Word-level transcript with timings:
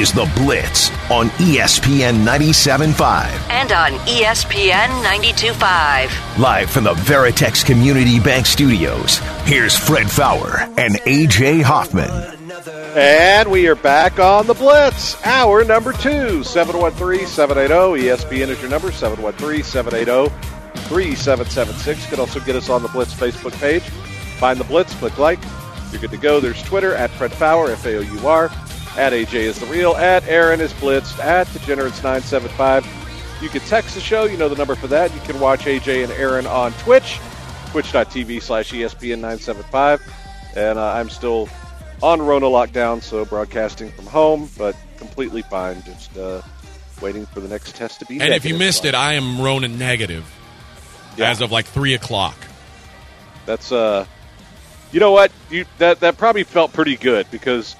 is 0.00 0.12
The 0.12 0.30
Blitz 0.36 0.90
on 1.10 1.28
ESPN 1.38 2.24
97.5. 2.24 3.50
and 3.50 3.72
on 3.72 3.92
ESPN 4.06 4.88
92.5. 5.02 6.38
Live 6.38 6.70
from 6.70 6.84
the 6.84 6.92
Veritex 6.92 7.64
Community 7.64 8.20
Bank 8.20 8.46
Studios, 8.46 9.18
here's 9.44 9.76
Fred 9.76 10.10
Faour 10.10 10.58
and 10.76 10.96
AJ 11.06 11.62
Hoffman. 11.62 12.10
And 12.94 13.50
we 13.50 13.68
are 13.68 13.74
back 13.74 14.18
on 14.18 14.46
the 14.46 14.54
Blitz, 14.54 15.16
hour 15.24 15.64
number 15.64 15.92
two, 15.92 16.42
713 16.44 17.26
780. 17.26 18.06
ESPN 18.08 18.48
is 18.48 18.60
your 18.60 18.70
number, 18.70 18.92
713 18.92 19.62
780 19.62 20.34
3776. 20.88 22.02
You 22.02 22.10
can 22.10 22.20
also 22.20 22.40
get 22.40 22.56
us 22.56 22.68
on 22.68 22.82
the 22.82 22.88
Blitz 22.88 23.14
Facebook 23.14 23.58
page. 23.60 23.82
Find 24.38 24.58
the 24.60 24.64
Blitz, 24.64 24.94
click 24.96 25.16
like. 25.18 25.38
You're 25.90 26.00
good 26.00 26.10
to 26.10 26.16
go. 26.18 26.40
There's 26.40 26.62
Twitter 26.64 26.94
at 26.94 27.10
Fred 27.10 27.32
Faour, 27.32 27.70
F 27.70 27.86
A 27.86 27.96
O 27.96 28.00
U 28.00 28.26
R. 28.26 28.50
At 28.98 29.12
AJ 29.12 29.34
is 29.34 29.58
the 29.58 29.66
real. 29.66 29.92
At 29.96 30.24
Aaron 30.26 30.60
is 30.60 30.72
Blitzed. 30.74 31.18
At 31.18 31.46
Degenerates975. 31.48 33.42
You 33.42 33.48
can 33.50 33.60
text 33.62 33.94
the 33.94 34.00
show. 34.00 34.24
You 34.24 34.36
know 34.38 34.48
the 34.48 34.56
number 34.56 34.74
for 34.74 34.86
that. 34.86 35.14
You 35.14 35.20
can 35.20 35.38
watch 35.38 35.64
AJ 35.64 36.04
and 36.04 36.12
Aaron 36.12 36.46
on 36.46 36.72
Twitch, 36.74 37.18
twitch.tv 37.70 38.40
slash 38.42 38.72
E 38.72 38.78
ESPN975. 38.80 40.00
And 40.56 40.78
uh, 40.78 40.92
I'm 40.94 41.10
still 41.10 41.48
on 42.02 42.22
Rona 42.22 42.46
lockdown, 42.46 43.02
so 43.02 43.24
broadcasting 43.26 43.90
from 43.90 44.06
home, 44.06 44.48
but 44.56 44.74
completely 44.96 45.42
fine. 45.42 45.82
Just 45.82 46.16
uh, 46.16 46.40
waiting 47.02 47.26
for 47.26 47.40
the 47.40 47.48
next 47.48 47.76
test 47.76 48.00
to 48.00 48.06
be. 48.06 48.18
And 48.20 48.32
if 48.32 48.46
you 48.46 48.56
missed 48.56 48.86
it, 48.86 48.94
I 48.94 49.14
am 49.14 49.40
Rona 49.40 49.68
negative 49.68 50.24
Yeah. 51.18 51.30
as 51.30 51.42
of 51.42 51.52
like 51.52 51.66
three 51.66 51.92
o'clock. 51.92 52.36
That's 53.44 53.70
uh, 53.70 54.06
you 54.92 55.00
know 55.00 55.12
what? 55.12 55.30
You 55.50 55.66
that 55.78 56.00
that 56.00 56.16
probably 56.16 56.44
felt 56.44 56.72
pretty 56.72 56.96
good 56.96 57.26
because 57.30 57.76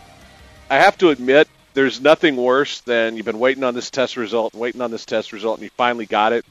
I 0.70 0.76
have 0.76 0.98
to 0.98 1.10
admit 1.10 1.48
there's 1.74 2.00
nothing 2.00 2.36
worse 2.36 2.80
than 2.80 3.16
you've 3.16 3.26
been 3.26 3.38
waiting 3.38 3.64
on 3.64 3.74
this 3.74 3.90
test 3.90 4.16
result, 4.16 4.54
waiting 4.54 4.80
on 4.80 4.90
this 4.90 5.04
test 5.04 5.32
result, 5.32 5.58
and 5.58 5.64
you 5.64 5.70
finally 5.76 6.06
got 6.06 6.32
it, 6.32 6.44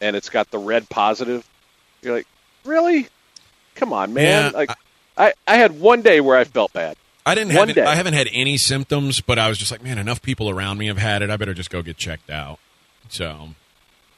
and 0.00 0.16
it's 0.16 0.30
got 0.30 0.50
the 0.50 0.58
red 0.58 0.88
positive. 0.88 1.46
You're 2.02 2.16
like, 2.16 2.26
really? 2.64 3.08
Come 3.74 3.92
on, 3.92 4.12
man! 4.14 4.52
Yeah, 4.52 4.56
like, 4.56 4.70
I 5.16 5.34
I 5.46 5.56
had 5.56 5.78
one 5.80 6.02
day 6.02 6.20
where 6.20 6.36
I 6.36 6.44
felt 6.44 6.72
bad. 6.72 6.96
I 7.26 7.34
didn't 7.34 7.54
One 7.54 7.68
have 7.68 7.74
day. 7.74 7.84
I 7.84 7.94
haven't 7.94 8.14
had 8.14 8.28
any 8.32 8.56
symptoms, 8.56 9.20
but 9.20 9.38
I 9.38 9.48
was 9.48 9.58
just 9.58 9.70
like, 9.70 9.82
man, 9.82 9.98
enough 9.98 10.22
people 10.22 10.48
around 10.48 10.78
me 10.78 10.86
have 10.86 10.98
had 10.98 11.22
it. 11.22 11.30
I 11.30 11.36
better 11.36 11.54
just 11.54 11.70
go 11.70 11.82
get 11.82 11.96
checked 11.96 12.30
out. 12.30 12.58
So 13.08 13.50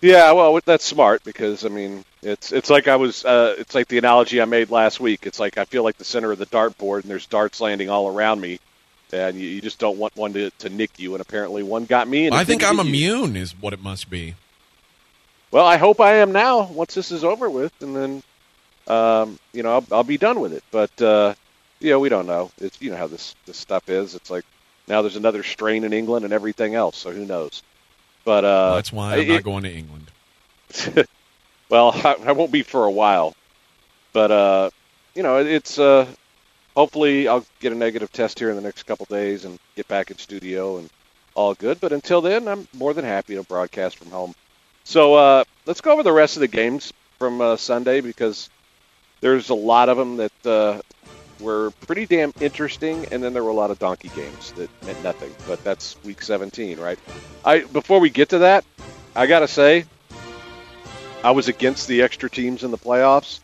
Yeah, 0.01 0.33
well, 0.33 0.59
that's 0.65 0.85
smart 0.85 1.25
because 1.25 1.65
I 1.65 1.69
mean, 1.69 2.05
it's 2.23 2.53
it's 2.53 2.71
like 2.71 2.89
I 2.89 2.97
was. 2.97 3.25
Uh, 3.25 3.55
it's 3.59 3.75
like 3.75 3.89
the 3.89 3.99
analogy 3.99 4.41
I 4.41 4.45
made 4.45 4.71
last 4.71 5.01
week. 5.01 5.27
It's 5.27 5.41
like 5.41 5.59
I 5.59 5.65
feel 5.65 5.83
like 5.83 5.99
the 5.99 6.05
center 6.05 6.31
of 6.33 6.39
the 6.39 6.47
dartboard, 6.47 7.03
and 7.03 7.11
there's 7.11 7.27
darts 7.27 7.61
landing 7.61 7.91
all 7.91 8.09
around 8.09 8.41
me, 8.41 8.59
and 9.13 9.39
you, 9.39 9.47
you 9.47 9.61
just 9.61 9.79
don't 9.79 9.99
want 9.99 10.17
one 10.17 10.33
to, 10.33 10.51
to 10.59 10.69
nick 10.69 10.99
you. 10.99 11.15
And 11.15 11.21
apparently, 11.21 11.63
one 11.63 11.85
got 11.85 12.09
me. 12.09 12.27
And 12.27 12.35
I 12.35 12.45
think 12.45 12.65
I'm 12.65 12.77
hit 12.77 12.87
you. 12.87 12.91
immune, 12.91 13.37
is 13.37 13.53
what 13.61 13.73
it 13.73 13.83
must 13.83 14.09
be. 14.11 14.35
Well, 15.51 15.67
I 15.67 15.77
hope 15.77 16.01
I 16.01 16.15
am 16.17 16.33
now. 16.33 16.63
Once 16.63 16.95
this 16.95 17.13
is 17.13 17.25
over 17.25 17.51
with, 17.51 17.73
and 17.83 17.95
then, 17.95 18.23
um, 18.87 19.39
you 19.53 19.63
know, 19.63 19.75
I'll, 19.75 19.87
I'll 19.93 20.05
be 20.05 20.17
done 20.17 20.41
with 20.41 20.55
it. 20.55 20.65
But 20.71 21.01
uh, 21.03 21.35
you 21.81 21.91
know, 21.91 22.01
we 22.01 22.09
don't 22.09 22.27
know. 22.27 22.51
It's 22.59 22.81
you 22.81 22.91
know 22.91 22.97
how 22.97 23.07
this 23.07 23.35
this 23.45 23.59
stuff 23.59 23.89
is. 23.91 24.15
It's 24.15 24.31
like 24.31 24.45
now 24.89 25.03
there's 25.03 25.17
another 25.17 25.43
strain 25.43 25.85
in 25.85 25.93
England 25.93 26.25
and 26.25 26.33
everything 26.33 26.75
else. 26.75 26.97
So 26.97 27.13
who 27.13 27.27
knows? 27.27 27.63
But 28.25 28.45
uh, 28.45 28.77
That's 28.77 28.93
why 28.93 29.15
I'm 29.15 29.21
it- 29.21 29.29
not 29.29 29.43
going 29.43 29.65
to 29.65 29.71
England. 29.73 30.11
well, 31.69 31.93
I, 32.05 32.17
I 32.25 32.33
won't 32.33 32.53
be 32.53 32.63
for 32.63 32.85
a 32.87 32.91
while, 32.91 33.35
but 34.15 34.31
uh, 34.31 34.71
you 35.15 35.23
know, 35.23 35.39
it, 35.39 35.49
it's 35.49 35.79
uh, 35.79 36.07
hopefully 36.77 37.29
I'll 37.29 37.45
get 37.61 37.73
a 37.73 37.77
negative 37.77 38.13
test 38.13 38.39
here 38.39 38.51
in 38.51 38.57
the 38.57 38.63
next 38.63 38.85
couple 38.85 39.07
days 39.07 39.45
and 39.45 39.59
get 39.77 39.89
back 39.89 40.11
in 40.11 40.19
studio 40.19 40.79
and 40.79 40.91
all 41.35 41.55
good. 41.55 41.81
But 41.81 41.93
until 41.93 42.21
then, 42.21 42.49
I'm 42.49 42.67
more 42.75 42.95
than 42.95 43.05
happy 43.05 43.35
to 43.35 43.43
broadcast 43.43 43.97
from 43.97 44.11
home. 44.11 44.35
So 44.85 45.15
uh, 45.15 45.45
let's 45.67 45.81
go 45.81 45.93
over 45.93 46.03
the 46.03 46.13
rest 46.13 46.37
of 46.37 46.41
the 46.41 46.49
games 46.49 46.93
from 47.19 47.41
uh, 47.41 47.57
Sunday 47.57 48.01
because 48.01 48.51
there's 49.21 49.51
a 49.51 49.55
lot 49.55 49.89
of 49.89 49.97
them 49.97 50.17
that 50.17 50.47
uh, 50.47 50.81
were 51.41 51.71
pretty 51.87 52.07
damn 52.07 52.33
interesting, 52.41 53.07
and 53.13 53.23
then 53.23 53.33
there 53.33 53.45
were 53.45 53.51
a 53.51 53.55
lot 53.55 53.71
of 53.71 53.79
donkey 53.79 54.11
games 54.15 54.53
that 54.53 54.69
meant 54.85 55.03
nothing. 55.03 55.33
But 55.47 55.63
that's 55.65 55.97
week 56.05 56.23
17, 56.23 56.79
right? 56.81 56.99
I 57.45 57.61
before 57.61 58.01
we 58.01 58.11
get 58.11 58.31
to 58.31 58.39
that, 58.39 58.65
I 59.15 59.27
gotta 59.27 59.49
say, 59.49 59.85
I 61.23 61.31
was 61.31 61.49
against 61.49 61.87
the 61.87 62.03
extra 62.03 62.29
teams 62.29 62.65
in 62.65 62.71
the 62.71 62.79
playoffs. 62.79 63.41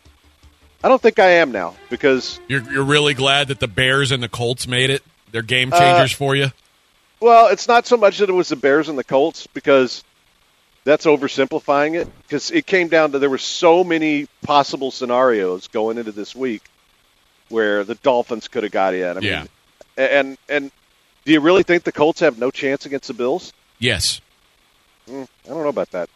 I 0.83 0.89
don't 0.89 1.01
think 1.03 1.19
I 1.19 1.31
am 1.33 1.51
now 1.53 1.75
because, 1.91 2.39
You're 2.49 2.63
you're 2.71 2.85
really 2.85 3.15
glad 3.15 3.49
that 3.49 3.59
the 3.61 3.67
Bears 3.69 4.13
and 4.13 4.23
the 4.23 4.29
Colts 4.29 4.67
made 4.69 4.91
it. 4.91 5.03
They're 5.33 5.43
game 5.43 5.73
Uh, 5.73 5.79
changers 5.79 6.13
for 6.13 6.37
you. 6.37 6.53
well, 7.21 7.49
it's 7.49 7.67
not 7.69 7.87
so 7.87 7.97
much 7.97 8.19
that 8.19 8.29
it 8.29 8.33
was 8.33 8.49
the 8.49 8.57
Bears 8.57 8.89
and 8.89 8.97
the 8.99 9.05
Colts 9.05 9.47
because 9.49 10.05
that's 10.85 11.05
oversimplifying 11.05 12.01
it. 12.01 12.09
Because 12.23 12.51
it 12.51 12.65
came 12.67 12.89
down 12.89 13.13
to 13.13 13.19
there 13.19 13.29
were 13.29 13.39
so 13.39 13.83
many 13.85 14.27
possible 14.43 14.91
scenarios 14.91 15.67
going 15.69 15.99
into 15.99 16.13
this 16.13 16.35
week 16.35 16.63
where 17.49 17.83
the 17.85 17.97
Dolphins 17.97 18.47
could 18.49 18.63
have 18.63 18.73
got 18.73 18.95
in. 18.95 19.19
I 19.19 19.21
Yeah. 19.21 19.39
mean, 19.41 19.49
and 19.97 20.39
and 20.49 20.71
do 21.25 21.33
you 21.33 21.41
really 21.41 21.65
think 21.65 21.83
the 21.83 21.93
Colts 21.93 22.21
have 22.21 22.39
no 22.39 22.51
chance 22.53 22.87
against 22.87 23.09
the 23.09 23.15
Bills? 23.15 23.53
Yes. 23.81 24.21
I 25.09 25.27
don't 25.47 25.63
know 25.63 25.69
about 25.69 25.91
that. 25.91 26.09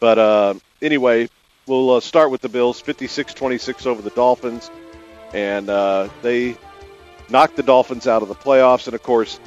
But 0.00 0.18
uh, 0.18 0.54
anyway, 0.80 1.28
we'll 1.66 1.90
uh, 1.90 2.00
start 2.00 2.30
with 2.30 2.40
the 2.40 2.48
Bills 2.48 2.80
56 2.80 3.34
26 3.34 3.86
over 3.86 4.02
the 4.02 4.10
Dolphins. 4.10 4.70
And 5.32 5.70
uh, 5.70 6.08
they 6.22 6.56
knocked 7.28 7.56
the 7.56 7.62
Dolphins 7.62 8.06
out 8.06 8.22
of 8.22 8.28
the 8.28 8.34
playoffs. 8.34 8.86
And 8.86 8.94
of 8.94 9.02
course, 9.02 9.38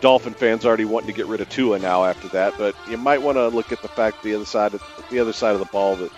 Dolphin 0.00 0.34
fans 0.34 0.64
already 0.64 0.84
wanting 0.84 1.08
to 1.08 1.12
get 1.14 1.26
rid 1.26 1.40
of 1.40 1.48
Tua 1.48 1.78
now 1.78 2.04
after 2.04 2.28
that. 2.28 2.54
But 2.58 2.74
you 2.88 2.96
might 2.96 3.22
want 3.22 3.36
to 3.36 3.48
look 3.48 3.72
at 3.72 3.82
the 3.82 3.88
fact 3.88 4.22
the 4.22 4.34
other 4.34 4.44
side 4.44 4.74
of 4.74 4.82
the 5.10 5.18
other 5.18 5.32
side 5.32 5.54
of 5.54 5.60
the 5.60 5.66
ball 5.66 5.96
that 5.96 6.12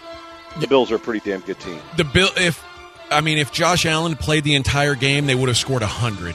the 0.61 0.67
Bills 0.67 0.91
are 0.91 0.97
a 0.97 0.99
pretty 0.99 1.29
damn 1.29 1.41
good 1.41 1.61
team. 1.61 1.79
The 1.97 2.05
Bill 2.05 2.29
if 2.37 2.65
I 3.11 3.21
mean 3.21 3.39
if 3.39 3.53
Josh 3.53 3.87
Allen 3.87 4.17
played 4.17 4.45
the 4.45 4.55
entire 4.55 4.95
game, 4.95 5.27
they 5.27 5.35
would 5.35 5.49
have 5.49 5.57
scored 5.57 5.83
100. 5.83 6.35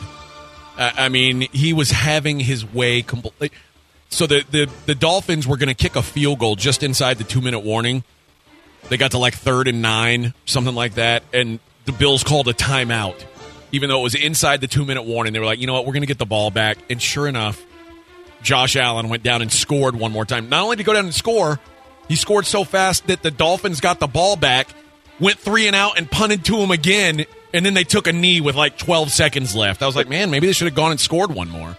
Uh, 0.77 0.91
I 0.95 1.09
mean, 1.09 1.41
he 1.51 1.73
was 1.73 1.91
having 1.91 2.39
his 2.39 2.65
way 2.65 3.01
completely. 3.01 3.51
So 4.09 4.27
the, 4.27 4.45
the, 4.49 4.69
the 4.85 4.95
Dolphins 4.95 5.47
were 5.47 5.57
going 5.57 5.69
to 5.69 5.75
kick 5.75 5.95
a 5.95 6.03
field 6.03 6.39
goal 6.39 6.55
just 6.55 6.83
inside 6.83 7.17
the 7.17 7.23
two 7.23 7.41
minute 7.41 7.59
warning. 7.59 8.03
They 8.89 8.97
got 8.97 9.11
to 9.11 9.17
like 9.17 9.33
third 9.33 9.67
and 9.67 9.81
nine, 9.81 10.33
something 10.45 10.75
like 10.75 10.95
that, 10.95 11.23
and 11.33 11.59
the 11.85 11.91
Bills 11.91 12.23
called 12.23 12.47
a 12.47 12.53
timeout. 12.53 13.23
Even 13.71 13.89
though 13.89 13.99
it 13.99 14.03
was 14.03 14.15
inside 14.15 14.61
the 14.61 14.67
two 14.67 14.85
minute 14.85 15.03
warning, 15.03 15.33
they 15.33 15.39
were 15.39 15.45
like, 15.45 15.59
you 15.59 15.67
know 15.67 15.73
what, 15.73 15.85
we're 15.85 15.93
going 15.93 16.01
to 16.01 16.07
get 16.07 16.19
the 16.19 16.25
ball 16.25 16.51
back. 16.51 16.77
And 16.89 17.01
sure 17.01 17.27
enough, 17.27 17.65
Josh 18.41 18.75
Allen 18.75 19.09
went 19.09 19.23
down 19.23 19.41
and 19.41 19.51
scored 19.51 19.95
one 19.95 20.11
more 20.11 20.25
time. 20.25 20.47
Not 20.49 20.63
only 20.63 20.77
did 20.77 20.83
he 20.83 20.85
go 20.85 20.93
down 20.93 21.05
and 21.05 21.13
score, 21.13 21.59
he 22.07 22.15
scored 22.15 22.45
so 22.45 22.63
fast 22.63 23.07
that 23.07 23.23
the 23.23 23.31
Dolphins 23.31 23.81
got 23.81 23.99
the 23.99 24.07
ball 24.07 24.37
back, 24.37 24.69
went 25.19 25.37
three 25.39 25.67
and 25.67 25.75
out, 25.75 25.97
and 25.97 26.09
punted 26.09 26.45
to 26.45 26.57
him 26.57 26.71
again. 26.71 27.25
And 27.53 27.65
then 27.65 27.73
they 27.73 27.83
took 27.83 28.07
a 28.07 28.13
knee 28.13 28.39
with 28.39 28.55
like 28.55 28.77
12 28.77 29.11
seconds 29.11 29.55
left. 29.55 29.83
I 29.83 29.85
was 29.85 29.95
like, 29.95 30.07
man, 30.07 30.31
maybe 30.31 30.47
they 30.47 30.53
should 30.53 30.67
have 30.67 30.75
gone 30.75 30.91
and 30.91 30.99
scored 30.99 31.33
one 31.33 31.49
more. 31.49 31.75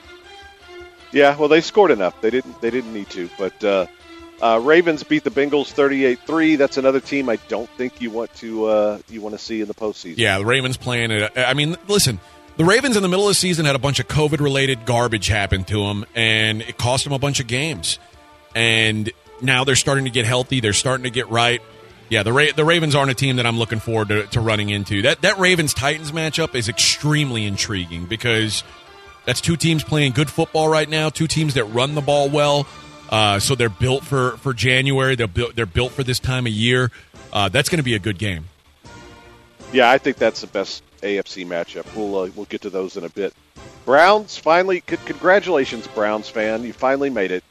Yeah, 1.12 1.36
well, 1.38 1.48
they 1.48 1.62
scored 1.62 1.90
enough. 1.90 2.20
They 2.20 2.28
didn't. 2.30 2.60
They 2.60 2.70
didn't 2.70 2.92
need 2.92 3.08
to. 3.10 3.30
But 3.38 3.64
uh, 3.64 3.86
uh, 4.40 4.60
Ravens 4.62 5.02
beat 5.02 5.24
the 5.24 5.30
Bengals 5.30 5.72
38-3. 5.74 6.56
That's 6.56 6.76
another 6.76 7.00
team 7.00 7.28
I 7.28 7.36
don't 7.48 7.68
think 7.70 8.00
you 8.00 8.10
want 8.10 8.32
to 8.36 8.66
uh, 8.66 8.98
you 9.08 9.20
want 9.20 9.34
to 9.34 9.38
see 9.38 9.60
in 9.60 9.68
the 9.68 9.74
postseason. 9.74 10.18
Yeah, 10.18 10.38
the 10.38 10.46
Ravens 10.46 10.76
playing 10.76 11.10
it. 11.10 11.32
I 11.36 11.54
mean, 11.54 11.76
listen, 11.88 12.20
the 12.56 12.64
Ravens 12.64 12.96
in 12.96 13.02
the 13.02 13.08
middle 13.08 13.26
of 13.26 13.30
the 13.30 13.34
season 13.34 13.66
had 13.66 13.76
a 13.76 13.80
bunch 13.80 14.00
of 14.00 14.08
COVID 14.08 14.40
related 14.40 14.84
garbage 14.84 15.28
happen 15.28 15.64
to 15.64 15.86
them, 15.86 16.04
and 16.14 16.62
it 16.62 16.76
cost 16.78 17.04
them 17.04 17.12
a 17.12 17.18
bunch 17.18 17.40
of 17.40 17.46
games. 17.46 17.98
And 18.54 19.10
now 19.40 19.64
they're 19.64 19.76
starting 19.76 20.04
to 20.04 20.10
get 20.10 20.24
healthy. 20.24 20.60
They're 20.60 20.72
starting 20.72 21.04
to 21.04 21.10
get 21.10 21.28
right. 21.30 21.62
Yeah, 22.08 22.22
the 22.22 22.32
Ra- 22.32 22.52
the 22.56 22.64
Ravens 22.64 22.94
aren't 22.94 23.10
a 23.10 23.14
team 23.14 23.36
that 23.36 23.46
I'm 23.46 23.58
looking 23.58 23.80
forward 23.80 24.08
to, 24.08 24.26
to 24.28 24.40
running 24.40 24.70
into. 24.70 25.02
That 25.02 25.22
that 25.22 25.38
Ravens 25.38 25.74
Titans 25.74 26.12
matchup 26.12 26.54
is 26.54 26.68
extremely 26.68 27.44
intriguing 27.44 28.06
because 28.06 28.64
that's 29.26 29.40
two 29.40 29.56
teams 29.56 29.84
playing 29.84 30.12
good 30.12 30.30
football 30.30 30.68
right 30.68 30.88
now. 30.88 31.10
Two 31.10 31.26
teams 31.26 31.54
that 31.54 31.64
run 31.64 31.94
the 31.94 32.00
ball 32.00 32.30
well. 32.30 32.66
Uh, 33.08 33.38
so 33.38 33.54
they're 33.54 33.68
built 33.68 34.04
for, 34.04 34.36
for 34.38 34.52
January. 34.52 35.16
They're 35.16 35.26
built 35.26 35.56
they're 35.56 35.66
built 35.66 35.92
for 35.92 36.02
this 36.02 36.18
time 36.20 36.46
of 36.46 36.52
year. 36.52 36.90
Uh, 37.32 37.48
that's 37.48 37.68
going 37.68 37.78
to 37.78 37.84
be 37.84 37.94
a 37.94 37.98
good 37.98 38.18
game. 38.18 38.44
Yeah, 39.72 39.90
I 39.90 39.98
think 39.98 40.16
that's 40.16 40.40
the 40.40 40.46
best 40.46 40.82
AFC 41.00 41.46
matchup. 41.46 41.94
We'll 41.96 42.16
uh, 42.16 42.30
we'll 42.34 42.46
get 42.46 42.62
to 42.62 42.70
those 42.70 42.96
in 42.96 43.04
a 43.04 43.08
bit. 43.08 43.34
Browns 43.84 44.36
finally, 44.36 44.82
c- 44.88 44.96
congratulations, 45.06 45.86
Browns 45.88 46.28
fan, 46.28 46.64
you 46.64 46.72
finally 46.72 47.10
made 47.10 47.30
it. 47.30 47.44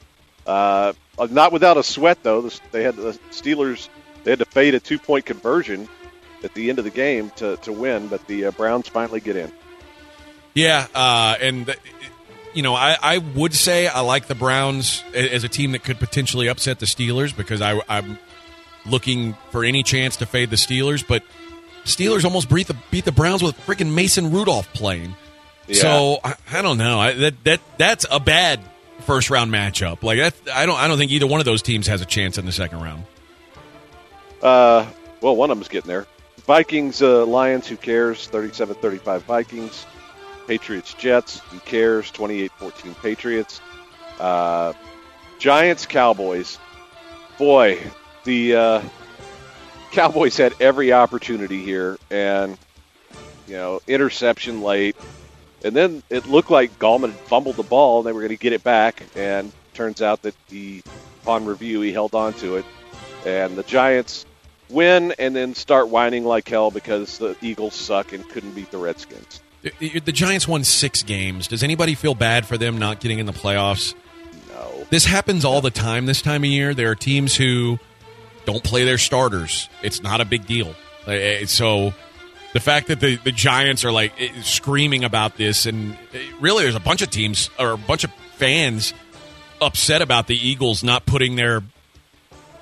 Uh, 0.46 0.94
not 1.32 1.52
without 1.52 1.78
a 1.78 1.84
sweat 1.84 2.20
though. 2.24 2.42
The, 2.42 2.60
they 2.72 2.84
had 2.84 2.96
the 2.96 3.18
Steelers. 3.32 3.90
They 4.24 4.32
had 4.32 4.40
to 4.40 4.46
fade 4.46 4.76
a 4.76 4.80
two 4.80 5.00
point 5.00 5.26
conversion 5.26 5.88
at 6.44 6.54
the 6.54 6.70
end 6.70 6.80
of 6.80 6.86
the 6.86 6.92
game 6.92 7.32
to, 7.38 7.58
to 7.58 7.72
win, 7.72 8.08
but 8.08 8.26
the 8.28 8.46
uh, 8.46 8.52
Browns 8.52 8.88
finally 8.88 9.20
get 9.20 9.36
in. 9.36 9.52
Yeah, 10.54 10.88
uh, 10.94 11.36
and 11.40 11.68
th- 11.68 11.80
you 12.58 12.64
know, 12.64 12.74
I, 12.74 12.98
I 13.00 13.18
would 13.20 13.54
say 13.54 13.88
I 13.88 14.00
like 14.00 14.26
the 14.26 14.34
Browns 14.34 15.04
as 15.14 15.44
a 15.44 15.48
team 15.48 15.74
that 15.74 15.84
could 15.84 16.00
potentially 16.00 16.48
upset 16.48 16.80
the 16.80 16.88
Steelers 16.88 17.38
because 17.38 17.62
I, 17.62 17.80
I'm 17.88 18.18
looking 18.84 19.38
for 19.52 19.64
any 19.64 19.84
chance 19.84 20.18
to 20.18 20.26
fade 20.26 20.50
the 20.50 20.56
Steelers, 20.56 21.08
but 21.08 21.22
Steelers 21.84 22.26
almost 22.26 22.50
beat 22.50 22.66
the 22.66 22.76
beat 22.90 23.06
the 23.06 23.12
Browns 23.12 23.44
with 23.44 23.56
freaking 23.68 23.94
Mason 23.94 24.32
Rudolph 24.32 24.74
playing. 24.74 25.16
Yeah. 25.68 25.82
So 25.82 26.18
I, 26.24 26.34
I 26.52 26.62
don't 26.64 26.80
know. 26.80 27.00
I, 27.00 27.14
that 27.14 27.44
that 27.44 27.62
that's 27.78 28.08
a 28.10 28.20
bad 28.20 28.60
first 29.02 29.30
round 29.30 29.54
matchup. 29.54 30.02
Like 30.02 30.18
that, 30.18 30.34
I 30.52 30.66
don't 30.66 30.80
I 30.80 30.88
don't 30.88 30.98
think 30.98 31.12
either 31.12 31.28
one 31.28 31.40
of 31.40 31.46
those 31.46 31.62
teams 31.62 31.86
has 31.86 32.02
a 32.02 32.06
chance 32.06 32.40
in 32.40 32.48
the 32.48 32.52
second 32.52 32.82
round. 32.82 33.04
Uh, 34.42 34.90
well, 35.22 35.36
one 35.36 35.52
of 35.52 35.58
them's 35.58 35.68
getting 35.68 35.90
there. 35.90 36.08
Vikings, 36.48 37.04
uh, 37.04 37.24
Lions, 37.24 37.68
who 37.68 37.78
cares? 37.78 38.26
37 38.28 38.78
35 38.78 39.24
Vikings. 39.26 39.86
Patriots, 40.48 40.94
Jets, 40.94 41.40
who 41.40 41.60
cares? 41.60 42.10
28 42.12 42.52
14 42.54 42.96
Patriots. 42.96 43.62
Uh, 44.20 44.74
Giants, 45.40 45.86
Cowboys. 45.86 46.58
Boy, 47.38 47.80
the 48.24 48.56
uh, 48.56 48.82
Cowboys 49.92 50.38
had 50.38 50.54
every 50.60 50.94
opportunity 50.94 51.64
here, 51.64 51.98
and, 52.10 52.58
you 53.48 53.54
know, 53.54 53.82
interception 53.88 54.62
late. 54.62 54.96
And 55.64 55.76
then 55.76 56.02
it 56.10 56.26
looked 56.28 56.50
like 56.50 56.80
Gallman 56.80 57.12
fumbled 57.12 57.58
the 57.58 57.64
ball, 57.64 58.00
and 58.00 58.08
they 58.08 58.12
were 58.12 58.22
going 58.22 58.30
to 58.30 58.38
get 58.38 58.54
it 58.54 58.64
back. 58.64 59.04
And 59.16 59.52
turns 59.74 60.02
out 60.02 60.24
that 60.24 60.36
he, 60.50 60.82
upon 61.22 61.46
review, 61.46 61.82
he 61.82 61.92
held 61.92 62.16
on 62.16 62.34
to 62.36 62.58
it. 62.58 62.66
And 63.26 63.56
the 63.56 63.64
Giants 63.64 64.26
win 64.70 65.14
and 65.20 65.36
then 65.36 65.56
start 65.56 65.90
whining 65.90 66.26
like 66.26 66.48
hell 66.48 66.72
because 66.72 67.18
the 67.18 67.36
Eagles 67.42 67.74
suck 67.74 68.14
and 68.14 68.28
couldn't 68.30 68.52
beat 68.52 68.72
the 68.72 68.78
Redskins. 68.78 69.42
The 69.80 70.12
Giants 70.12 70.48
won 70.48 70.64
six 70.64 71.04
games. 71.04 71.48
Does 71.48 71.64
anybody 71.64 71.96
feel 71.96 72.16
bad 72.16 72.46
for 72.46 72.58
them 72.58 72.78
not 72.78 73.00
getting 73.00 73.20
in 73.20 73.26
the 73.26 73.34
playoffs? 73.34 73.94
No. 74.50 74.86
This 74.90 75.06
happens 75.06 75.46
all 75.46 75.62
the 75.62 75.72
time 75.72 76.06
this 76.06 76.22
time 76.22 76.44
of 76.44 76.50
year. 76.50 76.74
There 76.74 76.92
are 76.92 76.96
teams 76.96 77.36
who 77.36 77.80
don't 78.46 78.64
play 78.64 78.84
their 78.86 78.98
starters. 78.98 79.70
It's 79.82 80.02
not 80.02 80.22
a 80.22 80.26
big 80.26 80.46
deal. 80.46 80.76
Uh, 81.06 81.46
So 81.46 81.94
the 82.54 82.60
fact 82.60 82.88
that 82.88 83.00
the, 83.00 83.18
the 83.18 83.32
Giants 83.32 83.84
are 83.86 83.92
like 83.92 84.14
eh, 84.20 84.30
screaming 84.42 85.04
about 85.04 85.38
this, 85.38 85.66
and 85.66 85.98
really 86.40 86.64
there's 86.64 86.76
a 86.76 86.80
bunch 86.80 87.02
of 87.02 87.10
teams 87.10 87.50
or 87.60 87.72
a 87.72 87.78
bunch 87.78 88.04
of 88.04 88.12
fans 88.36 88.94
upset 89.62 90.02
about 90.02 90.28
the 90.28 90.36
Eagles 90.36 90.84
not 90.84 91.06
putting 91.06 91.36
their 91.36 91.62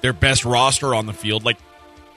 their 0.02 0.14
best 0.14 0.46
roster 0.46 0.94
on 0.94 1.06
the 1.06 1.14
field. 1.14 1.44
Like, 1.44 1.58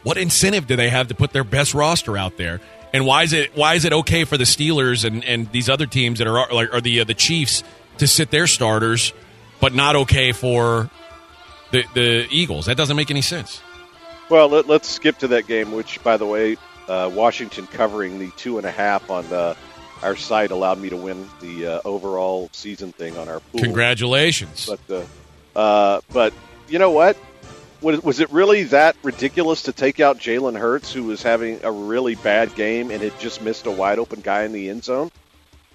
what 0.02 0.16
incentive 0.18 0.66
do 0.66 0.76
they 0.76 0.88
have 0.90 1.08
to 1.08 1.14
put 1.14 1.32
their 1.32 1.44
best 1.44 1.74
roster 1.74 2.16
out 2.16 2.36
there? 2.36 2.60
And 2.92 3.04
why 3.04 3.22
is 3.22 3.32
it 3.32 3.56
why 3.56 3.74
is 3.74 3.84
it 3.84 3.92
okay 3.92 4.24
for 4.24 4.36
the 4.36 4.44
Steelers 4.44 5.04
and, 5.04 5.24
and 5.24 5.50
these 5.52 5.68
other 5.68 5.86
teams 5.86 6.18
that 6.18 6.26
are 6.26 6.52
like 6.52 6.72
are 6.72 6.80
the 6.80 7.00
uh, 7.00 7.04
the 7.04 7.14
Chiefs 7.14 7.62
to 7.98 8.06
sit 8.06 8.30
their 8.30 8.46
starters, 8.46 9.12
but 9.60 9.74
not 9.74 9.96
okay 9.96 10.32
for 10.32 10.90
the 11.70 11.84
the 11.94 12.26
Eagles? 12.30 12.66
That 12.66 12.76
doesn't 12.76 12.96
make 12.96 13.10
any 13.10 13.22
sense. 13.22 13.60
Well, 14.30 14.48
let, 14.48 14.68
let's 14.68 14.88
skip 14.88 15.18
to 15.18 15.28
that 15.28 15.46
game, 15.46 15.72
which, 15.72 16.02
by 16.02 16.18
the 16.18 16.26
way, 16.26 16.56
uh, 16.86 17.10
Washington 17.12 17.66
covering 17.66 18.18
the 18.18 18.30
two 18.32 18.58
and 18.58 18.66
a 18.66 18.70
half 18.70 19.10
on 19.10 19.24
uh, 19.32 19.54
our 20.02 20.16
site 20.16 20.50
allowed 20.50 20.78
me 20.78 20.90
to 20.90 20.96
win 20.96 21.28
the 21.40 21.66
uh, 21.66 21.80
overall 21.84 22.50
season 22.52 22.92
thing 22.92 23.16
on 23.16 23.28
our 23.28 23.40
pool. 23.40 23.60
Congratulations. 23.60 24.66
But, 24.66 25.06
uh, 25.56 25.58
uh, 25.58 26.00
but 26.12 26.34
you 26.68 26.78
know 26.78 26.90
what? 26.90 27.16
Was, 27.80 28.02
was 28.02 28.20
it 28.20 28.30
really 28.32 28.64
that 28.64 28.96
ridiculous 29.02 29.62
to 29.62 29.72
take 29.72 30.00
out 30.00 30.18
Jalen 30.18 30.58
Hurts, 30.58 30.92
who 30.92 31.04
was 31.04 31.22
having 31.22 31.60
a 31.62 31.70
really 31.70 32.16
bad 32.16 32.54
game 32.54 32.90
and 32.90 33.02
had 33.02 33.18
just 33.20 33.40
missed 33.40 33.66
a 33.66 33.70
wide 33.70 33.98
open 33.98 34.20
guy 34.20 34.42
in 34.42 34.52
the 34.52 34.68
end 34.68 34.82
zone, 34.82 35.10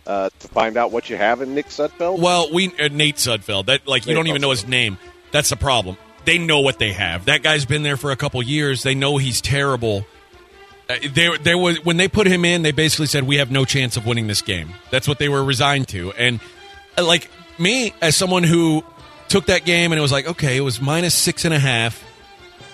uh, 0.05 0.29
to 0.39 0.47
find 0.49 0.75
out 0.77 0.91
what 0.91 1.09
you 1.09 1.15
have 1.15 1.41
in 1.41 1.55
Nick 1.55 1.67
Sudfeld? 1.67 2.19
Well, 2.19 2.51
we 2.51 2.67
uh, 2.77 2.89
Nate 2.89 3.15
Sudfeld. 3.15 3.67
That 3.67 3.87
like 3.87 4.05
you 4.05 4.13
don't 4.13 4.27
even 4.27 4.41
know 4.41 4.51
his 4.51 4.67
name. 4.67 4.97
That's 5.31 5.49
the 5.49 5.55
problem. 5.55 5.97
They 6.25 6.37
know 6.37 6.59
what 6.59 6.79
they 6.79 6.93
have. 6.93 7.25
That 7.25 7.43
guy's 7.43 7.65
been 7.65 7.83
there 7.83 7.97
for 7.97 8.11
a 8.11 8.15
couple 8.15 8.41
years. 8.43 8.83
They 8.83 8.95
know 8.95 9.17
he's 9.17 9.41
terrible. 9.41 10.05
Uh, 10.89 10.95
there, 11.13 11.37
there 11.37 11.57
was 11.57 11.83
when 11.83 11.97
they 11.97 12.07
put 12.07 12.27
him 12.27 12.45
in. 12.45 12.63
They 12.63 12.71
basically 12.71 13.07
said 13.07 13.23
we 13.23 13.37
have 13.37 13.51
no 13.51 13.65
chance 13.65 13.97
of 13.97 14.05
winning 14.05 14.27
this 14.27 14.41
game. 14.41 14.69
That's 14.91 15.07
what 15.07 15.19
they 15.19 15.29
were 15.29 15.43
resigned 15.43 15.87
to. 15.89 16.11
And 16.13 16.39
uh, 16.97 17.05
like 17.05 17.29
me, 17.57 17.93
as 18.01 18.15
someone 18.15 18.43
who 18.43 18.83
took 19.29 19.47
that 19.47 19.65
game 19.65 19.91
and 19.91 19.99
it 19.99 20.01
was 20.01 20.11
like, 20.11 20.27
okay, 20.27 20.57
it 20.57 20.61
was 20.61 20.81
minus 20.81 21.15
six 21.15 21.45
and 21.45 21.53
a 21.53 21.59
half, 21.59 22.03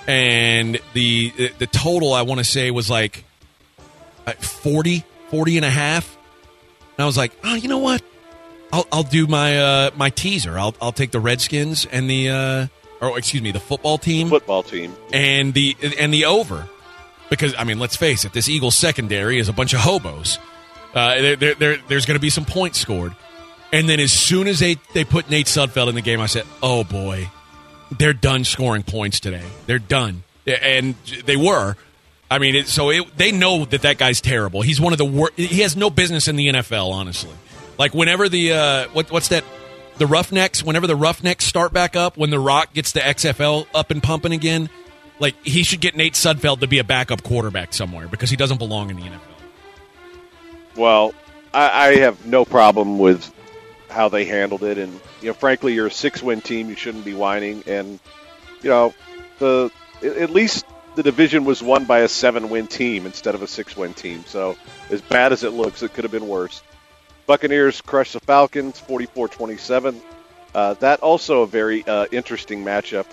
and 0.08 0.80
the 0.94 1.52
the 1.58 1.68
total 1.68 2.14
I 2.14 2.24
want 2.24 2.40
to 2.40 2.44
say 2.44 2.72
was 2.72 2.90
like 2.90 3.24
uh, 4.26 4.34
40, 4.34 5.04
40 5.30 5.58
and 5.58 5.66
a 5.66 5.70
half. 5.70 6.18
And 6.98 7.04
I 7.04 7.06
was 7.06 7.18
like, 7.18 7.32
oh, 7.44 7.56
you 7.56 7.68
know 7.70 7.78
what? 7.78 8.02
I'll, 8.72 8.86
I'll 8.92 9.04
do 9.04 9.26
my 9.28 9.60
uh, 9.60 9.92
my 9.96 10.10
teaser. 10.10 10.58
I'll 10.60 10.76
I'll 10.82 10.92
take 10.92 11.12
the 11.12 11.20
Redskins 11.20 11.86
and 11.86 12.10
the 12.10 12.30
uh, 12.30 12.68
or 13.02 13.18
excuse 13.18 13.42
me, 13.42 13.52
the 13.52 13.60
football 13.60 13.98
team 13.98 14.30
Football 14.30 14.64
team. 14.64 14.96
and 15.14 15.54
the 15.54 15.76
and 15.98 16.14
the 16.14 16.26
over 16.26 16.68
because 17.30 17.56
I 17.58 17.64
mean, 17.64 17.80
let's 17.80 17.96
face 17.96 18.26
it, 18.26 18.34
this 18.34 18.50
Eagles 18.50 18.76
secondary 18.76 19.40
is 19.40 19.50
a 19.50 19.54
bunch 19.54 19.74
of 19.74 19.80
hobos. 19.80 20.38
Uh, 20.94 21.22
there, 21.22 21.36
there, 21.36 21.54
there, 21.56 21.78
there's 21.88 22.06
going 22.08 22.16
to 22.16 22.22
be 22.22 22.32
some 22.32 22.46
points 22.46 22.80
scored, 22.80 23.16
and 23.72 23.88
then 23.88 24.00
as 24.00 24.12
soon 24.12 24.48
as 24.48 24.60
they 24.60 24.78
they 24.94 25.04
put 25.04 25.30
Nate 25.30 25.48
Sudfeld 25.48 25.90
in 25.90 25.96
the 25.96 26.02
game, 26.02 26.20
I 26.20 26.26
said, 26.26 26.46
"Oh 26.62 26.84
boy, 26.84 27.30
they're 27.98 28.14
done 28.14 28.44
scoring 28.44 28.84
points 28.84 29.20
today. 29.20 29.46
They're 29.66 29.80
done," 29.80 30.24
and 30.46 30.96
they 31.26 31.36
were. 31.36 31.76
I 32.32 32.38
mean, 32.38 32.56
it, 32.56 32.68
so 32.68 32.92
it, 32.92 33.18
they 33.18 33.32
know 33.32 33.66
that 33.66 33.82
that 33.82 33.98
guy's 33.98 34.22
terrible. 34.22 34.62
He's 34.62 34.80
one 34.80 34.94
of 34.94 35.00
the 35.00 35.06
worst. 35.06 35.34
He 35.36 35.62
has 35.62 35.76
no 35.76 35.90
business 35.90 36.28
in 36.28 36.36
the 36.36 36.48
NFL, 36.48 36.92
honestly. 36.92 37.34
Like 37.78 37.94
whenever 37.94 38.30
the 38.30 38.54
uh, 38.54 38.88
what, 38.90 39.12
what's 39.12 39.30
that? 39.30 39.44
The 39.98 40.08
Roughnecks. 40.08 40.64
Whenever 40.64 40.88
the 40.88 40.96
Roughnecks 40.96 41.46
start 41.46 41.74
back 41.74 41.96
up, 41.96 42.18
when 42.18 42.30
the 42.30 42.40
Rock 42.40 42.74
gets 42.74 42.92
the 42.92 43.00
XFL 43.00 43.68
up 43.74 43.92
and 43.92 44.02
pumping 44.02 44.32
again, 44.32 44.70
like 45.20 45.36
he 45.44 45.64
should 45.64 45.82
get 45.82 45.96
Nate 45.96 46.14
Sudfeld 46.14 46.60
to 46.60 46.68
be 46.68 46.80
a 46.80 46.84
backup 46.84 47.24
quarterback 47.24 47.74
somewhere 47.74 48.08
because 48.08 48.30
he 48.30 48.36
doesn't 48.36 48.58
belong 48.58 48.90
in 48.90 48.98
the 48.98 49.04
NFL. 49.04 49.20
Well, 50.76 51.14
I, 51.54 51.88
I 51.88 51.96
have 51.98 52.26
no 52.26 52.46
problem 52.46 53.00
with 53.00 53.34
how 53.90 54.10
they 54.10 54.26
handled 54.26 54.64
it, 54.64 54.78
and 54.78 54.94
you 55.22 55.28
know, 55.28 55.34
frankly, 55.34 55.74
you're 55.74 55.88
a 55.88 55.92
six-win 55.92 56.42
team. 56.42 56.70
You 56.70 56.76
shouldn't 56.76 57.06
be 57.06 57.14
whining, 57.14 57.64
and 57.68 58.00
you 58.62 58.70
know, 58.70 58.94
the 59.40 59.72
at 60.04 60.30
least 60.30 60.66
the 60.96 61.04
division 61.04 61.46
was 61.46 61.62
won 61.62 61.86
by 61.86 62.00
a 62.00 62.08
seven-win 62.08 62.68
team 62.68 63.06
instead 63.06 63.36
of 63.36 63.42
a 63.42 63.48
six-win 63.48 63.94
team. 63.94 64.24
So, 64.26 64.58
as 64.90 65.02
bad 65.02 65.32
as 65.32 65.44
it 65.44 65.52
looks, 65.52 65.84
it 65.84 65.94
could 65.94 66.04
have 66.04 66.12
been 66.12 66.28
worse. 66.28 66.62
Buccaneers 67.26 67.82
crushed 67.82 68.14
the 68.14 68.20
Falcons, 68.20 68.82
44-27. 68.82 70.02
Uh, 70.56 70.74
that 70.76 71.00
also 71.02 71.44
a 71.44 71.48
very 71.48 71.86
uh, 71.86 72.08
interesting 72.12 72.66
matchup 72.66 73.06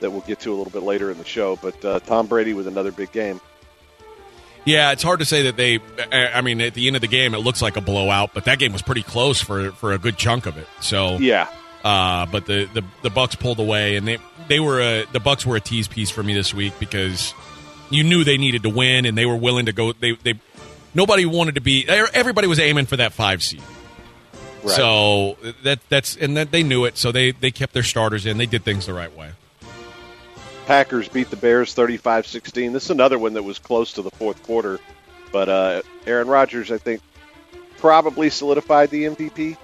that 0.00 0.10
we'll 0.10 0.20
get 0.20 0.40
to 0.40 0.52
a 0.52 0.56
little 0.56 0.70
bit 0.70 0.82
later 0.82 1.10
in 1.10 1.16
the 1.16 1.24
show. 1.24 1.56
But 1.56 1.82
uh, 1.84 2.00
Tom 2.00 2.26
Brady 2.26 2.52
with 2.52 2.66
another 2.66 2.92
big 2.92 3.10
game. 3.10 3.40
Yeah, 4.64 4.92
it's 4.92 5.02
hard 5.02 5.18
to 5.18 5.24
say 5.26 5.42
that 5.50 5.56
they. 5.56 5.80
I 6.10 6.40
mean, 6.40 6.60
at 6.60 6.74
the 6.74 6.86
end 6.86 6.96
of 6.96 7.02
the 7.02 7.08
game, 7.08 7.34
it 7.34 7.38
looks 7.38 7.60
like 7.60 7.76
a 7.76 7.80
blowout, 7.80 8.30
but 8.32 8.46
that 8.46 8.58
game 8.58 8.72
was 8.72 8.82
pretty 8.82 9.02
close 9.02 9.40
for 9.40 9.72
for 9.72 9.92
a 9.92 9.98
good 9.98 10.16
chunk 10.16 10.46
of 10.46 10.56
it. 10.56 10.66
So 10.80 11.18
Yeah, 11.18 11.48
Uh, 11.84 12.24
but 12.26 12.46
the, 12.46 12.64
the 12.72 12.82
the 13.02 13.10
Bucks 13.10 13.34
pulled 13.34 13.58
away, 13.60 13.96
and 13.96 14.08
they 14.08 14.18
they 14.48 14.60
were 14.60 14.80
a, 14.80 15.04
the 15.12 15.20
Bucks 15.20 15.44
were 15.44 15.56
a 15.56 15.60
tease 15.60 15.86
piece 15.88 16.10
for 16.10 16.22
me 16.22 16.32
this 16.32 16.54
week 16.54 16.72
because 16.78 17.34
you 17.90 18.04
knew 18.04 18.24
they 18.24 18.38
needed 18.38 18.62
to 18.62 18.70
win, 18.70 19.04
and 19.04 19.18
they 19.18 19.26
were 19.26 19.36
willing 19.36 19.66
to 19.66 19.72
go. 19.72 19.92
They 19.92 20.12
they 20.12 20.34
nobody 20.94 21.26
wanted 21.26 21.56
to 21.56 21.60
be. 21.60 21.86
Everybody 21.86 22.46
was 22.46 22.58
aiming 22.58 22.86
for 22.86 22.96
that 22.96 23.12
five 23.12 23.42
seed. 23.42 23.62
right. 24.62 24.74
So 24.74 25.36
that 25.62 25.80
that's 25.90 26.16
and 26.16 26.38
that 26.38 26.50
they 26.52 26.62
knew 26.62 26.86
it. 26.86 26.96
So 26.96 27.12
they 27.12 27.32
they 27.32 27.50
kept 27.50 27.74
their 27.74 27.82
starters 27.82 28.24
in. 28.24 28.38
They 28.38 28.46
did 28.46 28.64
things 28.64 28.86
the 28.86 28.94
right 28.94 29.14
way. 29.14 29.32
Packers 30.66 31.08
beat 31.08 31.30
the 31.30 31.36
Bears 31.36 31.74
35-16. 31.74 32.72
This 32.72 32.84
is 32.84 32.90
another 32.90 33.18
one 33.18 33.34
that 33.34 33.42
was 33.42 33.58
close 33.58 33.92
to 33.94 34.02
the 34.02 34.10
fourth 34.10 34.42
quarter, 34.42 34.78
but 35.32 35.48
uh, 35.48 35.82
Aaron 36.06 36.28
Rodgers, 36.28 36.70
I 36.70 36.78
think, 36.78 37.00
probably 37.78 38.30
solidified 38.30 38.90
the 38.90 39.04
MVP. 39.04 39.56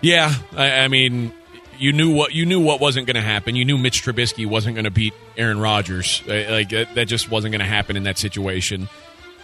Yeah, 0.00 0.32
I, 0.56 0.80
I 0.80 0.88
mean, 0.88 1.32
you 1.78 1.92
knew 1.92 2.14
what 2.14 2.32
you 2.32 2.46
knew 2.46 2.60
what 2.60 2.80
wasn't 2.80 3.06
going 3.06 3.16
to 3.16 3.22
happen. 3.22 3.56
You 3.56 3.64
knew 3.64 3.78
Mitch 3.78 4.02
Trubisky 4.02 4.46
wasn't 4.46 4.76
going 4.76 4.84
to 4.84 4.90
beat 4.90 5.14
Aaron 5.36 5.58
Rodgers. 5.58 6.22
Like 6.26 6.68
that 6.70 6.94
that 6.94 7.04
just 7.06 7.30
wasn't 7.30 7.52
going 7.52 7.60
to 7.60 7.66
happen 7.66 7.96
in 7.96 8.04
that 8.04 8.18
situation. 8.18 8.88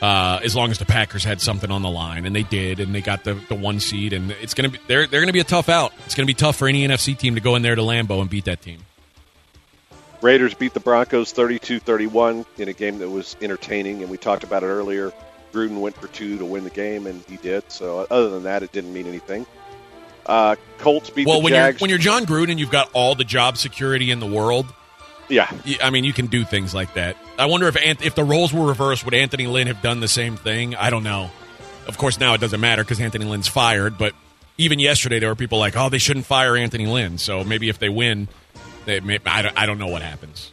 Uh, 0.01 0.41
as 0.43 0.57
long 0.57 0.71
as 0.71 0.79
the 0.79 0.87
Packers 0.87 1.25
had 1.25 1.43
something 1.43 1.71
on 1.71 1.83
the 1.83 1.91
line, 1.91 2.25
and 2.25 2.35
they 2.35 2.43
did, 2.43 2.81
and 2.81 2.95
they 2.95 3.03
got 3.03 3.23
the, 3.23 3.35
the 3.51 3.55
one 3.55 3.81
seed, 3.81 4.15
and 4.15 4.31
it's 4.31 4.55
going 4.55 4.71
to 4.71 4.79
be 4.79 4.83
they're 4.87 5.07
they're 5.07 5.21
going 5.21 5.29
to 5.29 5.35
be 5.35 5.41
a 5.41 5.45
tough 5.45 5.69
out. 5.69 5.93
It's 6.07 6.15
going 6.15 6.27
to 6.27 6.31
be 6.31 6.35
tough 6.35 6.57
for 6.57 6.69
any 6.69 6.87
NFC 6.87 7.17
team 7.17 7.35
to 7.35 7.41
go 7.43 7.55
in 7.55 7.63
there 7.63 7.75
to 7.75 7.83
Lambeau 7.83 8.21
and 8.23 8.31
beat 8.31 8.47
that 8.47 8.63
team. 8.63 8.79
Raiders 10.23 10.55
beat 10.55 10.75
the 10.75 10.81
Broncos 10.81 11.33
32-31 11.33 12.45
in 12.59 12.69
a 12.69 12.73
game 12.73 12.99
that 12.99 13.09
was 13.09 13.37
entertaining, 13.41 14.03
and 14.03 14.11
we 14.11 14.19
talked 14.19 14.45
about 14.45 14.63
it 14.63 14.67
earlier. 14.67 15.13
Gruden 15.53 15.81
went 15.81 15.97
for 15.97 16.07
two 16.09 16.39
to 16.39 16.45
win 16.45 16.65
the 16.65 16.71
game, 16.71 17.07
and 17.07 17.23
he 17.29 17.37
did. 17.37 17.65
So 17.73 18.07
other 18.11 18.29
than 18.31 18.45
that, 18.45 18.63
it 18.63 18.71
didn't 18.73 18.93
mean 18.93 19.07
anything. 19.07 19.47
Uh, 20.27 20.57
Colts 20.79 21.11
beat 21.11 21.27
Well, 21.27 21.39
the 21.39 21.45
when 21.45 21.53
Jags. 21.53 21.81
you're 21.81 21.85
when 21.85 21.91
you're 21.91 21.99
Jon 21.99 22.27
Gruden, 22.27 22.59
you've 22.59 22.71
got 22.71 22.91
all 22.93 23.15
the 23.15 23.25
job 23.25 23.57
security 23.57 24.11
in 24.11 24.21
the 24.21 24.27
world. 24.27 24.67
Yeah. 25.29 25.51
I 25.83 25.91
mean, 25.91 26.05
you 26.05 26.13
can 26.13 26.27
do 26.27 26.45
things 26.45 26.75
like 26.75 26.95
that. 26.95 27.17
I 27.39 27.47
wonder 27.47 27.67
if 27.69 27.77
Ant- 27.77 28.03
if 28.05 28.15
the 28.15 28.25
roles 28.25 28.53
were 28.53 28.67
reversed, 28.67 29.05
would 29.05 29.15
Anthony 29.15 29.47
Lynn 29.47 29.69
have 29.69 29.81
done 29.81 30.01
the 30.01 30.09
same 30.09 30.37
thing? 30.37 30.75
I 30.77 30.91
don't 30.91 31.05
know. 31.05 31.31
Of 31.87 31.97
course, 31.99 32.21
now 32.21 32.35
it 32.35 32.41
doesn't 32.41 32.61
matter 32.61 32.85
because 32.85 33.01
Anthony 33.01 33.25
Lynn's 33.25 33.49
fired. 33.49 33.97
But 33.97 34.13
even 34.59 34.79
yesterday, 34.79 35.19
there 35.19 35.29
were 35.31 35.35
people 35.37 35.59
like, 35.59 35.77
"Oh, 35.77 35.89
they 35.89 35.99
shouldn't 35.99 36.27
fire 36.27 36.57
Anthony 36.57 36.87
Lynn." 36.87 37.17
So 37.19 37.43
maybe 37.43 37.69
if 37.69 37.79
they 37.79 37.89
win, 37.89 38.29
they 38.85 39.01
may, 39.01 39.19
I, 39.27 39.43
don't, 39.43 39.59
I 39.59 39.67
don't 39.67 39.79
know 39.79 39.89
what 39.89 40.03
happens. 40.03 40.53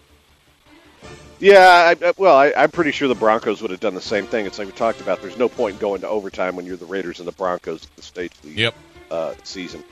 Yeah, 1.39 1.93
I, 2.01 2.13
well, 2.17 2.35
I, 2.35 2.51
I'm 2.57 2.71
pretty 2.71 2.91
sure 2.91 3.07
the 3.07 3.13
Broncos 3.15 3.61
would 3.61 3.69
have 3.71 3.79
done 3.79 3.93
the 3.93 4.01
same 4.01 4.25
thing. 4.25 4.45
It's 4.47 4.57
like 4.57 4.67
we 4.67 4.73
talked 4.73 5.01
about. 5.01 5.21
There's 5.21 5.37
no 5.37 5.47
point 5.49 5.73
in 5.75 5.79
going 5.79 6.01
to 6.01 6.07
overtime 6.07 6.55
when 6.55 6.65
you're 6.65 6.77
the 6.77 6.85
Raiders 6.85 7.19
and 7.19 7.27
the 7.27 7.31
Broncos 7.33 7.83
at 7.83 7.95
the 7.95 8.01
stage 8.01 8.31
of 8.33 8.41
the 8.41 8.49
Yep. 8.49 8.75
uh, 9.11 9.33
season. 9.43 9.83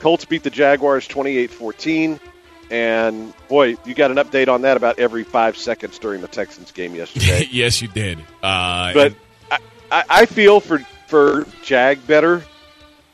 Colts 0.00 0.24
beat 0.24 0.42
the 0.42 0.50
Jaguars 0.50 1.06
28-14, 1.06 2.18
and 2.70 3.32
boy, 3.48 3.76
you 3.84 3.94
got 3.94 4.10
an 4.10 4.16
update 4.16 4.48
on 4.48 4.62
that 4.62 4.76
about 4.76 4.98
every 4.98 5.22
five 5.22 5.56
seconds 5.56 5.98
during 5.98 6.22
the 6.22 6.28
Texans 6.28 6.72
game 6.72 6.94
yesterday. 6.96 7.46
yes, 7.52 7.80
you 7.80 7.88
did. 7.88 8.18
Uh, 8.42 8.92
but 8.92 9.14
I, 9.50 9.58
I, 9.92 10.04
I 10.08 10.26
feel 10.26 10.58
for 10.60 10.78
for 11.06 11.44
Jag 11.62 12.04
better, 12.06 12.42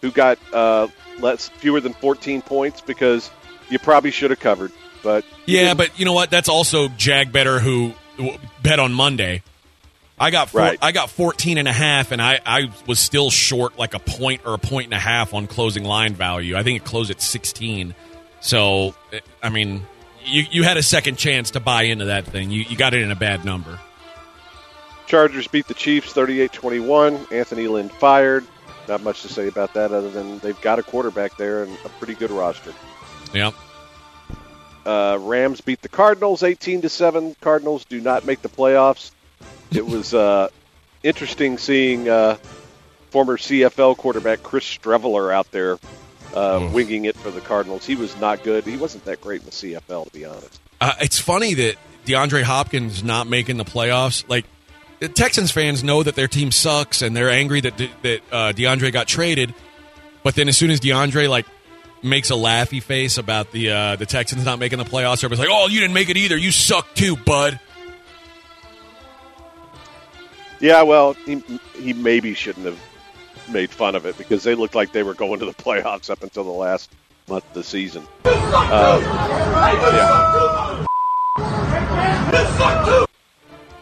who 0.02 0.10
got 0.10 0.38
uh, 0.52 0.86
less 1.18 1.48
fewer 1.48 1.80
than 1.80 1.94
14 1.94 2.42
points 2.42 2.80
because 2.82 3.30
you 3.68 3.78
probably 3.78 4.10
should 4.10 4.30
have 4.30 4.40
covered. 4.40 4.72
But 5.02 5.24
Yeah, 5.46 5.74
but 5.74 5.98
you 5.98 6.04
know 6.04 6.12
what? 6.12 6.30
That's 6.30 6.48
also 6.48 6.88
Jag 6.88 7.32
Better 7.32 7.58
who 7.58 7.92
bet 8.62 8.80
on 8.80 8.92
Monday. 8.92 9.42
I 10.18 10.30
got 10.30 10.50
four, 10.50 10.62
Right. 10.62 10.78
I 10.80 10.92
got 10.92 11.10
14 11.10 11.58
and 11.58 11.68
a 11.68 11.72
half 11.72 12.10
and 12.10 12.22
I, 12.22 12.40
I 12.44 12.70
was 12.86 12.98
still 12.98 13.30
short 13.30 13.78
like 13.78 13.92
a 13.92 13.98
point 13.98 14.42
or 14.46 14.54
a 14.54 14.58
point 14.58 14.86
and 14.86 14.94
a 14.94 14.98
half 14.98 15.34
on 15.34 15.46
closing 15.46 15.84
line 15.84 16.14
value. 16.14 16.56
I 16.56 16.62
think 16.62 16.80
it 16.80 16.86
closed 16.86 17.10
at 17.10 17.20
16. 17.20 17.94
So, 18.40 18.94
I 19.42 19.50
mean, 19.50 19.82
you, 20.24 20.44
you 20.50 20.62
had 20.62 20.78
a 20.78 20.82
second 20.82 21.16
chance 21.16 21.50
to 21.52 21.60
buy 21.60 21.82
into 21.82 22.06
that 22.06 22.24
thing. 22.24 22.50
You, 22.50 22.62
you 22.62 22.76
got 22.76 22.94
it 22.94 23.02
in 23.02 23.10
a 23.10 23.16
bad 23.16 23.44
number. 23.44 23.78
Chargers 25.06 25.46
beat 25.48 25.68
the 25.68 25.74
Chiefs 25.74 26.12
38-21. 26.14 27.30
Anthony 27.30 27.68
Lynn 27.68 27.88
fired. 27.88 28.44
Not 28.88 29.02
much 29.02 29.22
to 29.22 29.28
say 29.28 29.48
about 29.48 29.74
that 29.74 29.92
other 29.92 30.10
than 30.10 30.38
they've 30.38 30.60
got 30.60 30.78
a 30.78 30.82
quarterback 30.82 31.36
there 31.36 31.62
and 31.62 31.76
a 31.84 31.88
pretty 31.90 32.14
good 32.14 32.30
roster. 32.30 32.72
Yeah. 33.32 33.52
Uh, 34.84 35.18
Rams 35.20 35.60
beat 35.60 35.82
the 35.82 35.88
Cardinals 35.88 36.42
18 36.42 36.82
to 36.82 36.88
7. 36.88 37.34
Cardinals 37.40 37.84
do 37.84 38.00
not 38.00 38.24
make 38.24 38.42
the 38.42 38.48
playoffs. 38.48 39.10
It 39.72 39.84
was 39.86 40.14
uh, 40.14 40.48
interesting 41.02 41.58
seeing 41.58 42.08
uh, 42.08 42.36
former 43.10 43.36
CFL 43.36 43.96
quarterback 43.96 44.42
Chris 44.42 44.64
Streveler 44.64 45.32
out 45.32 45.50
there 45.50 45.78
uh, 46.34 46.70
winging 46.72 47.06
it 47.06 47.16
for 47.16 47.30
the 47.30 47.40
Cardinals. 47.40 47.84
He 47.84 47.96
was 47.96 48.18
not 48.20 48.42
good. 48.42 48.64
He 48.64 48.76
wasn't 48.76 49.04
that 49.06 49.20
great 49.20 49.40
in 49.40 49.46
the 49.46 49.52
CFL, 49.52 50.04
to 50.06 50.10
be 50.12 50.24
honest. 50.24 50.60
Uh, 50.80 50.92
it's 51.00 51.18
funny 51.18 51.54
that 51.54 51.76
DeAndre 52.04 52.42
Hopkins 52.42 53.02
not 53.02 53.26
making 53.26 53.56
the 53.56 53.64
playoffs. 53.64 54.28
Like 54.28 54.44
the 55.00 55.08
Texans 55.08 55.50
fans 55.50 55.82
know 55.82 56.02
that 56.02 56.14
their 56.14 56.28
team 56.28 56.52
sucks 56.52 57.02
and 57.02 57.16
they're 57.16 57.30
angry 57.30 57.60
that 57.62 57.76
De- 57.76 57.90
that 58.02 58.20
uh, 58.30 58.52
DeAndre 58.52 58.92
got 58.92 59.08
traded. 59.08 59.54
But 60.22 60.34
then 60.34 60.48
as 60.48 60.56
soon 60.56 60.70
as 60.70 60.80
DeAndre 60.80 61.28
like 61.28 61.46
makes 62.06 62.30
a 62.30 62.34
laughy 62.34 62.82
face 62.82 63.18
about 63.18 63.52
the 63.52 63.70
uh, 63.70 63.96
the 63.96 64.06
Texans 64.06 64.44
not 64.44 64.58
making 64.58 64.78
the 64.78 64.84
playoffs, 64.84 65.24
everybody's 65.24 65.40
like, 65.40 65.48
"Oh, 65.50 65.68
you 65.68 65.80
didn't 65.80 65.94
make 65.94 66.08
it 66.08 66.16
either. 66.16 66.36
You 66.36 66.50
suck 66.50 66.94
too, 66.94 67.16
bud." 67.16 67.60
Yeah, 70.58 70.82
well, 70.82 71.12
he, 71.12 71.42
he 71.78 71.92
maybe 71.92 72.32
shouldn't 72.32 72.64
have 72.64 72.80
made 73.50 73.70
fun 73.70 73.94
of 73.94 74.06
it 74.06 74.16
because 74.16 74.42
they 74.42 74.54
looked 74.54 74.74
like 74.74 74.92
they 74.92 75.02
were 75.02 75.14
going 75.14 75.40
to 75.40 75.46
the 75.46 75.52
playoffs 75.62 76.08
up 76.10 76.22
until 76.22 76.44
the 76.44 76.50
last 76.50 76.90
month 77.28 77.46
of 77.48 77.54
the 77.54 77.62
season. 77.62 78.02
Um, 78.24 79.02
yeah. 79.02 80.86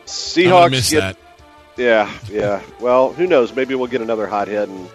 Seahawks 0.07 0.91
get 0.91 1.01
that. 1.01 1.17
Yeah, 1.77 2.13
yeah. 2.31 2.63
Well, 2.81 3.13
who 3.13 3.27
knows? 3.27 3.55
Maybe 3.55 3.75
we'll 3.75 3.89
get 3.89 4.01
another 4.01 4.27
hothead, 4.27 4.69
and 4.69 4.89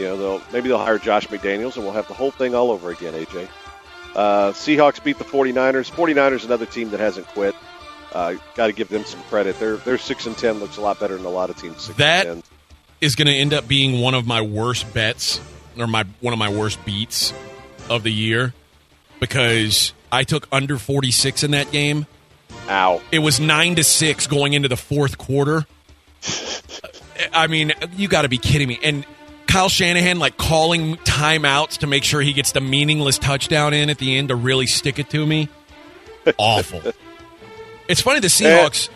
you 0.00 0.06
know, 0.06 0.16
they'll 0.16 0.42
maybe 0.52 0.68
they'll 0.68 0.78
hire 0.78 0.98
Josh 0.98 1.28
McDaniels, 1.28 1.76
and 1.76 1.84
we'll 1.84 1.92
have 1.94 2.08
the 2.08 2.14
whole 2.14 2.30
thing 2.30 2.54
all 2.54 2.70
over 2.70 2.90
again. 2.90 3.14
AJ. 3.14 3.48
Uh, 4.14 4.50
Seahawks 4.52 5.02
beat 5.02 5.18
the 5.18 5.24
49ers. 5.24 5.90
49ers 5.90 6.44
another 6.44 6.66
team 6.66 6.90
that 6.90 6.98
hasn't 7.00 7.26
quit. 7.28 7.54
Uh, 8.12 8.34
Got 8.56 8.66
to 8.66 8.72
give 8.72 8.88
them 8.88 9.04
some 9.04 9.22
credit. 9.24 9.58
They're 9.60 9.76
they're 9.76 9.98
six 9.98 10.26
and 10.26 10.36
ten. 10.36 10.58
Looks 10.58 10.78
a 10.78 10.80
lot 10.80 10.98
better 10.98 11.16
than 11.16 11.26
a 11.26 11.30
lot 11.30 11.48
of 11.50 11.56
teams. 11.56 11.82
Six 11.82 11.98
That- 11.98 12.26
and 12.26 12.42
10. 12.42 12.50
Is 13.00 13.14
going 13.14 13.28
to 13.28 13.34
end 13.34 13.54
up 13.54 13.66
being 13.66 14.00
one 14.02 14.12
of 14.12 14.26
my 14.26 14.42
worst 14.42 14.92
bets 14.92 15.40
or 15.78 15.86
my 15.86 16.04
one 16.20 16.34
of 16.34 16.38
my 16.38 16.50
worst 16.50 16.84
beats 16.84 17.32
of 17.88 18.02
the 18.02 18.10
year 18.12 18.52
because 19.20 19.94
I 20.12 20.24
took 20.24 20.46
under 20.52 20.76
46 20.76 21.42
in 21.44 21.52
that 21.52 21.70
game. 21.72 22.06
Ow. 22.68 23.00
It 23.10 23.20
was 23.20 23.40
nine 23.40 23.76
to 23.76 23.84
six 23.84 24.26
going 24.26 24.52
into 24.52 24.68
the 24.68 24.76
fourth 24.76 25.16
quarter. 25.16 25.64
I 27.32 27.46
mean, 27.46 27.72
you 27.96 28.08
got 28.08 28.22
to 28.22 28.28
be 28.28 28.36
kidding 28.38 28.68
me. 28.68 28.78
And 28.82 29.06
Kyle 29.50 29.68
Shanahan 29.68 30.20
like 30.20 30.36
calling 30.36 30.96
timeouts 30.98 31.78
to 31.78 31.88
make 31.88 32.04
sure 32.04 32.20
he 32.20 32.32
gets 32.32 32.52
the 32.52 32.60
meaningless 32.60 33.18
touchdown 33.18 33.74
in 33.74 33.90
at 33.90 33.98
the 33.98 34.16
end 34.16 34.28
to 34.28 34.36
really 34.36 34.66
stick 34.66 35.00
it 35.00 35.10
to 35.10 35.26
me. 35.26 35.48
Awful. 36.38 36.80
it's 37.88 38.00
funny 38.00 38.20
the 38.20 38.28
Seahawks, 38.28 38.88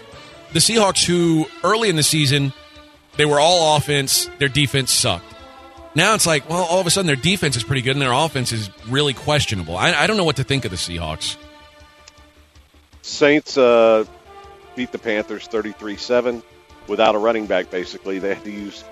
the 0.53 0.61
Seahawks 0.61 1.05
who 1.05 1.47
early 1.65 1.89
in 1.89 1.97
the 1.97 2.05
season 2.05 2.53
they 3.17 3.25
were 3.25 3.41
all 3.41 3.77
offense, 3.77 4.31
their 4.39 4.49
defense 4.49 4.93
sucked. 4.93 5.25
Now 5.97 6.15
it's 6.15 6.27
like, 6.27 6.49
well, 6.49 6.63
all 6.65 6.81
of 6.81 6.87
a 6.87 6.91
sudden 6.91 7.09
their 7.09 7.17
defense 7.17 7.57
is 7.57 7.65
pretty 7.65 7.83
good 7.83 7.97
and 7.97 8.03
their 8.03 8.13
offense 8.13 8.53
is 8.53 8.71
really 8.89 9.15
questionable. 9.15 9.77
I, 9.77 9.93
I 9.93 10.07
don't 10.07 10.17
know 10.17 10.25
what 10.25 10.37
to 10.37 10.45
think 10.45 10.65
of 10.65 10.71
the 10.71 10.77
Seahawks. 10.77 11.37
Saints 13.03 13.59
uh, 13.59 14.05
beat 14.77 14.93
the 14.93 14.99
Panthers 14.99 15.49
33-7 15.49 16.43
without 16.87 17.17
a 17.17 17.19
running 17.19 17.47
back. 17.47 17.71
Basically, 17.71 18.21
they 18.21 18.35
had 18.35 18.45
to 18.45 18.53
use 18.53 18.85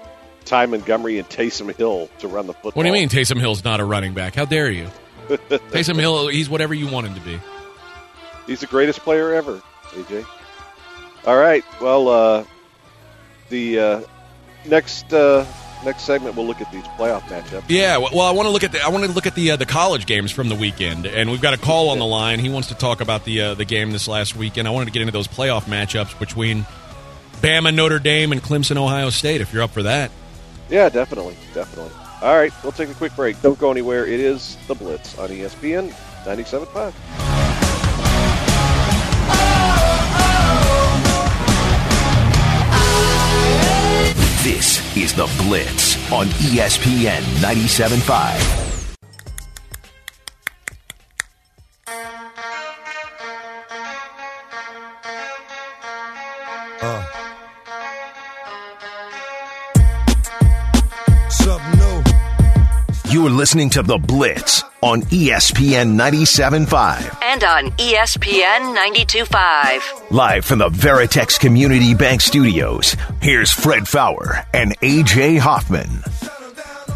Ty 0.42 0.66
Montgomery 0.66 1.18
and 1.18 1.28
Taysom 1.28 1.74
Hill 1.74 2.08
to 2.18 2.28
run 2.28 2.46
the 2.46 2.52
football. 2.54 2.72
What 2.72 2.82
do 2.82 2.88
you 2.88 2.92
mean 2.92 3.08
Taysom 3.08 3.40
Hill's 3.40 3.64
not 3.64 3.80
a 3.80 3.84
running 3.84 4.14
back? 4.14 4.34
How 4.34 4.44
dare 4.44 4.70
you? 4.70 4.88
Taysom 5.28 5.98
Hill, 5.98 6.28
he's 6.28 6.50
whatever 6.50 6.74
you 6.74 6.88
want 6.88 7.06
him 7.06 7.14
to 7.14 7.20
be. 7.20 7.40
He's 8.46 8.60
the 8.60 8.66
greatest 8.66 9.00
player 9.00 9.32
ever, 9.32 9.62
AJ. 9.90 10.26
All 11.26 11.36
right. 11.36 11.64
Well, 11.80 12.08
uh, 12.08 12.44
the 13.48 13.78
uh, 13.78 14.00
next 14.66 15.12
uh, 15.12 15.46
next 15.84 16.02
segment 16.02 16.36
we'll 16.36 16.46
look 16.46 16.60
at 16.60 16.70
these 16.72 16.84
playoff 16.84 17.22
matchups. 17.22 17.64
Yeah, 17.68 17.98
well, 17.98 18.20
I 18.22 18.32
want 18.32 18.46
to 18.46 18.50
look 18.50 18.64
at 18.64 18.72
the 18.72 18.82
I 18.82 18.88
want 18.88 19.04
to 19.04 19.12
look 19.12 19.26
at 19.26 19.34
the 19.34 19.52
uh, 19.52 19.56
the 19.56 19.66
college 19.66 20.06
games 20.06 20.32
from 20.32 20.48
the 20.48 20.56
weekend, 20.56 21.06
and 21.06 21.30
we've 21.30 21.40
got 21.40 21.54
a 21.54 21.58
call 21.58 21.90
on 21.90 21.98
the 21.98 22.06
line. 22.06 22.40
He 22.40 22.48
wants 22.48 22.68
to 22.68 22.74
talk 22.74 23.00
about 23.00 23.24
the 23.24 23.40
uh, 23.40 23.54
the 23.54 23.64
game 23.64 23.92
this 23.92 24.08
last 24.08 24.36
weekend. 24.36 24.66
I 24.66 24.72
wanted 24.72 24.86
to 24.86 24.90
get 24.90 25.02
into 25.02 25.12
those 25.12 25.28
playoff 25.28 25.62
matchups 25.62 26.18
between 26.18 26.66
Bama, 27.40 27.74
Notre 27.74 27.98
Dame, 27.98 28.32
and 28.32 28.42
Clemson, 28.42 28.76
Ohio 28.76 29.10
State. 29.10 29.40
If 29.40 29.52
you're 29.52 29.62
up 29.62 29.70
for 29.70 29.84
that, 29.84 30.10
Yeah, 30.72 30.88
definitely, 30.88 31.36
definitely. 31.52 31.92
All 32.22 32.34
right, 32.34 32.50
we'll 32.62 32.72
take 32.72 32.88
a 32.88 32.94
quick 32.94 33.14
break. 33.14 33.40
Don't 33.42 33.58
go 33.58 33.70
anywhere. 33.70 34.06
It 34.06 34.20
is 34.20 34.56
the 34.68 34.74
Blitz 34.74 35.18
on 35.18 35.28
ESPN 35.28 35.90
97.5. 36.24 36.94
This 44.42 44.96
is 44.96 45.12
The 45.14 45.26
Blitz 45.44 46.10
on 46.10 46.28
ESPN 46.28 47.20
97.5. 47.42 48.71
You're 63.12 63.28
listening 63.28 63.68
to 63.70 63.82
The 63.82 63.98
Blitz 63.98 64.64
on 64.80 65.02
ESPN 65.02 66.00
97.5. 66.00 67.18
And 67.22 67.44
on 67.44 67.66
ESPN 67.72 68.74
92.5. 68.74 70.10
Live 70.10 70.46
from 70.46 70.60
the 70.60 70.70
Veritex 70.70 71.38
Community 71.38 71.92
Bank 71.92 72.22
Studios, 72.22 72.96
here's 73.20 73.52
Fred 73.52 73.86
Faour 73.86 74.46
and 74.54 74.80
AJ 74.80 75.40
Hoffman. 75.40 75.90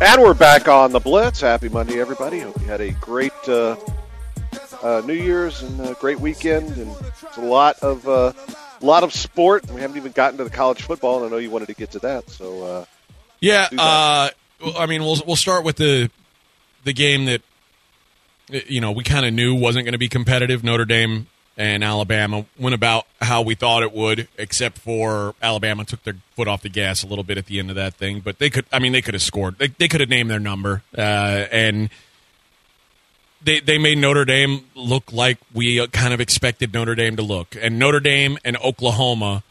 And 0.00 0.22
we're 0.22 0.32
back 0.32 0.68
on 0.68 0.92
the 0.92 1.00
Blitz. 1.00 1.42
Happy 1.42 1.68
Monday, 1.68 2.00
everybody. 2.00 2.38
Hope 2.40 2.58
you 2.62 2.66
had 2.66 2.80
a 2.80 2.92
great 2.92 3.32
uh, 3.46 3.76
uh, 4.82 5.02
New 5.04 5.12
Year's 5.12 5.60
and 5.60 5.78
a 5.82 5.92
great 6.00 6.18
weekend. 6.18 6.78
And 6.78 6.96
it's 7.26 7.36
a 7.36 7.42
lot 7.42 7.78
of 7.80 8.08
uh, 8.08 8.32
lot 8.80 9.02
of 9.02 9.12
sport. 9.12 9.70
We 9.70 9.82
haven't 9.82 9.98
even 9.98 10.12
gotten 10.12 10.38
to 10.38 10.44
the 10.44 10.50
college 10.50 10.80
football, 10.80 11.18
and 11.18 11.26
I 11.26 11.28
know 11.28 11.36
you 11.36 11.50
wanted 11.50 11.66
to 11.66 11.74
get 11.74 11.90
to 11.90 11.98
that. 11.98 12.30
So 12.30 12.64
uh, 12.64 12.84
yeah. 13.40 14.30
I 14.76 14.86
mean, 14.86 15.02
we'll 15.02 15.20
we'll 15.26 15.36
start 15.36 15.64
with 15.64 15.76
the 15.76 16.10
the 16.84 16.92
game 16.92 17.26
that 17.26 17.42
you 18.48 18.80
know 18.80 18.92
we 18.92 19.04
kind 19.04 19.26
of 19.26 19.32
knew 19.34 19.54
wasn't 19.54 19.84
going 19.84 19.92
to 19.92 19.98
be 19.98 20.08
competitive. 20.08 20.64
Notre 20.64 20.84
Dame 20.84 21.26
and 21.56 21.82
Alabama 21.82 22.44
went 22.58 22.74
about 22.74 23.06
how 23.20 23.42
we 23.42 23.54
thought 23.54 23.82
it 23.82 23.92
would, 23.92 24.28
except 24.36 24.78
for 24.78 25.34
Alabama 25.42 25.84
took 25.84 26.02
their 26.04 26.16
foot 26.34 26.48
off 26.48 26.62
the 26.62 26.68
gas 26.68 27.02
a 27.02 27.06
little 27.06 27.24
bit 27.24 27.38
at 27.38 27.46
the 27.46 27.58
end 27.58 27.70
of 27.70 27.76
that 27.76 27.94
thing. 27.94 28.20
But 28.20 28.38
they 28.38 28.50
could, 28.50 28.66
I 28.72 28.78
mean, 28.78 28.92
they 28.92 29.02
could 29.02 29.14
have 29.14 29.22
scored. 29.22 29.58
They, 29.58 29.68
they 29.68 29.88
could 29.88 30.00
have 30.00 30.10
named 30.10 30.30
their 30.30 30.40
number, 30.40 30.82
uh, 30.96 31.00
and 31.50 31.88
they 33.42 33.60
they 33.60 33.78
made 33.78 33.98
Notre 33.98 34.24
Dame 34.24 34.64
look 34.74 35.12
like 35.12 35.38
we 35.54 35.80
uh, 35.80 35.86
kind 35.88 36.12
of 36.12 36.20
expected 36.20 36.74
Notre 36.74 36.94
Dame 36.94 37.16
to 37.16 37.22
look, 37.22 37.56
and 37.60 37.78
Notre 37.78 38.00
Dame 38.00 38.38
and 38.44 38.56
Oklahoma. 38.58 39.42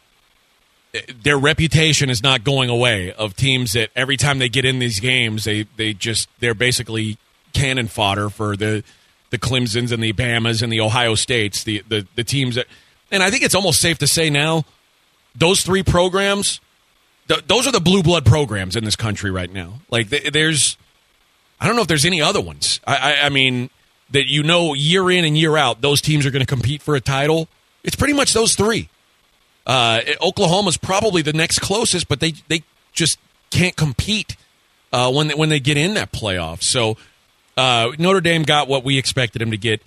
Their 1.24 1.38
reputation 1.38 2.10
is 2.10 2.22
not 2.24 2.44
going 2.44 2.70
away 2.70 3.12
of 3.14 3.36
teams 3.36 3.74
that 3.74 3.90
every 3.96 4.18
time 4.18 4.40
they 4.40 4.50
get 4.50 4.66
in 4.66 4.80
these 4.80 5.00
games, 5.00 5.44
they, 5.44 5.64
they 5.78 5.94
just 5.94 6.30
they're 6.40 6.54
basically 6.54 7.18
cannon 7.54 7.88
fodder 7.88 8.30
for 8.30 8.56
the 8.56 8.84
the 9.32 9.40
Clemsons 9.40 9.92
and 9.92 10.02
the 10.02 10.14
Bamas 10.14 10.62
and 10.62 10.72
the 10.72 10.80
Ohio 10.80 11.16
States, 11.16 11.64
the, 11.64 11.84
the 11.88 12.08
the 12.16 12.24
teams 12.24 12.56
that, 12.56 12.68
and 13.12 13.24
I 13.24 13.30
think 13.32 13.44
it's 13.44 13.56
almost 13.56 13.82
safe 13.82 13.98
to 14.00 14.08
say 14.08 14.30
now, 14.30 14.64
those 15.36 15.62
three 15.62 15.84
programs, 15.84 16.62
th- 17.28 17.46
those 17.48 17.68
are 17.68 17.72
the 17.72 17.82
blue 17.82 18.04
blood 18.04 18.26
programs 18.26 18.76
in 18.76 18.84
this 18.84 18.96
country 18.96 19.32
right 19.32 19.52
now. 19.52 19.82
Like 19.90 20.10
th- 20.10 20.32
there's, 20.32 20.78
I 21.60 21.68
don't 21.68 21.76
know 21.76 21.82
if 21.82 21.88
there's 21.88 22.06
any 22.06 22.22
other 22.22 22.42
ones. 22.42 22.80
I, 22.86 22.96
I, 22.96 23.26
I 23.26 23.30
mean 23.30 23.70
that 24.12 24.28
you 24.28 24.44
know 24.44 24.74
year 24.74 25.10
in 25.10 25.26
and 25.26 25.38
year 25.38 25.58
out 25.58 25.82
those 25.82 26.02
teams 26.02 26.26
are 26.26 26.32
going 26.32 26.46
to 26.46 26.48
compete 26.48 26.82
for 26.82 26.96
a 26.96 27.02
title. 27.02 27.48
It's 27.84 27.96
pretty 27.96 28.14
much 28.14 28.34
those 28.34 28.56
three. 28.56 28.90
Uh, 29.66 30.02
Oklahoma's 30.22 30.78
probably 30.78 31.22
the 31.22 31.34
next 31.34 31.60
closest, 31.60 32.08
but 32.08 32.20
they 32.20 32.34
they 32.48 32.64
just 32.94 33.20
can't 33.50 33.76
compete 33.76 34.36
uh, 34.94 35.12
when 35.12 35.28
they, 35.28 35.34
when 35.34 35.50
they 35.50 35.60
get 35.60 35.78
in 35.78 35.96
that 35.96 36.12
playoff. 36.12 36.62
So 36.62 36.98
uh, 37.58 37.92
Notre 37.98 38.22
Dame 38.22 38.44
got 38.44 38.68
what 38.68 38.84
we 38.84 38.98
expected 38.98 39.40
them 39.40 39.52
to 39.52 39.58
get. 39.58 39.82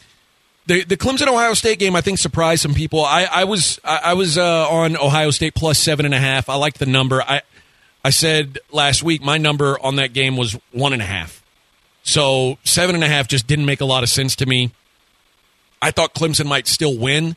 The 0.66 0.84
the 0.84 0.96
Clemson 0.96 1.28
Ohio 1.28 1.54
State 1.54 1.78
game 1.78 1.96
I 1.96 2.00
think 2.00 2.18
surprised 2.18 2.62
some 2.62 2.74
people. 2.74 3.04
I, 3.04 3.24
I 3.24 3.44
was 3.44 3.80
I, 3.84 4.00
I 4.04 4.14
was 4.14 4.36
uh, 4.36 4.68
on 4.68 4.96
Ohio 4.96 5.30
State 5.30 5.54
plus 5.54 5.78
seven 5.78 6.04
and 6.04 6.14
a 6.14 6.18
half. 6.18 6.48
I 6.48 6.56
liked 6.56 6.78
the 6.78 6.86
number. 6.86 7.22
I 7.22 7.42
I 8.04 8.10
said 8.10 8.58
last 8.70 9.02
week 9.02 9.22
my 9.22 9.38
number 9.38 9.78
on 9.80 9.96
that 9.96 10.12
game 10.12 10.36
was 10.36 10.58
one 10.72 10.92
and 10.92 11.00
a 11.02 11.06
half. 11.06 11.42
So 12.02 12.58
seven 12.64 12.94
and 12.94 13.04
a 13.04 13.08
half 13.08 13.28
just 13.28 13.46
didn't 13.46 13.66
make 13.66 13.80
a 13.80 13.84
lot 13.84 14.02
of 14.02 14.08
sense 14.08 14.36
to 14.36 14.46
me. 14.46 14.72
I 15.80 15.90
thought 15.90 16.14
Clemson 16.14 16.46
might 16.46 16.66
still 16.66 16.96
win. 16.96 17.36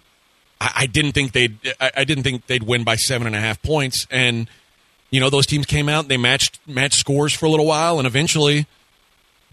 I, 0.62 0.72
I 0.76 0.86
didn't 0.86 1.14
think 1.14 1.32
they'd. 1.32 1.58
I, 1.82 1.92
I 1.98 2.04
didn't 2.04 2.24
think 2.24 2.46
they'd 2.46 2.64
win 2.64 2.84
by 2.84 2.96
seven 2.96 3.28
and 3.28 3.36
a 3.36 3.40
half 3.40 3.62
points. 3.64 4.08
And 4.12 4.48
you 5.10 5.20
know 5.20 5.30
those 5.30 5.48
teams 5.48 5.66
came 5.66 5.90
out. 5.90 6.08
They 6.08 6.18
matched 6.18 6.60
matched 6.68 7.00
scores 7.00 7.34
for 7.34 7.48
a 7.48 7.50
little 7.50 7.66
while, 7.66 7.98
and 7.98 8.08
eventually 8.08 8.68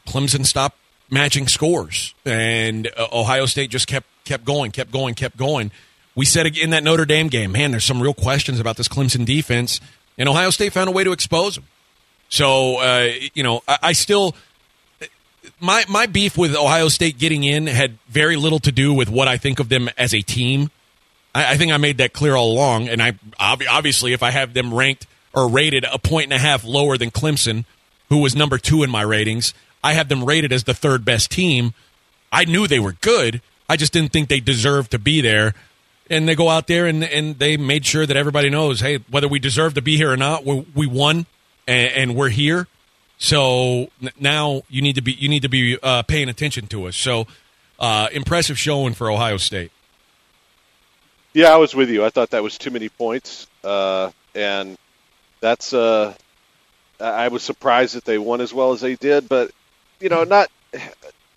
Clemson 0.06 0.44
stopped 0.44 0.76
matching 1.10 1.48
scores, 1.48 2.14
and 2.24 2.88
uh, 2.96 3.08
Ohio 3.12 3.46
State 3.46 3.70
just 3.70 3.88
kept 3.88 4.06
kept 4.24 4.44
going, 4.44 4.70
kept 4.70 4.92
going, 4.92 5.14
kept 5.14 5.36
going. 5.36 5.72
We 6.14 6.26
said 6.26 6.46
in 6.56 6.70
that 6.70 6.84
Notre 6.84 7.06
Dame 7.06 7.28
game, 7.28 7.52
man, 7.52 7.70
there's 7.70 7.84
some 7.84 8.02
real 8.02 8.14
questions 8.14 8.60
about 8.60 8.76
this 8.76 8.88
Clemson 8.88 9.24
defense, 9.24 9.80
and 10.18 10.28
Ohio 10.28 10.50
State 10.50 10.72
found 10.72 10.88
a 10.88 10.92
way 10.92 11.04
to 11.04 11.12
expose 11.12 11.54
them. 11.54 11.64
So 12.28 12.76
uh, 12.80 13.10
you 13.32 13.42
know, 13.42 13.62
I, 13.66 13.78
I 13.82 13.92
still 13.94 14.36
my 15.58 15.84
my 15.88 16.04
beef 16.04 16.36
with 16.36 16.54
Ohio 16.54 16.88
State 16.88 17.18
getting 17.18 17.44
in 17.44 17.66
had 17.66 17.98
very 18.08 18.36
little 18.36 18.58
to 18.60 18.70
do 18.70 18.92
with 18.92 19.08
what 19.08 19.26
I 19.26 19.38
think 19.38 19.58
of 19.58 19.70
them 19.70 19.88
as 19.96 20.14
a 20.14 20.20
team. 20.20 20.70
I, 21.38 21.52
I 21.52 21.56
think 21.56 21.72
I 21.72 21.76
made 21.76 21.98
that 21.98 22.12
clear 22.12 22.34
all 22.34 22.52
along, 22.52 22.88
and 22.88 23.02
I 23.02 23.18
ob- 23.40 23.62
obviously 23.68 24.12
if 24.12 24.22
I 24.22 24.30
have 24.30 24.54
them 24.54 24.74
ranked 24.74 25.06
or 25.34 25.48
rated 25.48 25.84
a 25.84 25.98
point 25.98 26.24
and 26.24 26.32
a 26.32 26.38
half 26.38 26.64
lower 26.64 26.96
than 26.98 27.10
Clemson, 27.10 27.64
who 28.08 28.18
was 28.18 28.34
number 28.34 28.58
two 28.58 28.82
in 28.82 28.90
my 28.90 29.02
ratings, 29.02 29.54
I 29.82 29.92
have 29.92 30.08
them 30.08 30.24
rated 30.24 30.52
as 30.52 30.64
the 30.64 30.74
third 30.74 31.04
best 31.04 31.30
team. 31.30 31.74
I 32.32 32.44
knew 32.44 32.66
they 32.66 32.80
were 32.80 32.92
good. 32.92 33.40
I 33.68 33.76
just 33.76 33.92
didn't 33.92 34.12
think 34.12 34.28
they 34.28 34.40
deserved 34.40 34.90
to 34.92 34.98
be 34.98 35.20
there. 35.20 35.54
And 36.10 36.26
they 36.26 36.34
go 36.34 36.48
out 36.48 36.66
there 36.66 36.86
and 36.86 37.04
and 37.04 37.38
they 37.38 37.58
made 37.58 37.84
sure 37.84 38.06
that 38.06 38.16
everybody 38.16 38.48
knows, 38.48 38.80
hey, 38.80 38.98
whether 39.10 39.28
we 39.28 39.38
deserve 39.38 39.74
to 39.74 39.82
be 39.82 39.96
here 39.98 40.10
or 40.10 40.16
not, 40.16 40.44
we, 40.44 40.66
we 40.74 40.86
won 40.86 41.26
and, 41.66 41.92
and 41.92 42.16
we're 42.16 42.30
here. 42.30 42.66
So 43.18 43.88
now 44.18 44.62
you 44.70 44.80
need 44.80 44.94
to 44.94 45.02
be 45.02 45.12
you 45.12 45.28
need 45.28 45.42
to 45.42 45.48
be 45.50 45.78
uh, 45.82 46.02
paying 46.04 46.30
attention 46.30 46.66
to 46.68 46.86
us. 46.86 46.96
So 46.96 47.26
uh, 47.78 48.08
impressive 48.12 48.58
showing 48.58 48.94
for 48.94 49.10
Ohio 49.10 49.36
State. 49.36 49.70
Yeah, 51.32 51.52
I 51.52 51.56
was 51.56 51.74
with 51.74 51.90
you. 51.90 52.04
I 52.04 52.10
thought 52.10 52.30
that 52.30 52.42
was 52.42 52.58
too 52.58 52.70
many 52.70 52.88
points, 52.88 53.46
uh, 53.64 54.10
and 54.34 54.76
that's. 55.40 55.72
Uh, 55.72 56.14
I 57.00 57.28
was 57.28 57.42
surprised 57.42 57.94
that 57.94 58.04
they 58.04 58.18
won 58.18 58.40
as 58.40 58.52
well 58.52 58.72
as 58.72 58.80
they 58.80 58.96
did, 58.96 59.28
but 59.28 59.50
you 60.00 60.08
know, 60.08 60.24
not. 60.24 60.50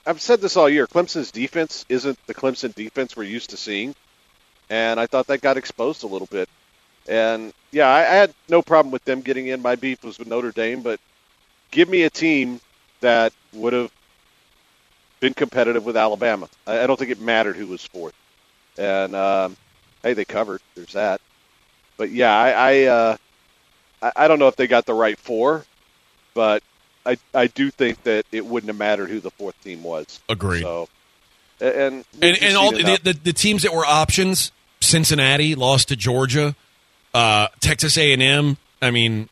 I've 0.06 0.22
said 0.22 0.42
this 0.42 0.58
all 0.58 0.70
year. 0.70 0.88
Clemson's 0.88 1.32
defense 1.32 1.86
isn't 1.90 2.18
the 2.26 2.34
Clemson 2.34 2.74
defense 2.74 3.16
we're 3.16 3.24
used 3.24 3.52
to 3.52 3.58
seeing, 3.58 3.96
and 4.70 5.00
I 5.00 5.08
thought 5.08 5.28
that 5.28 5.42
got 5.42 5.58
exposed 5.58 6.04
a 6.04 6.08
little 6.08 6.28
bit. 6.28 6.50
And 7.08 7.54
yeah, 7.72 7.88
I, 7.88 8.00
I 8.00 8.16
had 8.16 8.34
no 8.50 8.62
problem 8.62 8.92
with 8.92 9.06
them 9.06 9.22
getting 9.22 9.48
in. 9.48 9.62
My 9.62 9.76
beef 9.76 10.04
was 10.04 10.18
with 10.20 10.28
Notre 10.28 10.52
Dame, 10.52 10.82
but 10.82 11.00
give 11.72 11.90
me 11.90 12.04
a 12.04 12.10
team 12.10 12.62
that 13.02 13.34
would 13.54 13.74
have 13.74 13.92
been 15.20 15.34
competitive 15.34 15.86
with 15.86 15.98
Alabama. 15.98 16.50
I, 16.66 16.82
I 16.82 16.88
don't 16.88 16.98
think 16.98 17.12
it 17.12 17.22
mattered 17.22 17.56
who 17.56 17.68
was 17.68 17.86
fourth. 17.86 18.16
And 18.78 19.16
um, 19.16 19.58
hey, 20.04 20.14
they 20.14 20.26
covered. 20.26 20.62
There's 20.76 20.94
that. 20.94 21.22
But 21.98 22.12
yeah, 22.12 22.36
I 22.36 22.52
I, 22.52 22.84
uh, 22.86 23.18
I 24.02 24.12
I 24.16 24.28
don't 24.28 24.40
know 24.40 24.48
if 24.48 24.56
they 24.56 24.68
got 24.68 24.86
the 24.86 24.94
right 24.94 25.18
four, 25.18 25.66
but 26.34 26.64
I 27.06 27.18
I 27.34 27.48
do 27.48 27.72
think 27.72 28.04
that 28.04 28.26
it 28.32 28.46
wouldn't 28.46 28.70
have 28.70 28.78
mattered 28.78 29.10
who 29.10 29.20
the 29.20 29.32
fourth 29.32 29.62
team 29.64 29.84
was. 29.84 30.20
Agreed. 30.30 30.62
So 30.62 30.88
and 31.60 32.06
and, 32.22 32.38
And, 32.42 32.58
all 32.58 32.72
the, 32.72 33.00
the 33.04 33.14
the 33.14 33.34
teams 33.34 33.64
that 33.64 33.74
were 33.74 33.86
options, 33.86 34.52
Cincinnati 34.80 35.56
lost 35.56 35.90
to 35.90 35.96
Georgia, 35.96 36.56
uh, 37.14 37.48
Texas 37.60 37.98
A 37.98 38.14
and 38.14 38.22
M. 38.22 38.58
I 38.82 38.90
mean, 38.90 39.30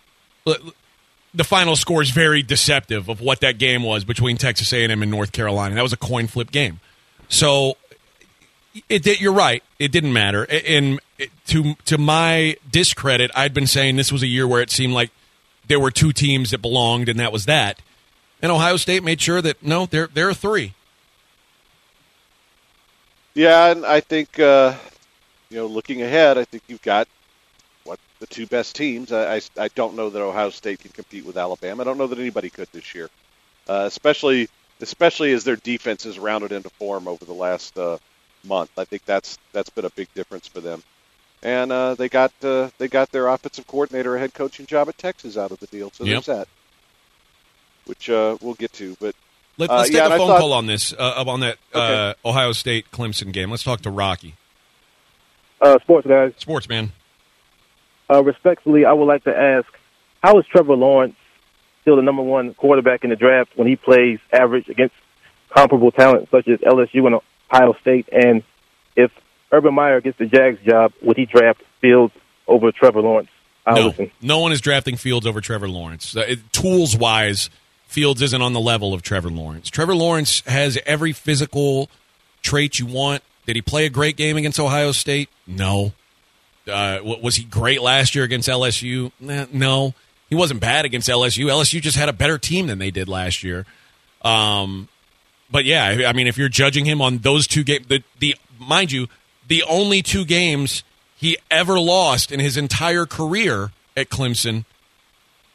the 1.33 1.43
final 1.43 1.75
score 1.75 2.01
is 2.01 2.11
very 2.11 2.43
deceptive 2.43 3.09
of 3.09 3.21
what 3.21 3.41
that 3.41 3.57
game 3.57 3.83
was 3.83 4.03
between 4.03 4.37
Texas 4.37 4.71
A 4.73 4.83
and 4.83 4.91
M 4.91 5.01
and 5.01 5.11
North 5.11 5.31
Carolina. 5.31 5.75
That 5.75 5.83
was 5.83 5.93
a 5.93 5.97
coin 5.97 6.27
flip 6.27 6.51
game. 6.51 6.79
So 7.29 7.77
it 8.87 9.03
did, 9.03 9.21
you're 9.21 9.33
right. 9.33 9.63
It 9.79 9.93
didn't 9.93 10.11
matter. 10.11 10.43
And 10.43 10.99
to 11.47 11.75
to 11.85 11.97
my 11.97 12.57
discredit, 12.69 13.31
I'd 13.33 13.53
been 13.53 13.67
saying 13.67 13.95
this 13.95 14.11
was 14.11 14.21
a 14.21 14.27
year 14.27 14.45
where 14.45 14.61
it 14.61 14.69
seemed 14.69 14.93
like 14.93 15.09
there 15.67 15.79
were 15.79 15.91
two 15.91 16.11
teams 16.11 16.51
that 16.51 16.61
belonged, 16.61 17.07
and 17.07 17.19
that 17.19 17.31
was 17.31 17.45
that. 17.45 17.81
And 18.41 18.51
Ohio 18.51 18.77
State 18.77 19.03
made 19.03 19.21
sure 19.21 19.41
that 19.41 19.63
no, 19.63 19.85
there 19.85 20.07
there 20.13 20.27
are 20.27 20.33
three. 20.33 20.73
Yeah, 23.33 23.71
and 23.71 23.85
I 23.85 24.01
think 24.01 24.37
uh, 24.37 24.75
you 25.49 25.57
know, 25.57 25.67
looking 25.67 26.01
ahead, 26.01 26.37
I 26.37 26.43
think 26.43 26.63
you've 26.67 26.81
got 26.81 27.07
what 27.85 27.99
the 28.19 28.27
two 28.27 28.47
best 28.47 28.75
teams. 28.75 29.13
I, 29.13 29.35
I, 29.35 29.41
I 29.57 29.67
don't 29.69 29.95
know 29.95 30.09
that 30.09 30.21
Ohio 30.21 30.49
State 30.49 30.79
can 30.79 30.91
compete 30.91 31.25
with 31.25 31.37
Alabama. 31.37 31.83
I 31.83 31.85
don't 31.85 31.97
know 31.97 32.07
that 32.07 32.19
anybody 32.19 32.49
could 32.49 32.67
this 32.73 32.93
year, 32.93 33.09
uh, 33.67 33.83
especially 33.85 34.49
especially 34.81 35.31
as 35.31 35.43
their 35.43 35.57
defense 35.57 36.03
has 36.03 36.19
rounded 36.19 36.51
into 36.51 36.69
form 36.69 37.07
over 37.07 37.23
the 37.23 37.33
last 37.33 37.77
uh, 37.77 37.97
month. 38.43 38.71
I 38.77 38.85
think 38.85 39.05
that's 39.05 39.37
that's 39.53 39.69
been 39.69 39.85
a 39.85 39.89
big 39.91 40.13
difference 40.13 40.47
for 40.47 40.61
them. 40.61 40.83
And 41.41 41.71
uh, 41.71 41.95
they 41.95 42.09
got 42.09 42.31
uh, 42.43 42.69
they 42.77 42.87
got 42.87 43.11
their 43.11 43.27
offensive 43.27 43.65
coordinator, 43.67 44.15
a 44.15 44.19
head 44.19 44.33
coaching 44.33 44.65
job 44.65 44.89
at 44.89 44.97
Texas, 44.97 45.37
out 45.37 45.51
of 45.51 45.59
the 45.59 45.67
deal. 45.67 45.89
So 45.91 46.03
Yep. 46.03 46.23
there's 46.25 46.37
that, 46.37 46.47
which 47.85 48.09
uh, 48.09 48.37
we'll 48.41 48.55
get 48.55 48.73
to. 48.73 48.95
But 48.99 49.15
Let, 49.57 49.69
Uh, 49.69 49.77
let's 49.77 49.89
yeah, 49.91 49.99
take 49.99 50.03
and 50.05 50.11
a 50.11 50.15
I 50.15 50.17
phone 50.17 50.27
thought- 50.27 50.39
call 50.39 50.53
on 50.53 50.65
this, 50.67 50.93
uh, 50.93 50.97
up 50.97 51.27
on 51.27 51.39
that 51.41 51.57
uh, 51.73 51.79
Okay. 51.79 52.19
Ohio 52.25 52.51
State 52.51 52.91
Clemson 52.91 53.31
game. 53.31 53.49
Let's 53.51 53.63
talk 53.63 53.81
to 53.81 53.89
Rocky, 53.91 54.35
Uh, 55.61 55.77
sports 55.79 56.07
guys, 56.07 56.33
sportsman. 56.37 56.91
uh, 58.09 58.23
respectfully, 58.23 58.85
I 58.85 58.93
would 58.93 59.05
like 59.05 59.23
to 59.25 59.35
ask, 59.37 59.67
how 60.23 60.37
is 60.39 60.45
Trevor 60.47 60.75
Lawrence 60.75 61.15
still 61.81 61.95
the 61.95 62.01
number 62.01 62.21
one 62.21 62.53
quarterback 62.53 63.03
in 63.05 63.09
the 63.09 63.15
draft 63.15 63.51
when 63.55 63.67
he 63.67 63.75
plays 63.77 64.19
average 64.33 64.67
against 64.69 64.93
comparable 65.49 65.91
talent 65.91 66.27
such 66.31 66.47
as 66.47 66.59
LSU 66.59 67.05
and 67.07 67.15
Ohio 67.51 67.75
State? 67.81 68.07
And 68.11 68.43
if 68.95 69.11
Urban 69.51 69.73
Meyer 69.73 70.01
gets 70.01 70.17
the 70.17 70.25
Jags 70.25 70.59
job, 70.65 70.93
would 71.01 71.17
he 71.17 71.25
draft 71.25 71.61
Fields 71.81 72.13
over 72.47 72.71
Trevor 72.71 73.01
Lawrence? 73.01 73.29
I'll 73.65 73.75
No, 73.75 73.87
listen. 73.87 74.11
no 74.21 74.39
one 74.39 74.51
is 74.51 74.61
drafting 74.61 74.95
Fields 74.97 75.25
over 75.27 75.41
Trevor 75.41 75.67
Lawrence. 75.69 76.15
Uh, 76.15 76.21
it- 76.21 76.53
tools 76.53 76.95
wise, 76.95 77.49
Fields 77.87 78.21
isn't 78.21 78.41
on 78.41 78.53
the 78.53 78.59
level 78.59 78.93
of 78.93 79.01
Trevor 79.01 79.29
Lawrence. 79.29 79.69
Trevor 79.69 79.95
Lawrence 79.95 80.41
has 80.47 80.77
every 80.85 81.11
physical 81.11 81.89
trait 82.41 82.79
you 82.79 82.85
want. 82.85 83.23
Did 83.47 83.55
he 83.55 83.61
play 83.63 83.85
a 83.85 83.89
great 83.89 84.15
game 84.15 84.37
against 84.37 84.59
Ohio 84.59 84.91
State? 84.91 85.29
No. 85.47 85.93
Uh, 86.71 86.99
was 87.03 87.35
he 87.37 87.43
great 87.43 87.81
last 87.81 88.13
year 88.13 88.23
against 88.23 88.47
LSU? 88.47 89.11
Nah, 89.19 89.45
no. 89.51 89.95
He 90.29 90.35
wasn't 90.35 90.59
bad 90.59 90.85
against 90.85 91.09
LSU. 91.09 91.45
LSU 91.49 91.81
just 91.81 91.97
had 91.97 92.09
a 92.09 92.13
better 92.13 92.37
team 92.37 92.67
than 92.67 92.77
they 92.77 92.91
did 92.91 93.09
last 93.09 93.43
year. 93.43 93.65
Um, 94.21 94.87
but 95.51 95.65
yeah, 95.65 96.03
I 96.07 96.13
mean, 96.13 96.27
if 96.27 96.37
you're 96.37 96.49
judging 96.49 96.85
him 96.85 97.01
on 97.01 97.19
those 97.19 97.47
two 97.47 97.63
games, 97.63 97.87
the, 97.87 98.03
the 98.19 98.35
mind 98.59 98.91
you, 98.91 99.07
the 99.47 99.63
only 99.63 100.01
two 100.01 100.25
games 100.25 100.83
he 101.15 101.37
ever 101.49 101.79
lost 101.79 102.31
in 102.31 102.39
his 102.39 102.55
entire 102.57 103.05
career 103.05 103.71
at 103.97 104.09
Clemson, 104.09 104.65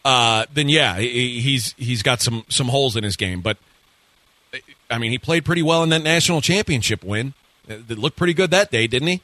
uh, 0.04 0.46
then 0.52 0.68
yeah, 0.68 0.98
he, 0.98 1.40
he's 1.40 1.74
he's 1.78 2.02
got 2.02 2.20
some 2.20 2.44
some 2.48 2.68
holes 2.68 2.96
in 2.96 3.04
his 3.04 3.16
game. 3.16 3.40
But 3.40 3.57
I 4.90 4.98
mean, 4.98 5.11
he 5.11 5.18
played 5.18 5.44
pretty 5.44 5.62
well 5.62 5.83
in 5.83 5.88
that 5.90 6.02
national 6.02 6.40
championship 6.40 7.02
win. 7.04 7.35
It 7.68 7.98
looked 7.98 8.16
pretty 8.16 8.35
good 8.35 8.50
that 8.50 8.70
day, 8.70 8.87
didn't 8.87 9.09
he? 9.09 9.22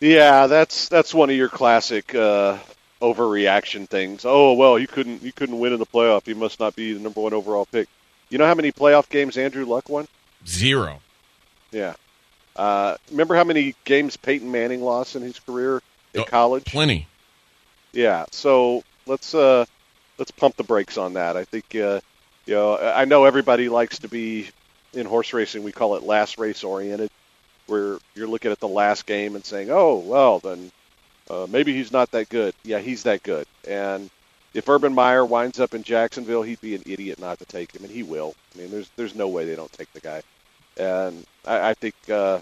Yeah, 0.00 0.46
that's 0.48 0.88
that's 0.88 1.14
one 1.14 1.30
of 1.30 1.36
your 1.36 1.48
classic 1.48 2.14
uh, 2.14 2.58
overreaction 3.00 3.88
things. 3.88 4.24
Oh 4.26 4.52
well, 4.54 4.78
you 4.78 4.86
couldn't 4.86 5.22
you 5.22 5.32
couldn't 5.32 5.58
win 5.58 5.72
in 5.72 5.78
the 5.78 5.86
playoff. 5.86 6.26
You 6.26 6.34
must 6.34 6.60
not 6.60 6.76
be 6.76 6.92
the 6.92 7.00
number 7.00 7.20
one 7.20 7.32
overall 7.32 7.66
pick. 7.66 7.88
You 8.34 8.38
know 8.38 8.46
how 8.46 8.56
many 8.56 8.72
playoff 8.72 9.08
games 9.10 9.38
Andrew 9.38 9.64
Luck 9.64 9.88
won? 9.88 10.08
Zero. 10.44 11.00
Yeah. 11.70 11.94
Uh, 12.56 12.96
remember 13.12 13.36
how 13.36 13.44
many 13.44 13.76
games 13.84 14.16
Peyton 14.16 14.50
Manning 14.50 14.82
lost 14.82 15.14
in 15.14 15.22
his 15.22 15.38
career 15.38 15.80
in 16.14 16.22
Oh, 16.22 16.24
college? 16.24 16.64
Plenty. 16.64 17.06
Yeah. 17.92 18.24
So 18.32 18.82
let's 19.06 19.36
uh, 19.36 19.66
let's 20.18 20.32
pump 20.32 20.56
the 20.56 20.64
brakes 20.64 20.98
on 20.98 21.12
that. 21.12 21.36
I 21.36 21.44
think 21.44 21.76
uh, 21.76 22.00
you 22.44 22.54
know 22.54 22.76
I 22.76 23.04
know 23.04 23.24
everybody 23.24 23.68
likes 23.68 24.00
to 24.00 24.08
be 24.08 24.48
in 24.94 25.06
horse 25.06 25.32
racing. 25.32 25.62
We 25.62 25.70
call 25.70 25.94
it 25.94 26.02
last 26.02 26.36
race 26.36 26.64
oriented, 26.64 27.12
where 27.68 27.98
you're 28.16 28.26
looking 28.26 28.50
at 28.50 28.58
the 28.58 28.66
last 28.66 29.06
game 29.06 29.36
and 29.36 29.44
saying, 29.44 29.70
"Oh, 29.70 29.98
well, 29.98 30.40
then 30.40 30.72
uh, 31.30 31.46
maybe 31.48 31.72
he's 31.72 31.92
not 31.92 32.10
that 32.10 32.30
good." 32.30 32.52
Yeah, 32.64 32.80
he's 32.80 33.04
that 33.04 33.22
good. 33.22 33.46
And 33.68 34.10
if 34.54 34.68
Urban 34.68 34.94
Meyer 34.94 35.24
winds 35.24 35.60
up 35.60 35.74
in 35.74 35.82
Jacksonville, 35.82 36.42
he'd 36.42 36.60
be 36.60 36.74
an 36.76 36.82
idiot 36.86 37.20
not 37.20 37.38
to 37.40 37.44
take 37.46 37.72
him, 37.74 37.84
and 37.84 37.92
he 37.92 38.02
will. 38.04 38.34
I 38.54 38.58
mean, 38.60 38.70
there's 38.70 38.90
there's 38.96 39.14
no 39.14 39.28
way 39.28 39.44
they 39.46 39.56
don't 39.56 39.72
take 39.72 39.92
the 39.92 40.00
guy. 40.00 40.22
And 40.78 41.24
I, 41.46 41.70
I 41.70 41.74
think 41.74 41.94
uh, 42.10 42.40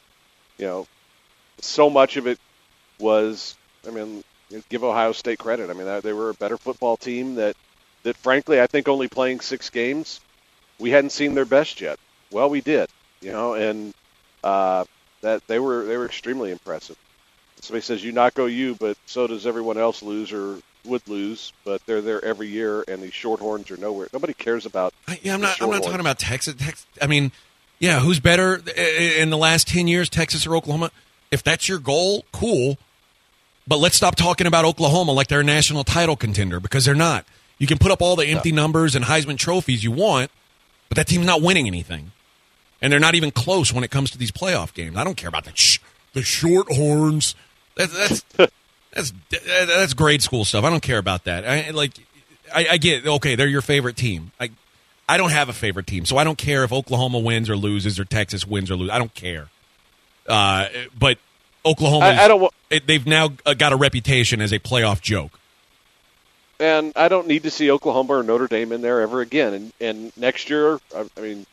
you 0.59 0.67
know 0.67 0.87
so 1.61 1.91
much 1.91 2.17
of 2.17 2.27
it 2.27 2.39
was. 3.01 3.57
I 3.87 3.91
mean, 3.91 4.25
give 4.69 4.85
Ohio 4.85 5.13
State 5.13 5.39
credit. 5.39 5.71
I 5.71 5.75
mean, 5.75 5.87
they- 5.87 6.01
were 6.13 6.31
a 6.31 6.35
better 6.35 6.59
football 6.59 6.97
team 6.97 7.37
that, 7.37 7.57
that 8.05 8.17
frankly, 8.17 8.61
I 8.61 8.67
think 8.67 8.89
only 8.89 9.09
playing 9.09 9.41
six 9.41 9.71
games, 9.71 10.21
we 10.79 10.91
hadn't 10.91 11.11
seen 11.11 11.35
their 11.35 11.45
best 11.45 11.81
yet. 11.81 11.99
Well, 12.33 12.51
we 12.51 12.61
did, 12.61 12.89
you 13.21 13.33
know, 13.33 13.55
and 13.55 13.95
uh, 14.45 14.85
that 15.23 15.47
they 15.49 15.59
were 15.59 15.85
they 15.85 15.97
were 15.97 16.07
extremely 16.07 16.51
impressive. 16.51 16.97
Somebody 17.61 17.83
says 17.83 18.05
you 18.05 18.13
knock 18.13 18.39
you, 18.39 18.77
but 18.77 18.97
so 19.07 19.27
does 19.27 19.47
everyone 19.47 19.79
else 19.79 20.03
lose 20.03 20.33
or 20.33 20.59
would 20.85 21.07
lose, 21.09 21.53
but 21.65 21.85
they're 21.87 22.01
there 22.01 22.25
every 22.25 22.49
year, 22.49 22.85
and 22.89 23.03
these 23.03 23.13
shorthorns 23.13 23.71
are 23.71 23.77
nowhere. 23.77 24.09
Nobody 24.13 24.35
cares 24.35 24.67
about. 24.67 24.95
Yeah, 25.23 25.35
I'm 25.35 25.41
not. 25.41 25.61
I'm 25.61 25.71
not 25.71 25.83
talking 25.83 26.01
about 26.01 26.19
Texas. 26.19 26.55
Tex, 26.55 26.87
I 27.01 27.07
mean, 27.07 27.33
yeah, 27.79 28.01
who's 28.01 28.21
better 28.21 28.63
in 28.77 29.31
the 29.31 29.37
last 29.37 29.69
ten 29.69 29.89
years, 29.89 30.09
Texas 30.09 30.47
or 30.47 30.57
Oklahoma? 30.57 30.91
If 31.31 31.43
that's 31.43 31.69
your 31.69 31.79
goal, 31.79 32.25
cool. 32.33 32.79
But 33.67 33.79
let's 33.79 33.97
stop 33.97 34.17
talking 34.17 34.47
about 34.47 34.65
Oklahoma 34.65 35.13
like 35.13 35.29
they're 35.29 35.41
a 35.41 35.45
national 35.45 35.85
title 35.85 36.17
contender 36.17 36.59
because 36.59 36.85
they're 36.85 36.95
not. 36.95 37.25
You 37.59 37.67
can 37.67 37.79
put 37.79 37.93
up 37.93 38.03
all 38.03 38.17
the 38.17 38.27
empty 38.27 38.51
numbers 38.51 38.97
and 38.97 39.05
Heisman 39.05 39.39
trophies 39.39 39.85
you 39.85 39.93
want, 39.93 40.33
but 40.89 40.97
that 40.97 41.07
team's 41.07 41.27
not 41.27 41.43
winning 41.43 41.69
anything, 41.69 42.11
and 42.81 42.93
they're 42.93 42.99
not 42.99 43.15
even 43.15 43.31
close 43.31 43.73
when 43.73 43.85
it 43.85 43.91
comes 43.91 44.11
to 44.11 44.19
these 44.19 44.33
playoff 44.33 44.75
games. 44.75 44.97
I 44.97 45.05
don't 45.05 45.17
care 45.17 45.29
about 45.29 45.45
the 45.45 45.53
sh- 45.55 45.79
the 46.13 46.23
shorthorns. 46.23 47.35
That's 47.77 48.23
that's 48.37 48.53
that's 48.93 49.13
that's 49.31 49.95
grade 49.95 50.23
school 50.23 50.45
stuff. 50.45 50.65
I 50.65 50.71
don't 50.71 50.83
care 50.83 50.99
about 50.99 51.25
that. 51.25 51.47
I 51.49 51.71
like. 51.71 51.93
I, 52.55 52.67
I 52.73 52.77
get 52.77 53.07
okay. 53.07 53.35
They're 53.35 53.47
your 53.49 53.63
favorite 53.63 53.97
team. 53.97 54.33
I 54.39 54.51
I 55.09 55.17
don't 55.17 55.31
have 55.31 55.49
a 55.49 55.53
favorite 55.55 55.87
team, 55.87 56.05
so 56.05 56.17
I 56.19 56.25
don't 56.25 56.39
care 56.39 56.65
if 56.65 56.73
Oklahoma 56.73 57.19
wins 57.19 57.49
or 57.51 57.57
loses 57.57 57.99
or 57.99 58.05
Texas 58.05 58.47
wins 58.47 58.71
or 58.71 58.77
loses. 58.77 58.93
I 58.93 58.99
don't 58.99 59.15
care. 59.15 59.49
Uh, 60.29 60.69
but 60.99 61.19
Oklahoma, 61.65 62.07
I, 62.07 62.25
I 62.25 62.29
don't. 62.29 62.41
wa- 62.41 62.51
They've 62.87 63.07
now 63.07 63.31
uh, 63.47 63.55
got 63.55 63.73
a 63.73 63.77
reputation 63.77 64.41
as 64.41 64.53
a 64.53 64.59
playoff 64.59 65.01
joke. 65.01 65.39
and 66.61 66.93
I 66.97 67.09
don't 67.09 67.27
need 67.27 67.43
to 67.45 67.51
see 67.51 67.71
Oklahoma 67.71 68.15
or 68.15 68.23
Notre 68.23 68.47
Dame 68.47 68.73
in 68.73 68.81
there 68.83 69.01
ever 69.01 69.21
again. 69.21 69.53
And 69.55 69.73
and 69.81 70.17
next 70.17 70.51
year, 70.51 70.79
I, 70.97 71.09
I 71.17 71.21
mean, 71.21 71.47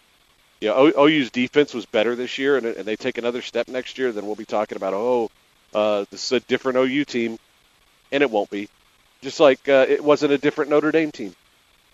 you 0.61 0.67
know, 0.69 0.91
O- 0.95 1.07
OU's 1.07 1.31
defense 1.31 1.73
was 1.73 1.85
better 1.85 2.15
this 2.15 2.37
year, 2.37 2.57
and, 2.57 2.65
and 2.65 2.85
they 2.85 2.95
take 2.95 3.17
another 3.17 3.41
step 3.41 3.67
next 3.67 3.97
year, 3.97 4.11
then 4.11 4.25
we'll 4.25 4.35
be 4.35 4.45
talking 4.45 4.75
about 4.75 4.93
oh, 4.93 5.31
uh, 5.73 6.05
this 6.11 6.25
is 6.25 6.31
a 6.33 6.39
different 6.41 6.77
OU 6.77 7.05
team, 7.05 7.37
and 8.11 8.23
it 8.23 8.31
won't 8.31 8.49
be. 8.49 8.69
Just 9.21 9.39
like 9.39 9.67
uh, 9.69 9.85
it 9.89 10.03
wasn't 10.03 10.33
a 10.33 10.37
different 10.37 10.71
Notre 10.71 10.91
Dame 10.91 11.11
team. 11.11 11.35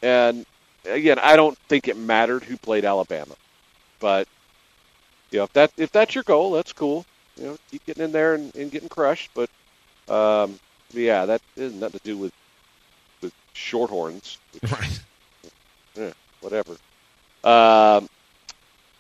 And 0.02 0.46
again, 0.86 1.20
I 1.20 1.36
don't 1.36 1.58
think 1.70 1.88
it 1.88 1.98
mattered 1.98 2.44
who 2.44 2.58
played 2.58 2.86
Alabama, 2.86 3.36
but 4.00 4.28
you 5.32 5.40
know, 5.40 5.44
if 5.46 5.54
that 5.54 5.72
if 5.78 5.92
that's 5.92 6.16
your 6.16 6.24
goal, 6.24 6.52
that's 6.52 6.74
cool. 6.74 7.06
You 7.38 7.46
know, 7.46 7.58
keep 7.72 7.86
getting 7.86 8.04
in 8.06 8.12
there 8.12 8.36
and, 8.36 8.56
and 8.56 8.72
getting 8.72 8.90
crushed, 8.90 9.32
but 9.34 9.50
um, 10.08 10.60
yeah, 10.92 11.26
that 11.26 11.42
has 11.58 11.74
nothing 11.74 12.00
to 12.00 12.06
do 12.06 12.18
with 12.18 12.34
with 13.22 13.34
shorthorns, 13.56 14.38
which, 14.54 14.72
Right. 14.72 15.00
eh, 15.98 16.12
whatever. 16.42 16.78
Um, 17.44 18.10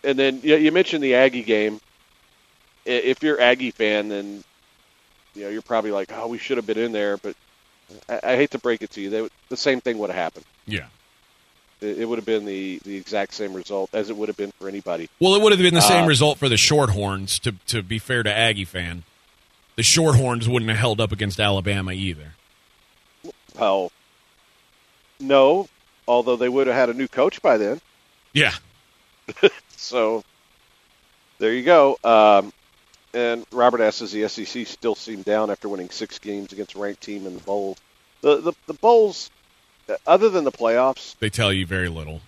and 0.03 0.17
then 0.19 0.41
you, 0.43 0.55
you 0.57 0.71
mentioned 0.71 1.03
the 1.03 1.15
Aggie 1.15 1.43
game. 1.43 1.79
If 2.85 3.23
you're 3.23 3.39
Aggie 3.41 3.71
fan, 3.71 4.09
then 4.09 4.43
you 5.35 5.43
know 5.43 5.49
you're 5.49 5.61
probably 5.61 5.91
like, 5.91 6.11
"Oh, 6.13 6.27
we 6.27 6.37
should 6.37 6.57
have 6.57 6.65
been 6.65 6.77
in 6.77 6.91
there." 6.91 7.17
But 7.17 7.35
I, 8.09 8.19
I 8.31 8.35
hate 8.35 8.51
to 8.51 8.59
break 8.59 8.81
it 8.81 8.91
to 8.91 9.01
you, 9.01 9.09
they, 9.09 9.29
the 9.49 9.57
same 9.57 9.81
thing 9.81 9.97
would 9.99 10.09
have 10.09 10.17
happened. 10.17 10.45
Yeah. 10.65 10.85
It, 11.81 11.99
it 11.99 12.05
would 12.05 12.17
have 12.17 12.25
been 12.25 12.45
the 12.45 12.79
the 12.83 12.95
exact 12.95 13.33
same 13.33 13.53
result 13.53 13.89
as 13.93 14.09
it 14.09 14.17
would 14.17 14.29
have 14.29 14.37
been 14.37 14.51
for 14.59 14.67
anybody. 14.67 15.09
Well, 15.19 15.35
it 15.35 15.41
would 15.41 15.51
have 15.51 15.61
been 15.61 15.73
the 15.73 15.81
same 15.81 16.05
Uh, 16.05 16.07
result 16.07 16.37
for 16.37 16.49
the 16.49 16.55
Shorthorns. 16.55 17.39
To 17.41 17.51
to 17.67 17.83
be 17.83 17.99
fair 17.99 18.23
to 18.23 18.33
Aggie 18.33 18.65
fan, 18.65 19.03
the 19.75 19.83
Shorthorns 19.83 20.47
wouldn't 20.47 20.69
have 20.69 20.79
held 20.79 20.99
up 21.01 21.11
against 21.11 21.39
Alabama 21.39 21.91
either. 21.91 22.33
Well, 23.57 23.91
no, 25.19 25.67
although 26.07 26.35
they 26.35 26.49
would 26.49 26.67
have 26.67 26.75
had 26.75 26.89
a 26.89 26.93
new 26.93 27.07
coach 27.07 27.41
by 27.41 27.57
then. 27.57 27.81
Yeah. 28.33 28.53
So 29.77 30.23
there 31.37 31.53
you 31.53 31.61
go. 31.63 31.97
Um, 32.03 32.51
and 33.15 33.45
Robert 33.51 33.81
asks, 33.81 33.99
does 33.99 34.11
the 34.11 34.27
SEC 34.27 34.67
still 34.67 34.95
seem 34.95 35.21
down 35.23 35.49
after 35.49 35.69
winning 35.69 35.89
six 35.89 36.19
games 36.19 36.51
against 36.53 36.75
a 36.75 36.79
ranked 36.79 37.01
team 37.01 37.25
in 37.25 37.33
the 37.35 37.41
bowl? 37.41 37.77
The 38.21 38.37
the, 38.37 38.53
the 38.67 38.73
bowls, 38.73 39.31
uh, 39.89 39.95
other 40.05 40.29
than 40.29 40.43
the 40.43 40.51
playoffs, 40.51 41.15
They 41.19 41.29
tell 41.29 41.51
you 41.53 41.65
very 41.65 41.89
little. 41.89 42.21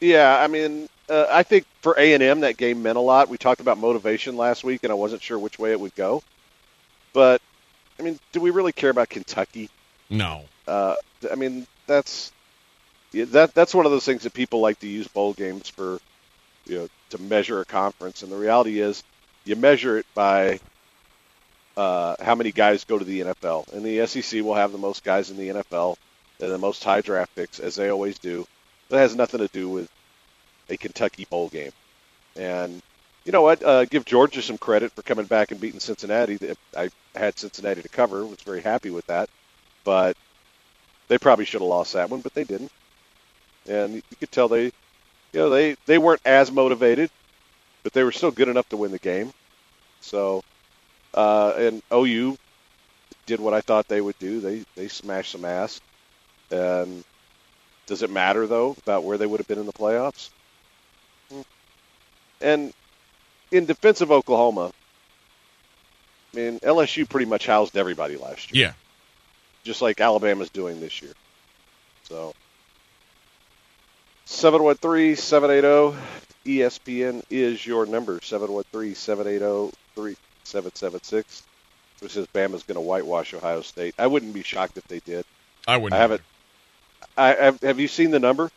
yeah. 0.00 0.38
I 0.38 0.46
mean, 0.46 0.88
uh, 1.08 1.26
I 1.30 1.42
think 1.42 1.64
for 1.80 1.94
A 1.98 2.12
and 2.14 2.22
M 2.22 2.40
that 2.40 2.56
game 2.56 2.82
meant 2.82 2.98
a 2.98 3.00
lot. 3.00 3.28
We 3.28 3.38
talked 3.38 3.60
about 3.60 3.78
motivation 3.78 4.36
last 4.36 4.62
week, 4.64 4.84
and 4.84 4.92
I 4.92 4.94
wasn't 4.94 5.22
sure 5.22 5.38
which 5.38 5.58
way 5.58 5.72
it 5.72 5.80
would 5.80 5.94
go. 5.94 6.22
But 7.12 7.40
I 7.98 8.02
mean, 8.02 8.18
do 8.32 8.40
we 8.40 8.50
really 8.50 8.72
care 8.72 8.90
about 8.90 9.08
Kentucky? 9.08 9.70
No. 10.10 10.44
Uh, 10.66 10.94
I 11.30 11.34
mean, 11.34 11.66
that's 11.86 12.30
that 13.12 13.54
that's 13.54 13.74
one 13.74 13.86
of 13.86 13.92
those 13.92 14.04
things 14.04 14.22
that 14.24 14.34
people 14.34 14.60
like 14.60 14.78
to 14.80 14.86
use 14.86 15.08
bowl 15.08 15.32
games 15.32 15.68
for, 15.68 15.98
you 16.66 16.76
know, 16.78 16.88
to 17.10 17.18
measure 17.22 17.60
a 17.60 17.64
conference. 17.64 18.22
And 18.22 18.30
the 18.30 18.36
reality 18.36 18.80
is, 18.80 19.02
you 19.48 19.56
measure 19.56 19.98
it 19.98 20.06
by 20.14 20.60
uh, 21.76 22.16
how 22.20 22.34
many 22.34 22.52
guys 22.52 22.84
go 22.84 22.98
to 22.98 23.04
the 23.04 23.20
NFL. 23.20 23.72
And 23.72 23.84
the 23.84 24.06
SEC 24.06 24.42
will 24.42 24.54
have 24.54 24.72
the 24.72 24.78
most 24.78 25.04
guys 25.04 25.30
in 25.30 25.36
the 25.36 25.48
NFL 25.48 25.96
and 26.40 26.50
the 26.50 26.58
most 26.58 26.84
high 26.84 27.00
draft 27.00 27.34
picks, 27.34 27.58
as 27.58 27.76
they 27.76 27.88
always 27.88 28.18
do. 28.18 28.46
That 28.90 28.98
has 28.98 29.16
nothing 29.16 29.40
to 29.40 29.48
do 29.48 29.68
with 29.68 29.90
a 30.68 30.76
Kentucky 30.76 31.26
bowl 31.28 31.48
game. 31.48 31.72
And 32.36 32.82
you 33.24 33.32
know 33.32 33.42
what? 33.42 33.62
Uh, 33.62 33.84
give 33.84 34.04
Georgia 34.04 34.42
some 34.42 34.58
credit 34.58 34.92
for 34.92 35.02
coming 35.02 35.26
back 35.26 35.50
and 35.50 35.60
beating 35.60 35.80
Cincinnati. 35.80 36.38
I 36.76 36.90
had 37.14 37.38
Cincinnati 37.38 37.82
to 37.82 37.88
cover. 37.88 38.24
Was 38.24 38.40
very 38.40 38.60
happy 38.60 38.90
with 38.90 39.06
that, 39.06 39.28
but 39.84 40.16
they 41.08 41.18
probably 41.18 41.44
should 41.44 41.60
have 41.60 41.68
lost 41.68 41.94
that 41.94 42.10
one, 42.10 42.20
but 42.20 42.34
they 42.34 42.44
didn't. 42.44 42.72
And 43.68 43.94
you 43.94 44.02
could 44.18 44.32
tell 44.32 44.48
they, 44.48 44.64
you 44.64 44.72
know, 45.34 45.50
they 45.50 45.76
they 45.86 45.98
weren't 45.98 46.22
as 46.24 46.50
motivated, 46.50 47.10
but 47.82 47.92
they 47.92 48.02
were 48.02 48.12
still 48.12 48.30
good 48.30 48.48
enough 48.48 48.68
to 48.70 48.76
win 48.76 48.92
the 48.92 48.98
game. 48.98 49.32
So, 50.00 50.42
uh, 51.14 51.54
and 51.56 51.82
OU 51.92 52.36
did 53.26 53.40
what 53.40 53.54
I 53.54 53.60
thought 53.60 53.88
they 53.88 54.00
would 54.00 54.18
do. 54.18 54.40
They 54.40 54.64
they 54.74 54.88
smashed 54.88 55.32
some 55.32 55.44
ass. 55.44 55.80
And 56.50 57.04
does 57.86 58.02
it 58.02 58.10
matter 58.10 58.46
though 58.46 58.74
about 58.82 59.04
where 59.04 59.18
they 59.18 59.26
would 59.26 59.40
have 59.40 59.46
been 59.48 59.58
in 59.58 59.66
the 59.66 59.72
playoffs? 59.72 60.30
Hmm. 61.30 61.40
And 62.40 62.72
in 63.50 63.66
defense 63.66 64.00
of 64.00 64.10
Oklahoma, 64.12 64.72
I 66.32 66.36
mean 66.36 66.58
LSU 66.60 67.08
pretty 67.08 67.26
much 67.26 67.46
housed 67.46 67.76
everybody 67.76 68.16
last 68.16 68.54
year 68.54 68.66
Yeah. 68.66 68.72
just 69.64 69.82
like 69.82 70.00
Alabama's 70.00 70.50
doing 70.50 70.80
this 70.80 71.02
year. 71.02 71.12
So 72.04 72.34
713-780 74.26 75.96
ESPN 76.46 77.22
is 77.30 77.66
your 77.66 77.86
number 77.86 78.20
713-780-3776. 80.44 81.42
Which 82.00 82.12
says 82.12 82.26
Bama's 82.28 82.62
going 82.62 82.76
to 82.76 82.80
whitewash 82.80 83.34
Ohio 83.34 83.60
State. 83.60 83.94
I 83.98 84.06
wouldn't 84.06 84.32
be 84.32 84.42
shocked 84.42 84.78
if 84.78 84.86
they 84.86 85.00
did. 85.00 85.24
I 85.66 85.76
wouldn't. 85.76 85.94
I 85.94 86.00
haven't. 86.00 86.22
I 87.16 87.28
have, 87.34 87.60
have 87.60 87.80
you 87.80 87.88
seen 87.88 88.12
the 88.12 88.20
number? 88.20 88.50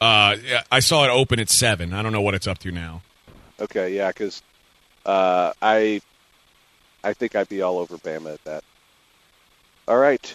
Uh, 0.00 0.36
yeah, 0.48 0.62
I 0.70 0.78
saw 0.80 1.04
it 1.04 1.10
open 1.10 1.40
at 1.40 1.50
seven. 1.50 1.92
I 1.92 2.02
don't 2.02 2.12
know 2.12 2.20
what 2.20 2.34
it's 2.34 2.46
up 2.46 2.58
to 2.58 2.70
now. 2.70 3.02
Okay, 3.60 3.94
yeah, 3.94 4.08
because 4.08 4.40
uh, 5.04 5.52
I 5.60 6.00
I 7.02 7.12
think 7.12 7.34
I'd 7.34 7.48
be 7.48 7.60
all 7.60 7.78
over 7.78 7.98
Bama 7.98 8.34
at 8.34 8.44
that. 8.44 8.64
All 9.88 9.98
right, 9.98 10.34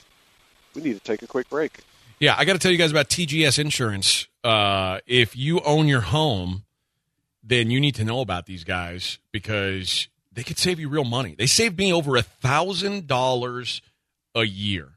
we 0.75 0.81
need 0.81 0.93
to 0.93 0.99
take 0.99 1.23
a 1.23 1.27
quick 1.27 1.49
break. 1.49 1.79
Yeah, 2.19 2.35
I 2.37 2.45
got 2.45 2.53
to 2.53 2.59
tell 2.59 2.71
you 2.71 2.77
guys 2.77 2.91
about 2.91 3.09
TGS 3.09 3.59
Insurance. 3.59 4.27
Uh, 4.43 4.99
if 5.07 5.35
you 5.35 5.59
own 5.61 5.87
your 5.87 6.01
home, 6.01 6.63
then 7.43 7.71
you 7.71 7.79
need 7.79 7.95
to 7.95 8.03
know 8.03 8.21
about 8.21 8.45
these 8.45 8.63
guys 8.63 9.19
because 9.31 10.07
they 10.35 10.43
could 10.43 10.59
save 10.59 10.79
you 10.79 10.89
real 10.89 11.05
money. 11.05 11.35
They 11.37 11.47
saved 11.47 11.77
me 11.77 11.91
over 11.91 12.15
a 12.15 12.21
thousand 12.21 13.07
dollars 13.07 13.81
a 14.35 14.43
year. 14.43 14.89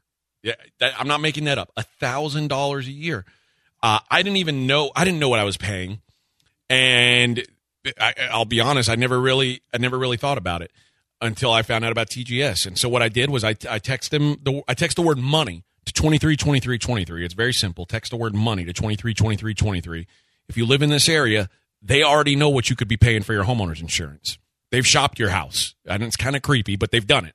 Yeah, 0.43 0.55
that, 0.79 0.93
I'm 0.99 1.07
not 1.07 1.21
making 1.21 1.45
that 1.45 1.57
up. 1.57 1.71
A 1.75 1.83
thousand 1.83 2.49
dollars 2.49 2.87
a 2.87 2.91
year. 2.91 3.25
Uh, 3.81 3.99
I 4.11 4.21
didn't 4.21 4.37
even 4.37 4.67
know. 4.67 4.91
I 4.95 5.05
didn't 5.05 5.19
know 5.19 5.29
what 5.29 5.39
I 5.39 5.43
was 5.45 5.57
paying, 5.57 6.01
and 6.69 7.43
I, 7.99 8.13
I'll 8.31 8.45
be 8.45 8.59
honest. 8.59 8.89
I 8.89 8.95
never 8.95 9.19
really, 9.19 9.61
I 9.73 9.77
never 9.77 9.97
really 9.97 10.17
thought 10.17 10.37
about 10.37 10.61
it 10.61 10.71
until 11.21 11.51
I 11.51 11.61
found 11.61 11.85
out 11.85 11.91
about 11.91 12.09
TGS. 12.09 12.65
And 12.65 12.77
so 12.77 12.89
what 12.89 13.01
I 13.01 13.09
did 13.09 13.29
was 13.29 13.43
I, 13.43 13.55
I 13.69 13.79
text 13.79 14.11
them. 14.11 14.37
The, 14.43 14.61
I 14.67 14.73
text 14.73 14.95
the 14.95 15.01
word 15.01 15.17
money 15.17 15.63
to 15.85 15.93
twenty 15.93 16.17
three 16.17 16.35
twenty 16.35 16.59
three 16.59 16.77
twenty 16.77 17.05
three. 17.05 17.25
It's 17.25 17.33
very 17.33 17.53
simple. 17.53 17.85
Text 17.85 18.11
the 18.11 18.17
word 18.17 18.35
money 18.35 18.65
to 18.65 18.73
twenty 18.73 18.95
three 18.95 19.13
twenty 19.13 19.37
three 19.37 19.53
twenty 19.53 19.81
three. 19.81 20.07
If 20.49 20.57
you 20.57 20.65
live 20.65 20.81
in 20.81 20.89
this 20.89 21.07
area, 21.07 21.49
they 21.81 22.03
already 22.03 22.35
know 22.35 22.49
what 22.49 22.69
you 22.69 22.75
could 22.75 22.87
be 22.87 22.97
paying 22.97 23.23
for 23.23 23.33
your 23.33 23.45
homeowner's 23.45 23.81
insurance. 23.81 24.37
They've 24.71 24.85
shopped 24.85 25.19
your 25.19 25.29
house, 25.29 25.75
and 25.85 26.03
it's 26.03 26.15
kind 26.15 26.35
of 26.35 26.41
creepy, 26.41 26.75
but 26.75 26.91
they've 26.91 27.05
done 27.05 27.25
it. 27.25 27.33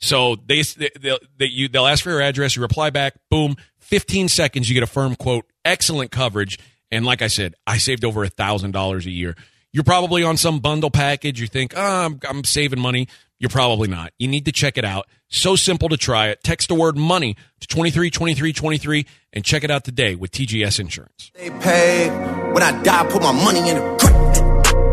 So 0.00 0.36
they 0.46 0.62
they'll, 1.00 1.18
they, 1.38 1.46
you, 1.46 1.68
they'll 1.68 1.86
ask 1.86 2.02
for 2.02 2.10
your 2.10 2.20
address. 2.20 2.56
You 2.56 2.62
reply 2.62 2.90
back. 2.90 3.14
Boom. 3.30 3.56
15 3.78 4.28
seconds. 4.28 4.68
You 4.68 4.74
get 4.74 4.82
a 4.82 4.88
firm 4.88 5.14
quote. 5.14 5.46
Excellent 5.64 6.10
coverage. 6.10 6.58
And 6.90 7.06
like 7.06 7.22
I 7.22 7.28
said, 7.28 7.54
I 7.66 7.78
saved 7.78 8.04
over 8.04 8.24
a 8.24 8.28
thousand 8.28 8.72
dollars 8.72 9.06
a 9.06 9.10
year. 9.10 9.36
You're 9.72 9.84
probably 9.84 10.22
on 10.22 10.36
some 10.36 10.58
bundle 10.58 10.90
package. 10.90 11.40
You 11.40 11.46
think, 11.46 11.72
oh, 11.76 11.80
I'm, 11.80 12.20
I'm 12.28 12.44
saving 12.44 12.80
money. 12.80 13.08
You're 13.38 13.48
probably 13.48 13.88
not. 13.88 14.12
You 14.18 14.28
need 14.28 14.44
to 14.44 14.52
check 14.52 14.76
it 14.76 14.84
out. 14.84 15.06
So 15.28 15.56
simple 15.56 15.88
to 15.88 15.96
try 15.96 16.28
it. 16.28 16.44
Text 16.44 16.68
the 16.68 16.74
word 16.74 16.96
money 16.96 17.34
to 17.60 17.66
232323 17.66 19.06
and 19.32 19.44
check 19.44 19.64
it 19.64 19.70
out 19.70 19.84
today 19.84 20.14
with 20.14 20.30
TGS 20.30 20.78
Insurance. 20.78 21.32
They 21.34 21.50
pay. 21.50 22.08
When 22.52 22.62
I 22.62 22.82
die, 22.82 23.06
put 23.10 23.22
my 23.22 23.32
money 23.32 23.68
in 23.68 23.78
a 23.78 23.96
grave. 23.98 24.31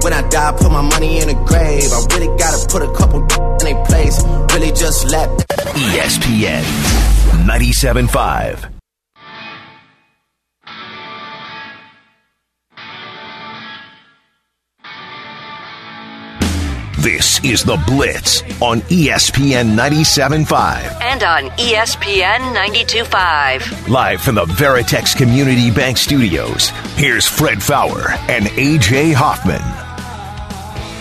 When 0.01 0.13
I 0.13 0.27
die, 0.29 0.51
put 0.53 0.71
my 0.71 0.81
money 0.81 1.19
in 1.19 1.29
a 1.29 1.33
grave. 1.45 1.91
I 1.91 2.05
really 2.15 2.37
gotta 2.37 2.67
put 2.67 2.81
a 2.81 2.91
couple 2.93 3.21
in 3.21 3.75
a 3.75 3.85
place. 3.85 4.23
Really 4.53 4.71
just 4.71 5.05
let. 5.11 5.29
ESPN 5.75 6.63
97.5. 7.45 8.69
This 16.99 17.43
is 17.45 17.63
The 17.63 17.81
Blitz 17.87 18.41
on 18.61 18.81
ESPN 18.81 19.73
97.5. 19.73 21.01
And 21.01 21.23
on 21.23 21.49
ESPN 21.57 22.53
92.5. 22.53 23.87
Live 23.87 24.21
from 24.21 24.35
the 24.35 24.45
Veritex 24.45 25.15
Community 25.15 25.71
Bank 25.71 25.97
Studios, 25.97 26.69
here's 26.95 27.25
Fred 27.25 27.63
Faour 27.63 28.11
and 28.29 28.47
AJ 28.47 29.13
Hoffman. 29.13 29.88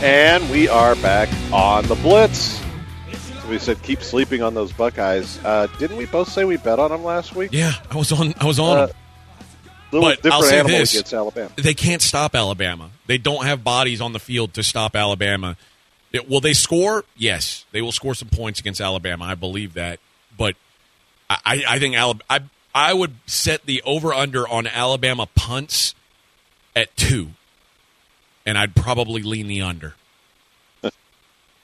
And 0.00 0.48
we 0.50 0.68
are 0.68 0.94
back 0.96 1.28
on 1.52 1.84
the 1.87 1.96
Blitz. 1.96 2.61
We 3.50 3.58
said 3.58 3.82
keep 3.82 4.00
sleeping 4.02 4.42
on 4.42 4.54
those 4.54 4.72
Buckeyes. 4.72 5.42
Uh, 5.44 5.66
didn't 5.78 5.96
we 5.96 6.06
both 6.06 6.28
say 6.28 6.44
we 6.44 6.56
bet 6.56 6.78
on 6.78 6.90
them 6.90 7.02
last 7.02 7.34
week? 7.34 7.50
Yeah, 7.52 7.72
I 7.90 7.96
was 7.96 8.12
on. 8.12 8.34
I 8.38 8.46
was 8.46 8.58
on. 8.61 8.76
Uh, 8.78 8.88
But 9.90 10.16
different 10.22 10.34
I'll 10.34 10.42
say 10.42 10.62
this. 10.62 10.92
against 10.94 11.12
Alabama. 11.14 11.50
they 11.56 11.74
can't 11.74 12.02
stop 12.02 12.34
Alabama. 12.37 12.90
They 13.06 13.18
don't 13.18 13.44
have 13.44 13.64
bodies 13.64 14.00
on 14.00 14.12
the 14.12 14.18
field 14.20 14.54
to 14.54 14.62
stop 14.62 14.94
Alabama. 14.94 15.56
It- 16.12 16.28
will 16.28 16.40
they 16.40 16.52
score? 16.52 17.04
Yes, 17.16 17.64
they 17.72 17.80
will 17.82 17.92
score 17.92 18.14
some 18.14 18.28
points 18.28 18.61
against 18.61 18.80
Alabama. 18.80 19.24
I 19.24 19.34
believe 19.34 19.74
that, 19.74 19.98
but 20.37 20.54
I, 21.28 21.38
I 21.44 21.64
I 21.70 21.78
think 21.80 21.96
Alabama. 21.96 22.24
I 22.30 22.40
I 22.74 22.92
would 22.94 23.14
set 23.26 23.64
the 23.66 23.82
over 23.82 24.12
under 24.14 24.46
on 24.46 24.66
Alabama 24.68 25.26
punts 25.34 25.94
at 26.76 26.94
two, 26.96 27.30
and 28.48 28.56
I'd 28.58 28.74
probably 28.74 29.22
lean 29.22 29.46
the 29.46 29.62
under. 29.62 29.94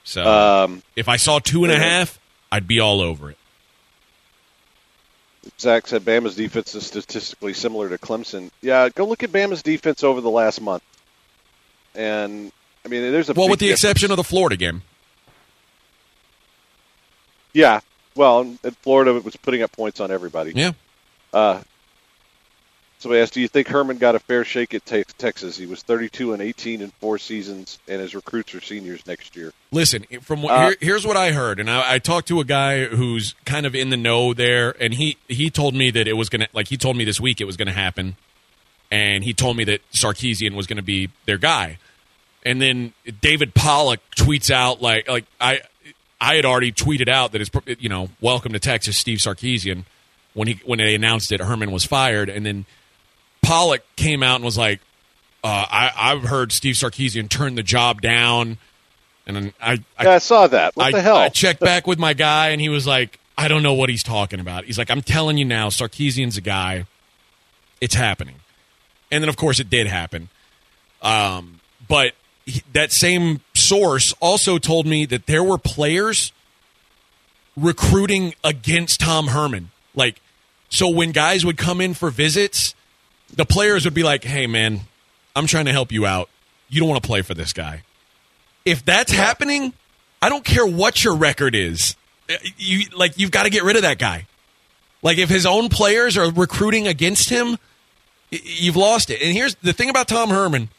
So 0.07 0.23
Um, 0.23 0.83
if 0.95 1.09
I 1.09 1.15
saw 1.17 1.39
two 1.39 1.63
and 1.63 1.73
a 1.73 1.79
half, 1.79 2.19
I'd 2.51 2.67
be 2.67 2.79
all 2.79 3.01
over 3.01 3.31
it. 3.31 3.37
Zach 5.59 5.87
said 5.87 6.03
Bama's 6.03 6.35
defense 6.35 6.75
is 6.75 6.85
statistically 6.85 7.53
similar 7.55 7.89
to 7.89 7.97
Clemson. 7.97 8.51
Yeah, 8.61 8.89
go 8.89 9.05
look 9.05 9.23
at 9.23 9.31
Bama's 9.31 9.63
defense 9.63 10.03
over 10.03 10.21
the 10.21 10.29
last 10.29 10.61
month. 10.61 10.83
And 11.95 12.51
I 12.85 12.87
mean, 12.87 13.01
there's 13.11 13.29
a 13.29 13.33
Well, 13.33 13.49
with 13.49 13.59
the 13.59 13.67
difference. 13.67 13.83
exception 13.83 14.11
of 14.11 14.17
the 14.17 14.23
Florida 14.23 14.57
game. 14.57 14.83
yeah. 17.53 17.79
Well, 18.15 18.55
Florida 18.81 19.15
it 19.15 19.25
was 19.25 19.35
putting 19.35 19.61
up 19.63 19.71
points 19.71 19.99
on 19.99 20.11
everybody. 20.11 20.53
Yeah. 20.55 20.71
Uh, 21.33 21.61
somebody 23.05 23.21
asked, 23.21 23.33
"Do 23.33 23.41
you 23.41 23.47
think 23.47 23.67
Herman 23.67 23.97
got 23.97 24.15
a 24.15 24.19
fair 24.19 24.43
shake 24.43 24.73
at 24.73 24.83
Tex- 24.83 25.13
Texas? 25.13 25.57
He 25.57 25.67
was 25.67 25.83
32 25.83 26.33
and 26.33 26.41
18 26.41 26.81
in 26.81 26.91
four 26.99 27.19
seasons, 27.19 27.77
and 27.87 28.01
his 28.01 28.15
recruits 28.15 28.55
are 28.55 28.61
seniors 28.61 29.05
next 29.05 29.35
year." 29.35 29.53
Listen, 29.71 30.05
from 30.21 30.41
what, 30.41 30.53
Uh, 30.53 30.67
here, 30.67 30.77
here's 30.81 31.05
what 31.05 31.15
I 31.15 31.31
heard, 31.31 31.59
and 31.59 31.69
I, 31.69 31.95
I 31.95 31.99
talked 31.99 32.27
to 32.29 32.39
a 32.39 32.43
guy 32.43 32.85
who's 32.85 33.35
kind 33.45 33.67
of 33.67 33.75
in 33.75 33.91
the 33.91 33.97
know 33.97 34.33
there, 34.33 34.75
and 34.79 34.95
he 34.95 35.17
he 35.27 35.51
told 35.51 35.75
me 35.75 35.91
that 35.91 36.07
it 36.07 36.13
was 36.13 36.29
gonna 36.29 36.47
like 36.51 36.67
he 36.67 36.77
told 36.77 36.97
me 36.97 37.05
this 37.05 37.21
week 37.21 37.39
it 37.39 37.45
was 37.45 37.57
gonna 37.57 37.71
happen, 37.71 38.15
and 38.89 39.23
he 39.23 39.33
told 39.33 39.55
me 39.55 39.63
that 39.65 39.81
Sarkisian 39.91 40.55
was 40.55 40.65
gonna 40.65 40.81
be 40.81 41.09
their 41.25 41.37
guy, 41.37 41.77
and 42.43 42.59
then 42.59 42.93
David 43.21 43.53
Pollack 43.53 43.99
tweets 44.17 44.49
out 44.49 44.81
like 44.81 45.07
like 45.07 45.25
I 45.39 45.61
I 46.19 46.35
had 46.35 46.45
already 46.45 46.71
tweeted 46.71 47.07
out 47.07 47.33
that 47.33 47.41
it's 47.41 47.51
you 47.79 47.89
know 47.89 48.09
welcome 48.19 48.53
to 48.53 48.59
Texas 48.59 48.97
Steve 48.97 49.19
Sarkisian 49.19 49.83
when 50.33 50.47
he 50.47 50.59
when 50.65 50.79
they 50.79 50.95
announced 50.95 51.29
that 51.29 51.39
Herman 51.39 51.71
was 51.71 51.85
fired, 51.85 52.29
and 52.29 52.43
then 52.45 52.65
Pollack 53.45 53.83
came 53.95 54.23
out 54.23 54.35
and 54.35 54.45
was 54.45 54.57
like, 54.57 54.79
uh, 55.43 55.65
I 55.69 55.91
I've 55.95 56.23
heard 56.23 56.51
Steve 56.51 56.75
Sarkisian 56.75 57.29
turn 57.29 57.55
the 57.55 57.63
job 57.63 58.01
down. 58.01 58.57
And 59.27 59.53
I, 59.61 59.81
I 59.97 60.03
Yeah, 60.03 60.09
I 60.11 60.17
saw 60.19 60.47
that. 60.47 60.75
What 60.75 60.87
I, 60.87 60.91
the 60.91 61.01
hell? 61.01 61.17
I 61.17 61.29
checked 61.29 61.59
back 61.59 61.87
with 61.87 61.99
my 61.99 62.13
guy, 62.13 62.49
and 62.49 62.61
he 62.61 62.69
was 62.69 62.85
like, 62.85 63.19
"I 63.37 63.47
don't 63.47 63.63
know 63.63 63.73
what 63.73 63.89
he's 63.89 64.03
talking 64.03 64.39
about." 64.39 64.65
He's 64.65 64.77
like, 64.77 64.91
"I'm 64.91 65.01
telling 65.01 65.37
you 65.37 65.45
now, 65.45 65.69
Sarkisian's 65.69 66.37
a 66.37 66.41
guy. 66.41 66.85
It's 67.81 67.95
happening." 67.95 68.35
And 69.11 69.23
then, 69.23 69.29
of 69.29 69.37
course, 69.37 69.59
it 69.59 69.69
did 69.69 69.87
happen. 69.87 70.29
Um, 71.01 71.59
but 71.87 72.13
he, 72.45 72.61
that 72.73 72.91
same 72.91 73.41
source 73.53 74.13
also 74.19 74.57
told 74.57 74.85
me 74.85 75.05
that 75.05 75.25
there 75.25 75.43
were 75.43 75.57
players 75.57 76.31
recruiting 77.55 78.33
against 78.43 78.99
Tom 78.99 79.27
Herman. 79.27 79.71
Like, 79.95 80.21
so 80.69 80.89
when 80.89 81.11
guys 81.11 81.45
would 81.45 81.57
come 81.57 81.81
in 81.81 81.93
for 81.93 82.09
visits, 82.09 82.75
the 83.35 83.45
players 83.45 83.85
would 83.85 83.93
be 83.93 84.03
like, 84.03 84.23
"Hey, 84.23 84.47
man, 84.47 84.81
I'm 85.35 85.47
trying 85.47 85.65
to 85.65 85.71
help 85.71 85.91
you 85.91 86.05
out. 86.05 86.29
You 86.69 86.79
don't 86.79 86.89
want 86.89 87.01
to 87.01 87.07
play 87.07 87.21
for 87.21 87.33
this 87.33 87.53
guy." 87.53 87.83
If 88.65 88.83
that's 88.83 89.11
happening, 89.11 89.73
I 90.21 90.29
don't 90.29 90.43
care 90.43 90.65
what 90.65 91.03
your 91.03 91.15
record 91.15 91.53
is. 91.55 91.95
Uh, 92.29 92.35
You 92.57 92.85
like 92.95 93.17
you've 93.17 93.31
got 93.31 93.43
to 93.43 93.49
get 93.49 93.63
rid 93.63 93.75
of 93.75 93.83
that 93.83 93.99
guy. 93.99 94.25
Like 95.01 95.17
if 95.19 95.29
his 95.29 95.45
own 95.45 95.69
players 95.69 96.17
are 96.17 96.31
recruiting 96.31 96.87
against 96.87 97.29
him, 97.29 97.57
you've 98.31 98.75
lost 98.75 99.11
it. 99.11 99.21
And 99.21 99.33
here's 99.33 99.55
the 99.55 99.73
thing 99.73 99.89
about 99.89 100.07
Tom 100.07 100.29
Herman: 100.29 100.69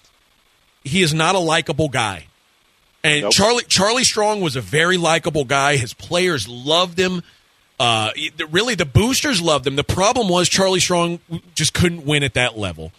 he 0.82 1.02
is 1.02 1.14
not 1.14 1.34
a 1.34 1.38
likable 1.38 1.88
guy. 1.88 2.26
And 3.04 3.22
Nope. 3.22 3.32
Charlie 3.32 3.64
Charlie 3.68 4.02
Strong 4.04 4.40
was 4.40 4.56
a 4.56 4.60
very 4.60 4.96
likable 4.96 5.44
guy. 5.44 5.76
His 5.76 5.94
players 5.94 6.48
loved 6.48 6.98
him. 6.98 7.22
Uh, 7.78 8.10
really, 8.50 8.74
the 8.74 8.86
boosters 8.86 9.40
loved 9.42 9.66
him. 9.66 9.76
The 9.76 9.84
problem 9.84 10.28
was 10.28 10.48
Charlie 10.48 10.80
Strong 10.80 11.20
just 11.54 11.74
couldn't 11.74 12.06
win 12.06 12.22
at 12.22 12.34
that 12.34 12.56
level. 12.56 12.92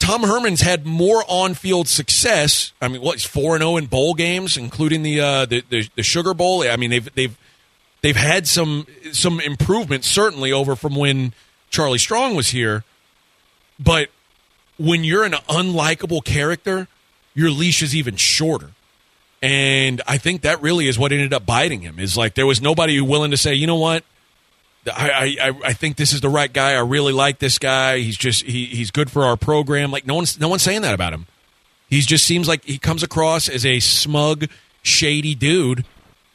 Tom 0.00 0.22
Herman's 0.22 0.60
had 0.60 0.84
more 0.84 1.24
on-field 1.28 1.88
success. 1.88 2.72
I 2.82 2.88
mean, 2.88 3.00
what? 3.00 3.14
He's 3.14 3.24
four 3.24 3.54
and 3.54 3.62
zero 3.62 3.76
in 3.76 3.86
bowl 3.86 4.14
games, 4.14 4.56
including 4.56 5.02
the, 5.02 5.20
uh, 5.20 5.46
the 5.46 5.62
the 5.70 5.88
the 5.94 6.02
Sugar 6.02 6.34
Bowl. 6.34 6.62
I 6.62 6.76
mean, 6.76 6.90
they've 6.90 7.14
they've 7.14 7.38
they've 8.02 8.16
had 8.16 8.46
some 8.46 8.86
some 9.12 9.40
improvement 9.40 10.04
certainly 10.04 10.52
over 10.52 10.76
from 10.76 10.94
when 10.94 11.32
Charlie 11.70 11.98
Strong 11.98 12.34
was 12.34 12.48
here. 12.48 12.84
But 13.78 14.10
when 14.78 15.04
you're 15.04 15.24
an 15.24 15.32
unlikable 15.48 16.22
character, 16.22 16.86
your 17.34 17.50
leash 17.50 17.82
is 17.82 17.94
even 17.96 18.16
shorter. 18.16 18.72
And 19.44 20.00
I 20.06 20.16
think 20.16 20.40
that 20.40 20.62
really 20.62 20.88
is 20.88 20.98
what 20.98 21.12
ended 21.12 21.34
up 21.34 21.44
biting 21.44 21.82
him. 21.82 21.98
Is 21.98 22.16
like 22.16 22.34
there 22.34 22.46
was 22.46 22.62
nobody 22.62 22.98
willing 23.02 23.30
to 23.30 23.36
say, 23.36 23.52
you 23.52 23.66
know 23.66 23.76
what, 23.76 24.02
I, 24.86 25.36
I, 25.38 25.68
I 25.68 25.72
think 25.74 25.96
this 25.96 26.14
is 26.14 26.22
the 26.22 26.30
right 26.30 26.50
guy. 26.50 26.72
I 26.72 26.80
really 26.80 27.12
like 27.12 27.40
this 27.40 27.58
guy. 27.58 27.98
He's 27.98 28.16
just 28.16 28.44
he, 28.44 28.64
he's 28.64 28.90
good 28.90 29.10
for 29.10 29.22
our 29.24 29.36
program. 29.36 29.90
Like 29.90 30.06
no 30.06 30.14
one's 30.14 30.40
no 30.40 30.48
one's 30.48 30.62
saying 30.62 30.80
that 30.80 30.94
about 30.94 31.12
him. 31.12 31.26
He 31.90 32.00
just 32.00 32.24
seems 32.24 32.48
like 32.48 32.64
he 32.64 32.78
comes 32.78 33.02
across 33.02 33.50
as 33.50 33.66
a 33.66 33.80
smug, 33.80 34.48
shady 34.82 35.34
dude. 35.34 35.84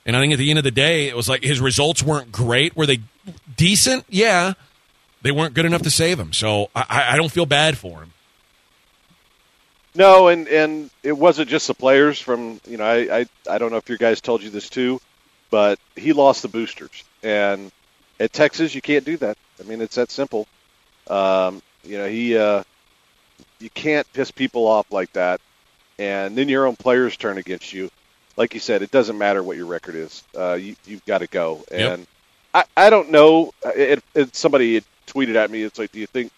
And 0.05 0.15
I 0.15 0.21
think 0.21 0.33
at 0.33 0.37
the 0.37 0.51
end 0.51 0.59
of 0.59 0.63
the 0.63 0.71
day, 0.71 1.07
it 1.07 1.15
was 1.15 1.27
like 1.27 1.43
his 1.43 1.59
results 1.59 2.03
weren't 2.03 2.31
great. 2.31 2.75
Were 2.75 2.85
they 2.85 2.99
decent? 3.57 4.05
Yeah, 4.09 4.53
they 5.23 5.31
weren't 5.31 5.55
good 5.55 5.65
enough 5.65 5.81
to 5.81 5.89
save 5.89 6.19
him. 6.19 6.31
So 6.31 6.69
I, 6.75 7.13
I 7.13 7.17
don't 7.17 7.31
feel 7.31 7.47
bad 7.47 7.75
for 7.75 8.01
him. 8.01 8.13
No, 9.95 10.27
and 10.27 10.47
and 10.47 10.89
it 11.03 11.13
wasn't 11.13 11.49
just 11.49 11.67
the 11.67 11.73
players 11.73 12.19
from 12.19 12.59
you 12.67 12.77
know 12.77 12.85
I, 12.85 13.19
I 13.21 13.25
I 13.49 13.57
don't 13.57 13.71
know 13.71 13.77
if 13.77 13.89
your 13.89 13.97
guys 13.97 14.21
told 14.21 14.43
you 14.43 14.49
this 14.49 14.69
too, 14.69 14.99
but 15.49 15.79
he 15.95 16.13
lost 16.13 16.41
the 16.43 16.47
boosters, 16.47 17.03
and 17.23 17.71
at 18.19 18.31
Texas 18.33 18.75
you 18.75 18.81
can't 18.81 19.05
do 19.05 19.17
that. 19.17 19.37
I 19.59 19.63
mean 19.63 19.81
it's 19.81 19.95
that 19.95 20.11
simple. 20.11 20.47
Um, 21.09 21.61
you 21.83 21.97
know 21.97 22.07
he 22.07 22.37
uh, 22.37 22.63
you 23.59 23.69
can't 23.71 24.11
piss 24.13 24.31
people 24.31 24.67
off 24.67 24.91
like 24.91 25.11
that, 25.13 25.41
and 25.97 26.37
then 26.37 26.49
your 26.49 26.67
own 26.67 26.75
players 26.75 27.17
turn 27.17 27.37
against 27.37 27.73
you. 27.73 27.89
Like 28.37 28.53
you 28.53 28.59
said, 28.59 28.81
it 28.83 28.91
doesn't 28.91 29.17
matter 29.17 29.43
what 29.43 29.57
your 29.57 29.65
record 29.65 29.95
is. 29.95 30.23
Uh, 30.37 30.53
you 30.53 30.75
you've 30.85 31.05
got 31.05 31.17
to 31.19 31.27
go, 31.27 31.63
Yep. 31.75 31.93
and 31.93 32.07
I 32.53 32.63
I 32.77 32.89
don't 32.89 33.09
know. 33.11 33.51
It, 33.65 34.03
it, 34.13 34.35
somebody 34.35 34.75
had 34.75 34.83
tweeted 35.07 35.35
at 35.35 35.49
me. 35.51 35.63
It's 35.63 35.79
like, 35.79 35.91
do 35.91 35.99
you 35.99 36.07
think 36.07 36.31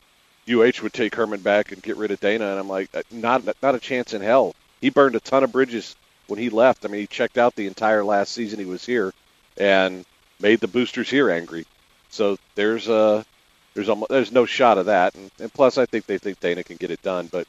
UH 0.53 0.83
would 0.83 0.93
take 0.93 1.15
Herman 1.15 1.41
back 1.41 1.71
and 1.71 1.81
get 1.81 1.97
rid 1.97 2.11
of 2.11 2.19
Dana, 2.19 2.51
and 2.51 2.59
I'm 2.59 2.69
like, 2.69 2.89
uh, 2.95 3.03
not 3.11 3.43
not 3.61 3.75
a 3.75 3.79
chance 3.79 4.13
in 4.13 4.21
hell. 4.21 4.55
He 4.79 4.89
burned 4.89 5.15
a 5.15 5.19
ton 5.19 5.43
of 5.43 5.51
bridges 5.51 5.95
when 6.27 6.39
he 6.39 6.49
left. 6.49 6.85
I 6.85 6.87
mean, 6.87 7.01
he 7.01 7.07
checked 7.07 7.37
out 7.37 7.55
the 7.55 7.67
entire 7.67 8.03
last 8.03 8.31
season 8.33 8.59
he 8.59 8.65
was 8.65 8.85
here, 8.85 9.13
and 9.57 10.05
made 10.39 10.59
the 10.59 10.67
boosters 10.67 11.09
here 11.09 11.29
angry. 11.29 11.65
So 12.09 12.37
there's 12.55 12.87
a 12.87 13.25
there's 13.73 13.89
a, 13.89 14.01
there's 14.09 14.31
no 14.31 14.45
shot 14.45 14.77
of 14.77 14.87
that, 14.87 15.15
and, 15.15 15.31
and 15.39 15.53
plus 15.53 15.77
I 15.77 15.85
think 15.85 16.05
they 16.05 16.17
think 16.17 16.39
Dana 16.39 16.63
can 16.63 16.77
get 16.77 16.91
it 16.91 17.01
done. 17.01 17.27
But 17.31 17.47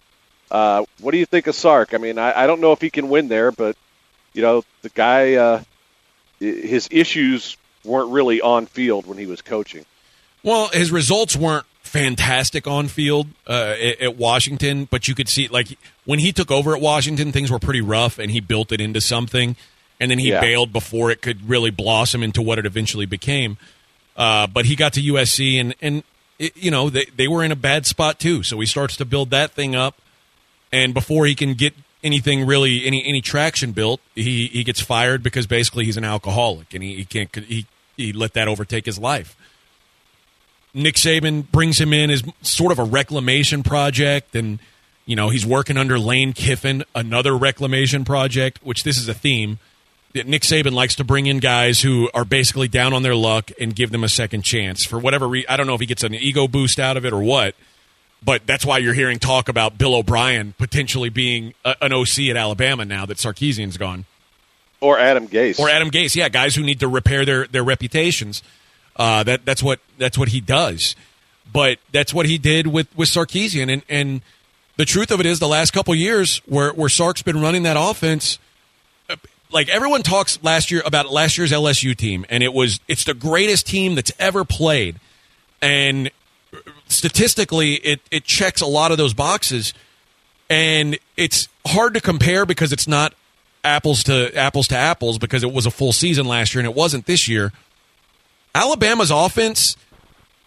uh, 0.50 0.84
what 1.00 1.12
do 1.12 1.18
you 1.18 1.26
think 1.26 1.46
of 1.46 1.54
Sark? 1.54 1.94
I 1.94 1.98
mean, 1.98 2.18
I, 2.18 2.44
I 2.44 2.46
don't 2.46 2.60
know 2.60 2.72
if 2.72 2.80
he 2.80 2.90
can 2.90 3.08
win 3.08 3.28
there, 3.28 3.50
but 3.50 3.76
you 4.32 4.42
know 4.42 4.64
the 4.82 4.90
guy, 4.90 5.34
uh, 5.34 5.62
his 6.38 6.88
issues 6.90 7.56
weren't 7.84 8.10
really 8.10 8.40
on 8.40 8.66
field 8.66 9.06
when 9.06 9.18
he 9.18 9.26
was 9.26 9.42
coaching. 9.42 9.84
Well, 10.44 10.68
his 10.68 10.90
results 10.90 11.36
weren't 11.36 11.66
fantastic 11.92 12.66
on 12.66 12.88
field 12.88 13.26
uh, 13.46 13.76
at, 13.78 14.00
at 14.00 14.16
Washington, 14.16 14.88
but 14.90 15.08
you 15.08 15.14
could 15.14 15.28
see 15.28 15.46
like 15.48 15.68
when 16.06 16.18
he 16.18 16.32
took 16.32 16.50
over 16.50 16.74
at 16.74 16.80
Washington, 16.80 17.32
things 17.32 17.50
were 17.50 17.58
pretty 17.58 17.82
rough, 17.82 18.18
and 18.18 18.30
he 18.30 18.40
built 18.40 18.72
it 18.72 18.80
into 18.80 19.00
something, 19.00 19.56
and 20.00 20.10
then 20.10 20.18
he 20.18 20.30
Yeah. 20.30 20.40
bailed 20.40 20.72
before 20.72 21.10
it 21.10 21.20
could 21.20 21.46
really 21.48 21.70
blossom 21.70 22.22
into 22.22 22.40
what 22.40 22.58
it 22.58 22.64
eventually 22.64 23.04
became. 23.04 23.58
Uh, 24.16 24.46
but 24.46 24.64
he 24.64 24.74
got 24.74 24.94
to 24.94 25.00
USC, 25.02 25.60
and 25.60 25.74
and 25.82 26.02
it, 26.38 26.56
you 26.56 26.70
know 26.70 26.88
they 26.88 27.04
they 27.14 27.28
were 27.28 27.44
in 27.44 27.52
a 27.52 27.56
bad 27.56 27.84
spot 27.86 28.18
too, 28.18 28.42
so 28.42 28.58
he 28.58 28.66
starts 28.66 28.96
to 28.96 29.04
build 29.04 29.28
that 29.30 29.50
thing 29.52 29.74
up, 29.76 30.00
and 30.72 30.94
before 30.94 31.26
he 31.26 31.34
can 31.34 31.52
get 31.54 31.74
anything 32.02 32.46
really 32.46 32.86
any 32.86 33.04
any 33.04 33.20
traction 33.20 33.72
built, 33.72 34.00
he 34.14 34.46
he 34.48 34.64
gets 34.64 34.80
fired 34.80 35.22
because 35.22 35.46
basically 35.46 35.84
he's 35.84 35.98
an 35.98 36.04
alcoholic, 36.04 36.72
and 36.72 36.82
he, 36.82 36.94
he 36.96 37.04
can't 37.04 37.34
he 37.36 37.66
he 37.98 38.12
let 38.14 38.32
that 38.32 38.48
overtake 38.48 38.86
his 38.86 38.98
life. 38.98 39.36
Nick 40.74 40.94
Saban 40.94 41.50
brings 41.50 41.80
him 41.80 41.92
in 41.92 42.10
as 42.10 42.22
sort 42.42 42.72
of 42.72 42.78
a 42.78 42.84
reclamation 42.84 43.62
project, 43.62 44.34
and 44.34 44.58
you 45.06 45.16
know 45.16 45.28
he's 45.28 45.44
working 45.44 45.76
under 45.76 45.98
Lane 45.98 46.32
Kiffin, 46.32 46.84
another 46.94 47.36
reclamation 47.36 48.04
project. 48.04 48.58
Which 48.62 48.82
this 48.84 48.96
is 48.98 49.08
a 49.08 49.14
theme 49.14 49.58
that 50.14 50.26
Nick 50.26 50.42
Saban 50.42 50.72
likes 50.72 50.94
to 50.96 51.04
bring 51.04 51.26
in 51.26 51.38
guys 51.38 51.80
who 51.80 52.10
are 52.14 52.24
basically 52.24 52.68
down 52.68 52.92
on 52.92 53.02
their 53.02 53.14
luck 53.14 53.50
and 53.60 53.74
give 53.74 53.90
them 53.90 54.04
a 54.04 54.08
second 54.08 54.42
chance 54.44 54.84
for 54.84 54.98
whatever. 54.98 55.26
Re- 55.28 55.46
I 55.48 55.56
don't 55.56 55.66
know 55.66 55.74
if 55.74 55.80
he 55.80 55.86
gets 55.86 56.02
an 56.04 56.14
ego 56.14 56.46
boost 56.48 56.78
out 56.78 56.96
of 56.96 57.04
it 57.06 57.12
or 57.14 57.22
what, 57.22 57.54
but 58.24 58.46
that's 58.46 58.64
why 58.66 58.78
you're 58.78 58.92
hearing 58.94 59.18
talk 59.18 59.48
about 59.48 59.78
Bill 59.78 59.94
O'Brien 59.94 60.54
potentially 60.58 61.08
being 61.08 61.54
a, 61.64 61.74
an 61.80 61.92
OC 61.92 62.28
at 62.30 62.36
Alabama 62.36 62.84
now 62.84 63.06
that 63.06 63.16
Sarkisian's 63.18 63.76
gone 63.78 64.04
Or 64.80 64.98
Adam 64.98 65.28
Gase. 65.28 65.58
or 65.58 65.68
Adam 65.70 65.90
Gase. 65.90 66.14
Yeah, 66.14 66.28
guys 66.28 66.54
who 66.54 66.62
need 66.62 66.80
to 66.80 66.88
repair 66.88 67.24
their 67.24 67.46
their 67.46 67.64
reputations. 67.64 68.42
Uh, 68.96 69.22
that 69.24 69.44
that's 69.44 69.62
what 69.62 69.80
that's 69.98 70.18
what 70.18 70.28
he 70.28 70.40
does. 70.40 70.96
But 71.52 71.78
that's 71.92 72.14
what 72.14 72.26
he 72.26 72.38
did 72.38 72.66
with 72.66 72.94
with 72.96 73.08
Sarkisian. 73.08 73.72
And 73.72 73.82
and 73.88 74.22
the 74.76 74.84
truth 74.84 75.10
of 75.10 75.20
it 75.20 75.26
is, 75.26 75.38
the 75.38 75.48
last 75.48 75.72
couple 75.72 75.94
years 75.94 76.38
where 76.46 76.72
where 76.72 76.88
Sark's 76.88 77.22
been 77.22 77.40
running 77.40 77.62
that 77.64 77.76
offense, 77.78 78.38
uh, 79.08 79.16
like 79.50 79.68
everyone 79.68 80.02
talks 80.02 80.42
last 80.42 80.70
year 80.70 80.82
about 80.84 81.10
last 81.10 81.38
year's 81.38 81.52
LSU 81.52 81.96
team, 81.96 82.24
and 82.28 82.42
it 82.42 82.52
was 82.52 82.80
it's 82.88 83.04
the 83.04 83.14
greatest 83.14 83.66
team 83.66 83.94
that's 83.94 84.12
ever 84.18 84.44
played, 84.44 84.96
and 85.60 86.10
statistically, 86.88 87.74
it 87.74 88.00
it 88.10 88.24
checks 88.24 88.60
a 88.60 88.66
lot 88.66 88.92
of 88.92 88.98
those 88.98 89.14
boxes 89.14 89.72
and 90.52 90.98
it's 91.16 91.48
hard 91.66 91.94
to 91.94 92.00
compare 92.00 92.44
because 92.44 92.72
it's 92.74 92.86
not 92.86 93.14
apples 93.64 94.04
to 94.04 94.36
apples 94.36 94.68
to 94.68 94.76
apples 94.76 95.16
because 95.16 95.42
it 95.42 95.50
was 95.50 95.64
a 95.64 95.70
full 95.70 95.94
season 95.94 96.26
last 96.26 96.54
year 96.54 96.60
and 96.60 96.68
it 96.68 96.76
wasn't 96.76 97.06
this 97.06 97.26
year. 97.26 97.52
Alabama's 98.54 99.10
offense 99.10 99.76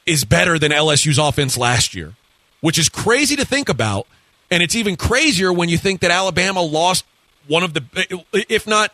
is 0.06 0.24
better 0.24 0.60
than 0.60 0.72
LSU's 0.72 1.18
offense 1.18 1.58
last 1.58 1.96
year, 1.96 2.14
which 2.62 2.78
is 2.78 2.90
crazy 2.90 3.36
to 3.36 3.46
think 3.46 3.70
about, 3.70 4.08
and 4.52 4.62
it's 4.62 4.76
even 4.76 4.96
crazier 4.96 5.52
when 5.52 5.70
you 5.70 5.78
think 5.78 6.02
that 6.02 6.12
Alabama 6.12 6.62
lost 6.62 7.06
one 7.48 7.64
of 7.64 7.74
the 7.74 8.24
if 8.34 8.68
not 8.68 8.94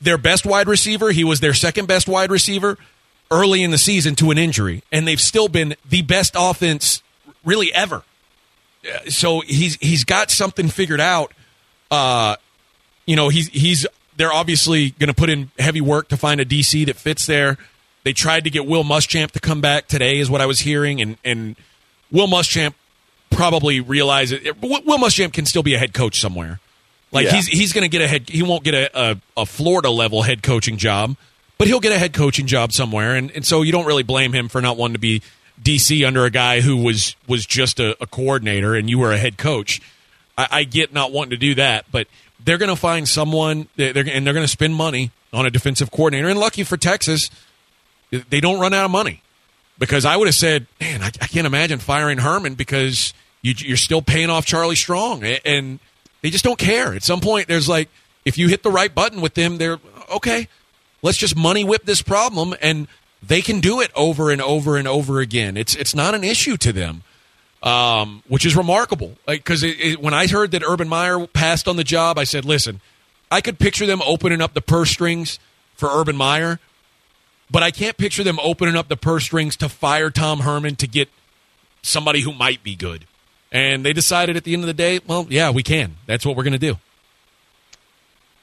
their 0.00 0.18
best 0.18 0.46
wide 0.46 0.68
receiver, 0.68 1.10
he 1.10 1.24
was 1.24 1.40
their 1.40 1.54
second 1.54 1.86
best 1.86 2.08
wide 2.08 2.30
receiver 2.30 2.78
early 3.30 3.62
in 3.62 3.70
the 3.70 3.78
season 3.78 4.14
to 4.16 4.30
an 4.30 4.38
injury, 4.38 4.82
and 4.90 5.06
they've 5.06 5.20
still 5.20 5.48
been 5.48 5.76
the 5.88 6.02
best 6.02 6.34
offense 6.36 7.02
really 7.44 7.72
ever 7.72 8.02
so 9.08 9.40
he's 9.40 9.76
he's 9.76 10.04
got 10.04 10.30
something 10.30 10.68
figured 10.68 11.00
out. 11.00 11.32
Uh, 11.90 12.36
you 13.06 13.16
know, 13.16 13.28
he's 13.28 13.48
he's 13.48 13.86
they're 14.16 14.32
obviously 14.32 14.90
going 14.90 15.08
to 15.08 15.14
put 15.14 15.30
in 15.30 15.50
heavy 15.58 15.80
work 15.80 16.08
to 16.08 16.16
find 16.16 16.40
a 16.40 16.44
DC 16.44 16.86
that 16.86 16.96
fits 16.96 17.26
there. 17.26 17.58
They 18.02 18.12
tried 18.12 18.44
to 18.44 18.50
get 18.50 18.66
Will 18.66 18.84
Muschamp 18.84 19.32
to 19.32 19.40
come 19.40 19.60
back 19.60 19.86
today, 19.88 20.18
is 20.18 20.30
what 20.30 20.40
I 20.40 20.46
was 20.46 20.60
hearing, 20.60 21.00
and 21.00 21.16
and 21.24 21.56
Will 22.10 22.26
Muschamp 22.28 22.74
probably 23.30 23.80
realizes 23.80 24.40
Will 24.60 24.82
Will 24.84 24.98
Muschamp 24.98 25.32
can 25.32 25.46
still 25.46 25.62
be 25.62 25.74
a 25.74 25.78
head 25.78 25.92
coach 25.94 26.18
somewhere. 26.20 26.60
Like 27.12 27.26
Yeah. 27.26 27.32
he's 27.32 27.46
he's 27.48 27.72
going 27.72 27.82
to 27.82 27.88
get 27.88 28.02
a 28.02 28.08
head. 28.08 28.28
He 28.28 28.42
won't 28.42 28.64
get 28.64 28.74
a, 28.74 28.90
a 29.12 29.16
a 29.38 29.46
Florida 29.46 29.90
level 29.90 30.22
head 30.22 30.42
coaching 30.42 30.76
job, 30.76 31.16
but 31.58 31.66
he'll 31.68 31.80
get 31.80 31.92
a 31.92 31.98
head 31.98 32.12
coaching 32.12 32.46
job 32.46 32.72
somewhere. 32.72 33.14
And 33.14 33.30
and 33.32 33.44
so 33.44 33.62
you 33.62 33.72
don't 33.72 33.86
really 33.86 34.02
blame 34.02 34.32
him 34.32 34.48
for 34.48 34.60
not 34.60 34.76
wanting 34.76 34.94
to 34.94 34.98
be 35.00 35.22
DC 35.62 36.06
under 36.06 36.24
a 36.24 36.30
guy 36.30 36.60
who 36.60 36.76
was 36.78 37.16
was 37.26 37.44
just 37.46 37.78
a, 37.80 38.00
a 38.02 38.06
coordinator 38.06 38.74
and 38.74 38.88
you 38.88 38.98
were 38.98 39.12
a 39.12 39.18
head 39.18 39.36
coach. 39.38 39.80
I, 40.38 40.46
I 40.50 40.64
get 40.64 40.92
not 40.94 41.12
wanting 41.12 41.30
to 41.30 41.36
do 41.36 41.54
that, 41.56 41.84
but 41.92 42.06
they're 42.42 42.58
going 42.58 42.70
to 42.70 42.76
find 42.80 43.06
someone 43.08 43.68
they're, 43.76 43.92
they're- 43.92 44.08
and 44.10 44.26
they're 44.26 44.32
going 44.34 44.44
to 44.44 44.48
spend 44.48 44.74
money 44.74 45.10
on 45.32 45.44
a 45.46 45.50
defensive 45.50 45.90
coordinator. 45.90 46.28
And 46.28 46.38
lucky 46.40 46.64
for 46.64 46.76
Texas, 46.76 47.30
they 48.10 48.40
don't 48.40 48.60
run 48.60 48.74
out 48.74 48.84
of 48.84 48.90
money 48.90 49.22
because 49.78 50.04
I 50.04 50.16
would 50.16 50.28
have 50.28 50.34
said, 50.34 50.66
man, 50.80 51.02
I, 51.02 51.06
I 51.06 51.26
can't 51.26 51.46
imagine 51.46 51.78
firing 51.78 52.18
Herman 52.18 52.54
because 52.54 53.14
you, 53.42 53.54
you're 53.56 53.76
still 53.76 54.02
paying 54.02 54.30
off 54.30 54.44
Charlie 54.44 54.76
Strong, 54.76 55.24
and 55.24 55.80
they 56.22 56.30
just 56.30 56.44
don't 56.44 56.58
care. 56.58 56.94
At 56.94 57.02
some 57.02 57.20
point, 57.20 57.48
there's 57.48 57.68
like, 57.68 57.88
if 58.24 58.36
you 58.36 58.48
hit 58.48 58.62
the 58.62 58.70
right 58.70 58.94
button 58.94 59.20
with 59.20 59.34
them, 59.34 59.58
they're 59.58 59.78
okay. 60.14 60.48
Let's 61.02 61.16
just 61.16 61.34
money 61.34 61.64
whip 61.64 61.84
this 61.86 62.02
problem, 62.02 62.54
and 62.60 62.86
they 63.22 63.40
can 63.40 63.60
do 63.60 63.80
it 63.80 63.90
over 63.96 64.30
and 64.30 64.42
over 64.42 64.76
and 64.76 64.86
over 64.86 65.20
again. 65.20 65.56
It's 65.56 65.74
it's 65.74 65.94
not 65.94 66.14
an 66.14 66.24
issue 66.24 66.58
to 66.58 66.72
them, 66.72 67.02
um, 67.62 68.22
which 68.28 68.44
is 68.44 68.54
remarkable. 68.54 69.16
Because 69.26 69.62
it, 69.62 70.00
when 70.00 70.12
I 70.12 70.26
heard 70.26 70.50
that 70.50 70.62
Urban 70.62 70.88
Meyer 70.88 71.26
passed 71.26 71.66
on 71.66 71.76
the 71.76 71.84
job, 71.84 72.18
I 72.18 72.24
said, 72.24 72.44
listen, 72.44 72.82
I 73.30 73.40
could 73.40 73.58
picture 73.58 73.86
them 73.86 74.02
opening 74.04 74.42
up 74.42 74.52
the 74.52 74.60
purse 74.60 74.90
strings 74.90 75.38
for 75.74 75.88
Urban 75.88 76.16
Meyer 76.16 76.60
but 77.50 77.62
I 77.62 77.70
can't 77.70 77.96
picture 77.96 78.22
them 78.22 78.38
opening 78.42 78.76
up 78.76 78.88
the 78.88 78.96
purse 78.96 79.24
strings 79.24 79.56
to 79.56 79.68
fire 79.68 80.10
Tom 80.10 80.40
Herman 80.40 80.76
to 80.76 80.86
get 80.86 81.08
somebody 81.82 82.20
who 82.20 82.32
might 82.32 82.62
be 82.62 82.76
good. 82.76 83.06
And 83.52 83.84
they 83.84 83.92
decided 83.92 84.36
at 84.36 84.44
the 84.44 84.54
end 84.54 84.62
of 84.62 84.68
the 84.68 84.74
day, 84.74 85.00
well, 85.06 85.26
yeah, 85.28 85.50
we 85.50 85.62
can. 85.62 85.96
That's 86.06 86.24
what 86.24 86.36
we're 86.36 86.44
going 86.44 86.52
to 86.52 86.58
do. 86.58 86.78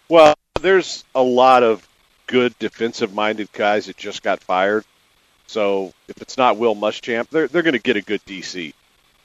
Well, 0.10 0.36
there's 0.62 1.06
a 1.16 1.24
lot 1.24 1.64
of 1.64 1.88
good 2.28 2.58
defensive-minded 2.60 3.52
guys 3.54 3.86
that 3.86 3.96
just 3.96 4.22
got 4.22 4.42
fired. 4.44 4.84
So 5.48 5.94
if 6.10 6.22
it's 6.22 6.38
not 6.38 6.58
Will 6.58 6.76
Muschamp, 6.76 7.30
they're 7.30 7.48
they're 7.48 7.62
going 7.62 7.74
to 7.74 7.80
get 7.80 7.96
a 7.96 8.02
good 8.02 8.24
DC. 8.26 8.74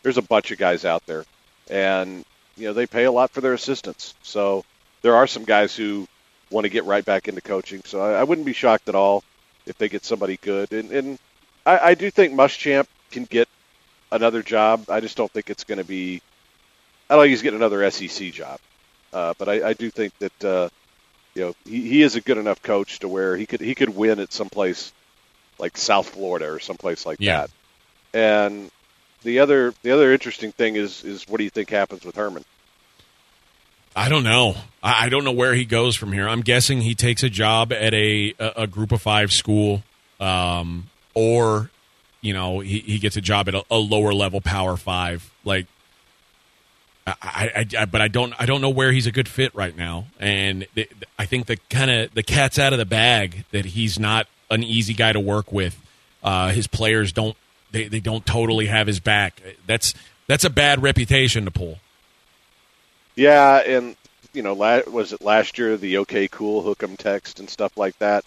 There's 0.03 0.19
a 0.19 0.23
bunch 0.23 0.53
of 0.53 0.59
guys 0.59 0.85
out 0.85 1.05
there, 1.07 1.25
and 1.69 2.25
you 2.57 2.69
know 2.69 2.73
they 2.73 2.87
pay 2.87 3.05
a 3.05 3.13
lot 3.13 3.31
for 3.31 3.41
their 3.41 3.55
assistants. 3.55 4.15
So 4.23 4.65
there 5.03 5.17
are 5.17 5.27
some 5.27 5.45
guys 5.45 5.75
who 5.75 6.07
want 6.51 6.65
to 6.65 6.69
get 6.69 6.85
right 6.85 7.05
back 7.05 7.27
into 7.27 7.41
coaching. 7.41 7.83
So 7.85 8.01
I, 8.01 8.21
I 8.21 8.23
wouldn't 8.23 8.47
be 8.47 8.53
shocked 8.53 8.89
at 8.89 8.95
all 8.95 9.25
if 9.67 9.77
they 9.79 9.89
get 9.89 10.05
somebody 10.05 10.39
good. 10.43 10.73
And, 10.73 10.91
and 10.93 11.19
I, 11.67 11.79
I 11.79 11.95
do 11.95 12.11
think 12.11 12.35
Muschamp 12.35 12.87
can 13.11 13.25
get 13.25 13.49
another 14.13 14.43
job. 14.43 14.85
I 14.91 15.01
just 15.01 15.17
don't 15.17 15.31
think 15.33 15.51
it's 15.51 15.65
going 15.65 15.79
to 15.79 15.85
be. 15.85 16.21
I 17.11 17.15
don't 17.15 17.25
think 17.25 17.31
he's 17.31 17.43
getting 17.43 17.61
another 17.61 17.89
SEC 17.91 18.33
job. 18.33 18.59
Uh, 19.13 19.35
but 19.39 19.49
I, 19.49 19.71
I 19.71 19.73
do 19.75 19.91
think 19.91 20.13
that 20.21 20.45
uh, 20.45 20.69
you 21.35 21.43
know 21.43 21.55
he, 21.65 21.89
he 21.89 22.03
is 22.03 22.17
a 22.17 22.21
good 22.21 22.39
enough 22.39 22.63
coach 22.63 23.01
to 23.01 23.09
where 23.09 23.37
he 23.37 23.47
could 23.47 23.61
he 23.61 23.75
could 23.75 23.91
win 23.95 24.21
at 24.21 24.33
some 24.33 24.49
place 24.49 24.93
like 25.59 25.77
South 25.77 26.09
Florida 26.11 26.51
or 26.53 26.61
someplace 26.61 27.07
like 27.07 27.19
Yeah. 27.19 27.47
that. 27.47 27.51
And 28.15 28.69
the 29.25 29.41
other 29.41 29.75
the 29.83 29.93
other 29.93 30.13
interesting 30.13 30.53
thing 30.53 30.77
is 30.77 31.05
is 31.05 31.25
what 31.29 31.39
do 31.39 31.45
you 31.45 31.51
think 31.51 31.71
happens 31.71 32.05
with 32.05 32.17
Herman? 32.17 32.43
I 33.95 34.09
don't 34.09 34.25
know. 34.25 34.55
I 34.83 35.09
don't 35.09 35.25
know 35.25 35.33
where 35.33 35.55
he 35.55 35.65
goes 35.65 35.95
from 35.97 36.13
here. 36.13 36.29
I'm 36.29 36.41
guessing 36.41 36.81
he 36.81 36.95
takes 36.95 37.23
a 37.23 37.29
job 37.29 37.73
at 37.73 37.95
a 37.95 38.35
a, 38.39 38.53
a 38.63 38.67
group 38.67 38.91
of 38.91 39.03
five 39.03 39.33
school, 39.33 39.83
um, 40.19 40.89
or 41.15 41.71
you 42.21 42.33
know 42.33 42.61
he, 42.61 42.81
he 42.81 42.99
gets 42.99 43.17
a 43.17 43.21
job 43.21 43.49
at 43.49 43.55
a, 43.55 43.65
a 43.71 43.77
lower 43.77 44.13
level 44.13 44.41
Power 44.41 44.77
Five. 44.77 45.31
Like, 45.45 45.67
I, 47.07 47.15
I, 47.23 47.67
I 47.79 47.85
but 47.85 48.01
I 48.01 48.09
don't 48.09 48.35
I 48.39 48.47
don't 48.47 48.61
know 48.61 48.71
where 48.71 48.93
he's 48.93 49.07
a 49.07 49.13
good 49.13 49.29
fit 49.29 49.55
right 49.55 49.77
now. 49.77 50.07
And 50.19 50.67
th- 50.75 50.91
I 51.19 51.27
think 51.27 51.47
the 51.47 51.59
kind 51.69 51.91
of 51.91 52.15
the 52.15 52.23
cat's 52.23 52.59
out 52.59 52.73
of 52.73 52.79
the 52.79 52.87
bag 52.87 53.45
that 53.53 53.67
he's 53.67 53.99
not 53.99 54.27
an 54.51 54.65
easy 54.65 54.95
guy 54.95 55.13
to 55.13 55.21
work 55.21 55.53
with. 55.53 55.79
Uh, 56.25 56.51
his 56.51 56.67
players 56.67 57.13
don't 57.13 57.37
they, 57.73 57.89
they 57.89 58.01
don't 58.01 58.25
totally 58.25 58.67
have 58.67 58.87
his 58.87 59.01
back. 59.01 59.43
That's 59.67 59.95
that's 60.29 60.45
a 60.45 60.51
bad 60.51 60.83
reputation 60.83 61.45
to 61.45 61.51
pull. 61.51 61.79
Yeah, 63.15 63.59
and 63.59 63.97
you 64.33 64.43
know, 64.43 64.55
la- 64.55 64.81
was 64.89 65.13
it 65.13 65.23
last 65.23 65.59
year 65.59 65.77
the 65.77 65.99
OK 65.99 66.29
Cool 66.29 66.63
hook 66.63 66.83
'em 66.83 66.97
text 66.97 67.41
and 67.41 67.49
stuff 67.51 67.77
like 67.77 67.99
that? 67.99 68.25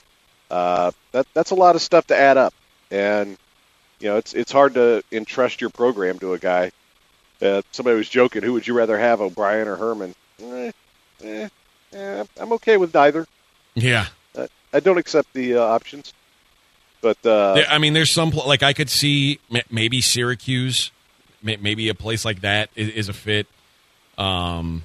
Uh, 0.51 0.91
that 1.11 1.25
that's 1.33 1.51
a 1.51 1.55
lot 1.55 1.75
of 1.75 1.81
stuff 1.81 2.05
to 2.07 2.15
add 2.17 2.37
up, 2.37 2.53
and 2.91 3.37
you 3.99 4.09
know, 4.09 4.17
it's 4.17 4.33
it's 4.33 4.51
hard 4.51 4.75
to 4.75 5.03
entrust 5.11 5.61
your 5.61 5.69
program 5.69 6.19
to 6.19 6.33
a 6.33 6.39
guy 6.39 6.71
Uh, 7.41 7.61
somebody 7.73 7.97
was 7.97 8.07
joking, 8.07 8.41
who 8.43 8.53
would 8.53 8.65
you 8.65 8.73
rather 8.73 8.97
have, 8.97 9.19
O'Brien 9.19 9.67
or 9.67 9.75
Herman? 9.75 10.15
Eh, 10.41 10.71
eh, 11.21 11.49
eh, 11.91 12.23
I'm 12.39 12.53
okay 12.53 12.77
with 12.77 12.93
neither. 12.93 13.27
Yeah. 13.73 14.05
Uh, 14.33 14.47
I 14.71 14.79
don't 14.79 14.97
accept 14.97 15.33
the 15.33 15.55
uh, 15.55 15.61
options. 15.61 16.13
But 17.01 17.17
uh, 17.25 17.55
There- 17.55 17.67
I 17.69 17.77
mean, 17.77 17.91
there's 17.91 18.13
some 18.13 18.29
like 18.29 18.63
I 18.63 18.71
could 18.71 18.89
see 18.89 19.39
maybe 19.69 19.99
Syracuse, 19.99 20.91
maybe 21.43 21.89
a 21.89 21.93
place 21.93 22.23
like 22.23 22.39
that 22.41 22.69
is, 22.73 22.87
is 22.89 23.09
a 23.09 23.13
fit. 23.13 23.47
Um, 24.17 24.83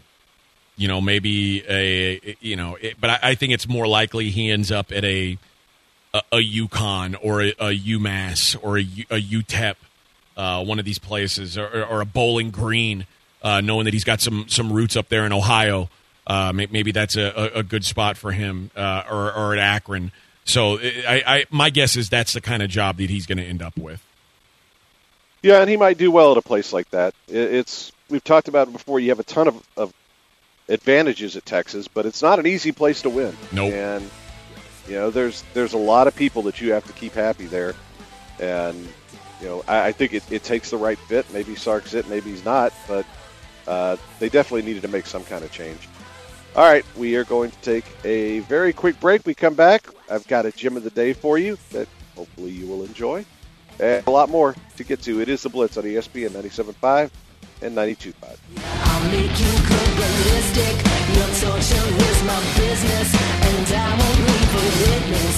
you 0.76 0.88
know, 0.88 1.00
maybe 1.00 1.62
a 1.68 2.36
you 2.40 2.56
know, 2.56 2.76
it, 2.76 2.96
but 3.00 3.10
I, 3.10 3.18
I 3.22 3.34
think 3.34 3.52
it's 3.52 3.68
more 3.68 3.86
likely 3.86 4.30
he 4.30 4.50
ends 4.50 4.72
up 4.72 4.92
at 4.92 5.04
a 5.04 5.38
a, 6.14 6.42
UConn 6.42 7.16
or 7.22 7.42
a, 7.42 7.48
a 7.50 7.78
UMass 7.78 8.56
or 8.62 8.78
a, 8.78 8.82
a 9.10 9.20
UTEP, 9.20 9.76
uh, 10.36 10.64
one 10.64 10.78
of 10.78 10.84
these 10.84 10.98
places, 10.98 11.56
or, 11.56 11.84
or 11.84 12.00
a 12.00 12.04
Bowling 12.04 12.50
Green, 12.50 13.06
uh, 13.42 13.60
knowing 13.60 13.84
that 13.84 13.94
he's 13.94 14.04
got 14.04 14.20
some 14.20 14.48
some 14.48 14.72
roots 14.72 14.96
up 14.96 15.08
there 15.08 15.24
in 15.26 15.32
Ohio. 15.32 15.88
Uh, 16.26 16.52
may- 16.52 16.68
maybe 16.70 16.92
that's 16.92 17.16
a, 17.16 17.32
a, 17.54 17.58
a 17.58 17.62
good 17.62 17.84
spot 17.84 18.16
for 18.16 18.32
him, 18.32 18.70
uh, 18.76 19.02
or, 19.10 19.32
or 19.32 19.52
at 19.54 19.58
Akron. 19.58 20.12
So 20.44 20.78
I, 20.78 21.22
I, 21.26 21.44
my 21.50 21.70
guess 21.70 21.96
is 21.96 22.08
that's 22.08 22.32
the 22.32 22.40
kind 22.40 22.62
of 22.62 22.70
job 22.70 22.98
that 22.98 23.10
he's 23.10 23.26
going 23.26 23.38
to 23.38 23.44
end 23.44 23.62
up 23.62 23.76
with. 23.76 24.02
Yeah, 25.42 25.60
and 25.60 25.70
he 25.70 25.76
might 25.76 25.96
do 25.96 26.10
well 26.10 26.32
at 26.32 26.38
a 26.38 26.42
place 26.42 26.72
like 26.72 26.90
that. 26.90 27.14
It's 27.28 27.92
we've 28.10 28.24
talked 28.24 28.48
about 28.48 28.68
it 28.68 28.72
before. 28.72 29.00
You 29.00 29.10
have 29.10 29.20
a 29.20 29.24
ton 29.24 29.48
of, 29.48 29.68
of 29.76 29.92
advantages 30.68 31.36
at 31.36 31.44
Texas, 31.46 31.88
but 31.88 32.06
it's 32.06 32.22
not 32.22 32.38
an 32.38 32.46
easy 32.46 32.72
place 32.72 33.02
to 33.02 33.10
win. 33.10 33.36
Nope. 33.52 33.72
And 33.72 34.10
you 34.88 34.94
know, 34.94 35.10
there's 35.10 35.42
there's 35.54 35.72
a 35.72 35.78
lot 35.78 36.06
of 36.06 36.16
people 36.16 36.42
that 36.42 36.60
you 36.60 36.72
have 36.72 36.86
to 36.86 36.92
keep 36.92 37.12
happy 37.12 37.46
there, 37.46 37.74
and 38.38 38.76
you 39.40 39.46
know, 39.46 39.64
I, 39.68 39.88
I 39.88 39.92
think 39.92 40.14
it, 40.14 40.24
it 40.30 40.42
takes 40.42 40.70
the 40.70 40.76
right 40.76 40.98
fit. 40.98 41.32
Maybe 41.32 41.54
Sark's 41.54 41.94
it, 41.94 42.08
maybe 42.08 42.30
he's 42.30 42.44
not, 42.44 42.72
but 42.88 43.06
uh, 43.66 43.96
they 44.18 44.28
definitely 44.28 44.62
needed 44.62 44.82
to 44.82 44.88
make 44.88 45.06
some 45.06 45.24
kind 45.24 45.44
of 45.44 45.52
change. 45.52 45.88
All 46.56 46.64
right, 46.64 46.84
we 46.96 47.14
are 47.14 47.24
going 47.24 47.52
to 47.52 47.58
take 47.58 47.84
a 48.04 48.40
very 48.40 48.72
quick 48.72 48.98
break. 48.98 49.24
We 49.24 49.34
come 49.34 49.54
back. 49.54 49.86
I've 50.10 50.26
got 50.26 50.46
a 50.46 50.50
gym 50.50 50.76
of 50.76 50.82
the 50.82 50.90
day 50.90 51.12
for 51.12 51.38
you 51.38 51.56
that 51.70 51.86
hopefully 52.16 52.50
you 52.50 52.66
will 52.66 52.82
enjoy 52.82 53.24
and 53.80 54.06
a 54.06 54.10
lot 54.10 54.28
more 54.28 54.54
to 54.76 54.84
get 54.84 55.02
to. 55.02 55.20
It 55.20 55.28
is 55.28 55.42
the 55.42 55.48
Blitz 55.48 55.76
on 55.76 55.84
ESPN 55.84 56.30
97.5 56.30 57.10
and 57.62 57.76
92.5. 57.76 58.38
I'll 58.58 59.10
make 59.10 59.38
you 59.38 59.52
look 59.52 59.70
realistic. 59.98 60.74
Your 61.16 61.28
torture 61.40 61.86
is 62.08 62.18
my 62.24 62.40
business, 62.56 63.08
and 63.14 63.66
I 63.74 63.76
won't 63.98 64.20
leave 64.28 64.54
a 64.54 64.56
witness. 64.80 65.36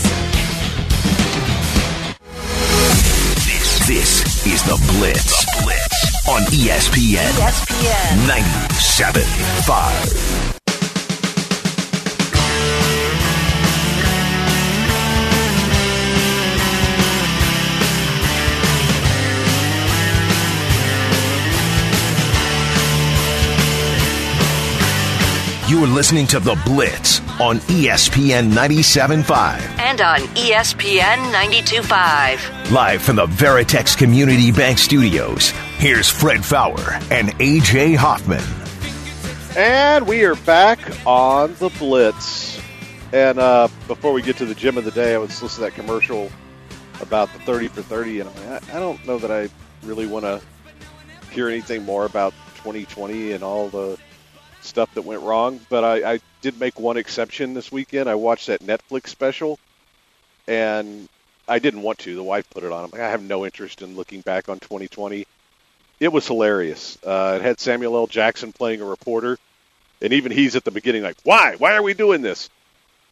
This, 3.47 3.69
this 3.89 4.13
is 4.47 4.63
the 4.65 4.77
Blitz. 4.93 5.45
The 5.45 5.51
Blitz 5.65 5.99
on 6.29 6.43
ESPN 6.53 7.33
ESPN. 7.41 8.29
97.5. 8.29 10.52
You 25.73 25.83
are 25.85 25.87
listening 25.87 26.27
to 26.27 26.39
The 26.39 26.55
Blitz 26.67 27.21
on 27.41 27.57
ESPN 27.61 28.51
97.5. 28.51 29.79
And 29.79 30.03
on 30.03 30.19
ESPN 30.37 31.33
92.5. 31.33 32.71
Live 32.71 33.01
from 33.01 33.17
the 33.17 33.25
Veritex 33.25 33.97
Community 33.97 34.53
Bank 34.53 34.77
Studios, 34.77 35.49
here's 35.79 36.11
Fred 36.11 36.45
Faour 36.45 36.79
and 37.11 37.31
AJ 37.39 37.97
Hoffman. 37.97 38.45
And 39.57 40.07
we 40.07 40.25
are 40.25 40.35
back 40.35 40.79
on 41.07 41.55
the 41.55 41.71
Blitz. 41.79 42.61
And 43.15 43.39
uh, 43.39 43.69
before 43.89 44.13
we 44.13 44.21
get 44.21 44.37
to 44.37 44.45
the 44.45 44.55
gym 44.55 44.77
of 44.77 44.85
the 44.85 44.91
day, 44.91 45.15
I 45.15 45.19
was 45.19 45.43
listening 45.43 45.71
to 45.71 45.75
that 45.75 45.83
commercial 45.83 46.31
about 47.01 47.33
the 47.33 47.39
30 47.39 47.69
for 47.69 47.81
30, 47.81 48.21
and 48.21 48.29
I, 48.29 48.61
I 48.75 48.79
don't 48.79 49.03
know 49.07 49.17
that 49.17 49.31
I 49.31 49.49
really 49.87 50.07
want 50.07 50.27
to 50.27 50.43
hear 51.31 51.49
anything 51.49 51.83
more 51.83 52.05
about 52.05 52.35
2020 52.57 53.33
and 53.33 53.43
all 53.43 53.71
the 53.71 53.99
stuff 54.65 54.93
that 54.95 55.03
went 55.03 55.23
wrong. 55.23 55.61
But 55.69 55.85
I, 55.85 56.15
I 56.15 56.21
did 56.41 56.59
make 56.59 56.79
one 56.79 56.97
exception 56.97 57.55
this 57.55 57.71
weekend. 57.71 58.09
I 58.09 58.15
watched 58.15 58.47
that 58.47 58.61
Netflix 58.61 59.09
special, 59.09 59.59
and 60.47 61.09
I 61.49 61.59
didn't 61.59 61.83
want 61.83 61.99
to. 62.01 62.15
The 62.15 62.23
wife 62.23 62.49
put 62.51 62.65
it 62.65 62.73
on. 62.73 62.85
I'm 62.85 62.91
like, 62.91 63.01
I 63.01 63.11
have 63.11 63.23
no 63.23 63.45
interest 63.45 63.83
in 63.83 63.97
looking 63.97 64.21
back 64.21 64.49
on 64.49 64.59
2020. 64.61 65.27
It 66.01 66.13
was 66.13 66.27
hilarious. 66.27 66.99
Uh, 67.05 67.39
it 67.41 67.45
had 67.45 67.61
Samuel 67.61 67.97
L. 67.97 68.07
Jackson 68.07 68.53
playing 68.53 68.81
a 68.81 68.85
reporter, 68.85 69.39
and 70.01 70.13
even 70.13 70.33
he's 70.33 70.57
at 70.57 70.65
the 70.65 70.71
beginning 70.71 71.03
like, 71.03 71.19
"Why? 71.23 71.55
Why 71.57 71.75
are 71.75 71.83
we 71.83 71.95
doing 71.95 72.23
this?" 72.23 72.51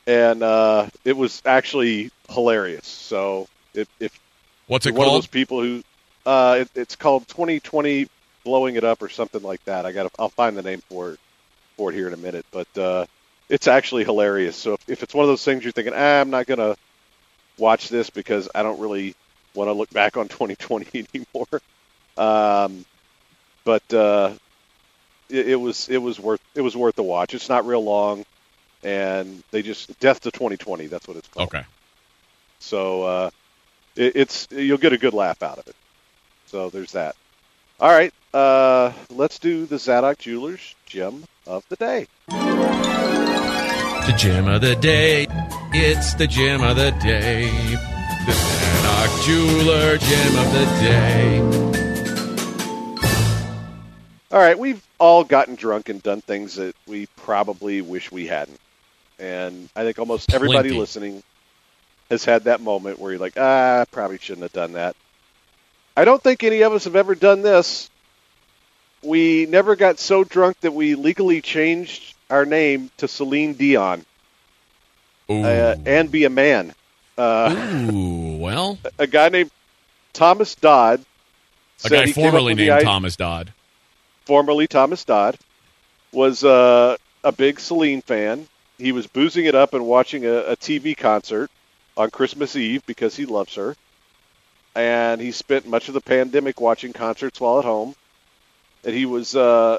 And 0.07 0.43
uh, 0.43 0.89
it 1.05 1.17
was 1.17 1.41
actually 1.45 2.11
hilarious. 2.29 2.87
So 2.87 3.47
if, 3.75 3.87
if 4.01 4.19
What's 4.67 4.87
it 4.87 4.95
one 4.95 5.07
of 5.07 5.13
those 5.13 5.27
people 5.29 5.63
who, 5.63 5.85
uh, 6.27 6.59
it, 6.61 6.71
it's 6.75 6.97
called 6.97 7.29
2020 7.29 8.09
blowing 8.43 8.75
it 8.77 8.83
up 8.83 9.03
or 9.03 9.09
something 9.09 9.43
like 9.43 9.63
that. 9.65 9.87
I 9.87 9.93
got 9.93 10.11
I'll 10.19 10.31
find 10.31 10.57
the 10.57 10.63
name 10.63 10.83
for 10.89 11.13
it 11.13 11.21
for 11.81 11.91
it 11.91 11.95
here 11.95 12.07
in 12.07 12.13
a 12.13 12.19
minute. 12.19 12.45
But 12.51 12.69
uh, 12.77 13.07
it's 13.49 13.67
actually 13.67 14.05
hilarious. 14.05 14.55
So 14.55 14.75
if, 14.75 14.89
if 14.89 15.03
it's 15.03 15.15
one 15.15 15.25
of 15.25 15.29
those 15.29 15.43
things 15.43 15.65
you're 15.65 15.73
thinking, 15.73 15.95
ah, 15.97 16.21
I'm 16.21 16.29
not 16.29 16.47
gonna 16.47 16.77
watch 17.57 17.89
this 17.89 18.11
because 18.11 18.51
I 18.55 18.63
don't 18.63 18.79
really 18.81 19.15
want 19.55 19.69
to 19.69 19.73
look 19.73 19.89
back 19.91 20.19
on 20.19 20.29
2020 20.29 21.07
anymore. 21.15 21.63
Um, 22.19 22.85
but 23.65 23.95
uh, 23.95 24.35
it, 25.31 25.49
it 25.49 25.57
was 25.57 25.89
it 25.89 25.97
was 25.97 26.21
worth 26.21 26.43
it 26.55 26.61
was 26.61 26.77
worth 26.77 26.97
the 26.97 27.03
watch. 27.03 27.33
It's 27.33 27.49
not 27.49 27.67
real 27.67 27.83
long, 27.83 28.27
and 28.83 29.43
they 29.51 29.63
just 29.63 29.99
death 30.01 30.21
to 30.21 30.31
2020. 30.31 30.87
That's 30.87 31.09
what 31.09 31.17
it's 31.17 31.29
called. 31.29 31.49
Okay. 31.49 31.65
So 32.59 33.05
uh, 33.05 33.31
it, 33.97 34.17
it's 34.17 34.49
you'll 34.51 34.77
get 34.77 34.93
a 34.93 34.99
good 34.99 35.15
laugh 35.15 35.43
out 35.43 35.57
of 35.57 35.67
it. 35.67 35.77
So 36.45 36.69
there's 36.69 36.93
that. 36.93 37.17
All 37.81 37.89
right, 37.89 38.13
uh, 38.35 38.93
let's 39.09 39.39
do 39.39 39.65
the 39.65 39.79
Zadok 39.79 40.19
Jewelers 40.19 40.75
gem 40.85 41.25
of 41.47 41.67
the 41.71 41.77
day. 41.77 42.07
The 42.29 44.15
gem 44.19 44.49
of 44.49 44.61
the 44.61 44.77
day. 44.77 45.27
It's 45.73 46.13
the 46.13 46.27
gem 46.27 46.63
of 46.63 46.77
the 46.77 46.91
day. 47.03 47.47
The 48.27 48.33
Zadok 48.33 49.25
Jeweler 49.25 49.97
gem 49.97 50.37
of 50.37 50.53
the 50.53 50.67
day. 50.83 51.41
All 54.31 54.41
right, 54.41 54.59
we've 54.59 54.87
all 54.99 55.25
gotten 55.25 55.55
drunk 55.55 55.89
and 55.89 56.03
done 56.03 56.21
things 56.21 56.57
that 56.57 56.77
we 56.87 57.07
probably 57.17 57.81
wish 57.81 58.13
we 58.13 58.27
hadn't. 58.27 58.61
And 59.19 59.71
I 59.75 59.85
think 59.85 59.99
almost 59.99 60.35
everybody 60.35 60.69
Plenty. 60.69 60.79
listening 60.79 61.23
has 62.11 62.27
had 62.27 62.45
that 62.45 62.61
moment 62.61 62.99
where 62.99 63.13
you're 63.13 63.21
like, 63.21 63.39
ah, 63.39 63.81
I 63.81 63.87
probably 63.87 64.19
shouldn't 64.19 64.43
have 64.43 64.53
done 64.53 64.73
that. 64.73 64.97
I 66.01 66.05
don't 66.07 66.23
think 66.23 66.43
any 66.45 66.63
of 66.63 66.73
us 66.73 66.85
have 66.85 66.97
ever 66.97 67.15
done 67.15 67.43
this. 67.43 67.91
We 69.03 69.45
never 69.45 69.77
got 69.77 69.99
so 69.99 70.25
drunk 70.25 70.59
that 70.61 70.73
we 70.73 70.95
legally 70.95 71.43
changed 71.43 72.15
our 72.31 72.47
name 72.47 72.91
to 72.97 73.07
Celine 73.07 73.53
Dion 73.53 74.07
uh, 75.29 75.77
and 75.85 76.11
be 76.11 76.25
a 76.25 76.31
man. 76.31 76.73
Uh, 77.19 77.55
Ooh, 77.93 78.39
well, 78.39 78.79
a 78.99 79.07
guy 79.07 79.29
named 79.29 79.51
Thomas 80.15 80.55
Dodd. 80.55 81.05
a 81.85 81.91
guy 81.91 82.07
he 82.07 82.15
came 82.15 82.25
up 82.25 82.31
formerly 82.31 82.55
named 82.55 82.83
Thomas 82.83 83.17
Dodd. 83.17 83.53
formerly 84.25 84.67
Thomas 84.67 85.05
Dodd, 85.05 85.37
was 86.13 86.43
uh, 86.45 86.97
a 87.23 87.33
big 87.33 87.61
Celine 87.61 88.01
fan. 88.01 88.49
He 88.79 88.93
was 88.93 89.07
boozing 89.07 89.45
it 89.45 89.55
up 89.55 89.75
and 89.75 89.85
watching 89.85 90.25
a, 90.25 90.33
a 90.45 90.57
TV 90.57 90.97
concert 90.97 91.51
on 91.95 92.09
Christmas 92.11 92.57
Eve 92.57 92.87
because 92.87 93.15
he 93.15 93.27
loves 93.27 93.55
her. 93.57 93.77
And 94.75 95.21
he 95.21 95.33
spent 95.33 95.67
much 95.67 95.89
of 95.89 95.95
the 95.95 96.01
pandemic 96.01 96.61
watching 96.61 96.93
concerts 96.93 97.41
while 97.41 97.59
at 97.59 97.65
home. 97.65 97.95
And 98.85 98.95
he 98.95 99.07
was 99.07 99.35
uh, 99.35 99.79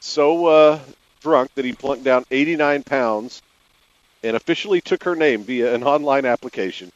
so 0.00 0.46
uh, 0.46 0.80
drunk 1.20 1.54
that 1.54 1.64
he 1.64 1.72
plunked 1.72 2.04
down 2.04 2.24
89 2.30 2.82
pounds 2.84 3.42
and 4.22 4.36
officially 4.36 4.80
took 4.80 5.04
her 5.04 5.16
name 5.16 5.44
via 5.44 5.74
an 5.74 5.82
online 5.82 6.26
application. 6.26 6.92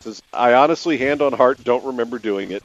Says, 0.00 0.22
I 0.32 0.54
honestly, 0.54 0.98
hand 0.98 1.22
on 1.22 1.32
heart, 1.32 1.62
don't 1.64 1.84
remember 1.84 2.18
doing 2.18 2.50
it. 2.50 2.62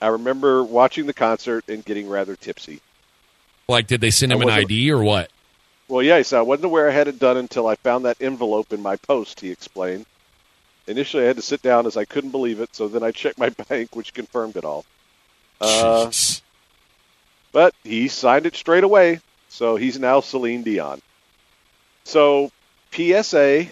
I 0.00 0.08
remember 0.08 0.64
watching 0.64 1.06
the 1.06 1.14
concert 1.14 1.64
and 1.68 1.84
getting 1.84 2.08
rather 2.08 2.36
tipsy. 2.36 2.80
Like, 3.68 3.86
did 3.86 4.00
they 4.00 4.10
send 4.10 4.32
him 4.32 4.42
an 4.42 4.50
ID 4.50 4.90
or 4.90 5.02
what? 5.02 5.30
Well, 5.88 6.00
he 6.00 6.10
I 6.10 6.22
wasn't 6.40 6.64
aware 6.64 6.88
I 6.88 6.92
had 6.92 7.08
it 7.08 7.18
done 7.18 7.36
until 7.36 7.66
I 7.66 7.76
found 7.76 8.04
that 8.04 8.16
envelope 8.20 8.72
in 8.72 8.82
my 8.82 8.96
post, 8.96 9.40
he 9.40 9.50
explained. 9.50 10.06
Initially, 10.86 11.24
I 11.24 11.26
had 11.26 11.36
to 11.36 11.42
sit 11.42 11.62
down 11.62 11.86
as 11.86 11.96
I 11.96 12.04
couldn't 12.04 12.30
believe 12.30 12.60
it, 12.60 12.74
so 12.74 12.88
then 12.88 13.02
I 13.02 13.10
checked 13.10 13.38
my 13.38 13.48
bank, 13.68 13.94
which 13.94 14.14
confirmed 14.14 14.56
it 14.56 14.64
all. 14.64 14.84
Uh, 15.60 16.10
but 17.52 17.74
he 17.84 18.08
signed 18.08 18.46
it 18.46 18.56
straight 18.56 18.84
away, 18.84 19.20
so 19.48 19.76
he's 19.76 19.98
now 19.98 20.20
Celine 20.20 20.62
Dion. 20.62 21.00
So, 22.04 22.50
PSA, 22.90 23.66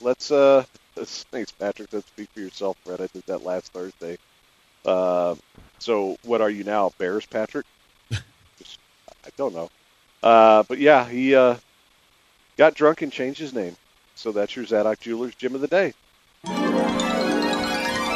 let's, 0.00 0.30
uh, 0.30 0.64
thanks, 0.96 1.52
Patrick. 1.52 1.92
Let's 1.92 2.06
speak 2.06 2.30
for 2.32 2.40
yourself, 2.40 2.78
Fred. 2.84 3.02
I 3.02 3.08
did 3.12 3.24
that 3.26 3.44
last 3.44 3.72
Thursday. 3.72 4.16
Uh, 4.84 5.34
so, 5.78 6.16
what 6.22 6.40
are 6.40 6.48
you 6.48 6.64
now, 6.64 6.90
Bears, 6.96 7.26
Patrick? 7.26 7.66
I 8.12 9.30
don't 9.36 9.54
know. 9.54 9.70
Uh, 10.22 10.62
but 10.68 10.78
yeah, 10.78 11.06
he 11.08 11.34
uh, 11.34 11.56
got 12.56 12.74
drunk 12.74 13.02
and 13.02 13.12
changed 13.12 13.40
his 13.40 13.54
name. 13.54 13.76
So 14.14 14.32
that's 14.32 14.54
your 14.54 14.66
Zadok 14.66 15.00
Jewelers 15.00 15.34
Gym 15.34 15.54
of 15.54 15.60
the 15.60 15.66
Day. 15.66 15.94